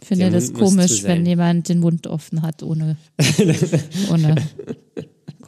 Ich 0.00 0.08
finde 0.08 0.24
der 0.24 0.32
das 0.32 0.52
Mund 0.52 0.58
komisch, 0.58 1.02
wenn 1.02 1.26
jemand 1.26 1.68
den 1.68 1.80
Mund 1.80 2.06
offen 2.06 2.42
hat, 2.42 2.62
ohne, 2.62 2.96
ohne 4.10 4.34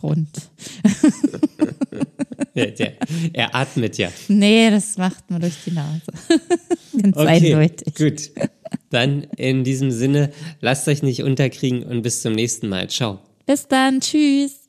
Grund. 0.05 0.29
ja, 2.55 2.67
der, 2.67 2.93
er 3.33 3.55
atmet 3.55 3.97
ja. 3.97 4.11
Nee, 4.29 4.69
das 4.69 4.99
macht 4.99 5.31
man 5.31 5.41
durch 5.41 5.55
die 5.65 5.71
Nase. 5.71 6.03
Ganz 7.03 7.17
okay, 7.17 7.27
eindeutig. 7.27 7.95
Gut. 7.95 8.31
Dann 8.91 9.23
in 9.39 9.65
diesem 9.65 9.91
Sinne, 9.91 10.31
lasst 10.61 10.87
euch 10.89 11.03
nicht 11.03 11.23
unterkriegen 11.23 11.85
und 11.85 12.03
bis 12.03 12.21
zum 12.21 12.35
nächsten 12.35 12.69
Mal. 12.69 12.91
Ciao. 12.91 13.21
Bis 13.47 13.67
dann. 13.67 14.01
Tschüss. 14.01 14.64